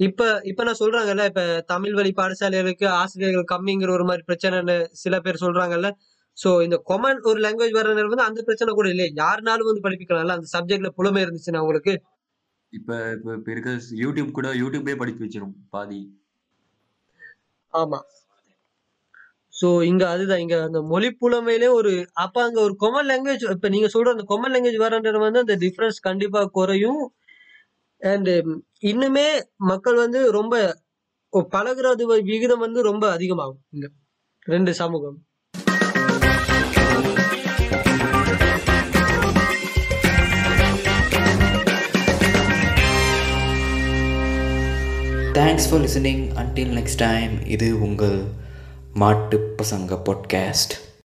இப்ப 0.00 0.20
இப்ப 0.44 0.64
நான் 0.64 0.80
சொல்றாங்கல்ல 0.80 1.24
இப்ப 1.24 1.42
தமிழ் 1.66 1.94
வழி 1.94 2.10
பாடசாலைகளுக்கு 2.16 2.86
ஆசிரியர்கள் 3.00 3.50
கம்மிங்கிற 3.52 3.90
ஒரு 3.90 4.04
மாதிரி 4.04 4.22
பிரச்சனைன்னு 4.26 4.74
சில 5.02 5.20
பேர் 5.20 5.42
சொல்றாங்கல்ல. 5.44 5.88
சோ 6.38 6.50
இந்த 6.62 6.76
கொமன் 6.90 7.20
ஒரு 7.24 7.38
லாங்குவேஜ் 7.40 7.76
வர 7.76 7.94
நேரம் 7.94 8.12
வந்து 8.12 8.28
அந்த 8.28 8.40
பிரச்சனை 8.42 8.72
கூட 8.74 8.88
இல்லையே. 8.88 9.10
யாருனாலும் 9.16 9.70
வந்து 9.70 9.84
படிப்பிக்கலாம்ல. 9.86 10.36
அந்த 10.38 10.48
சப்ஜெக்ட்ல 10.54 10.90
புலமை 10.98 11.22
இருந்துச்சுன்னா 11.24 11.62
உங்களுக்கு? 11.64 11.94
இப்ப 12.72 12.92
இப்ப 13.12 13.34
இப்ப 13.34 13.50
இருக்க 13.52 13.72
யூடியூப் 14.02 14.30
கூட 14.32 14.48
யூடியூபே 14.62 14.96
படிக்க 14.96 15.20
வச்சிரும் 15.24 15.54
பாதி. 15.70 16.00
ஆமா. 17.72 17.98
சோ 19.54 19.68
இங்க 19.84 20.04
அதுதான். 20.08 20.40
இங்க 20.40 20.56
அந்த 20.62 20.80
மொழி 20.84 21.10
புலமையிலே 21.20 21.68
ஒரு 21.72 21.92
அப்ப 22.16 22.42
அங்க 22.44 22.58
ஒரு 22.60 22.74
கொமன் 22.80 23.08
லாங்குவேஜ் 23.10 23.44
இப்ப 23.50 23.68
நீங்க 23.68 23.88
சொல்ற 23.94 24.14
அந்த 24.16 24.26
கொமன் 24.28 24.54
லாங்குவேஜ் 24.54 24.84
வரன்றது 24.84 25.20
வந்து 25.20 25.44
அந்த 25.44 25.56
டிஃபரன்ஸ் 25.56 26.00
கண்டிப்பா 26.00 26.42
குறையும். 26.52 27.02
அண்ட் 27.98 28.28
um, 28.28 28.60
இன்னுமே 28.82 29.28
மக்கள் 29.56 29.94
வந்து 29.94 30.30
ரொம்ப 30.30 30.82
பழகிறது 31.32 31.52
பழகுறது 31.52 32.22
விகிதம் 32.22 32.58
வந்து 32.58 32.82
ரொம்ப 32.82 33.10
அதிகமாகும் 33.10 33.62
இங்க. 33.70 33.86
ரெண்டு 34.46 34.74
சமூகம். 34.74 35.16
Thanks 45.32 45.68
for 45.70 45.80
listening 45.80 46.24
until 46.34 46.74
next 46.74 46.96
time 46.96 47.46
இது 47.46 47.80
உங்கள் 47.80 48.18
மாட்டு 48.92 49.38
பசங்க 49.62 49.96
பாட்காஸ்ட் 50.04 50.93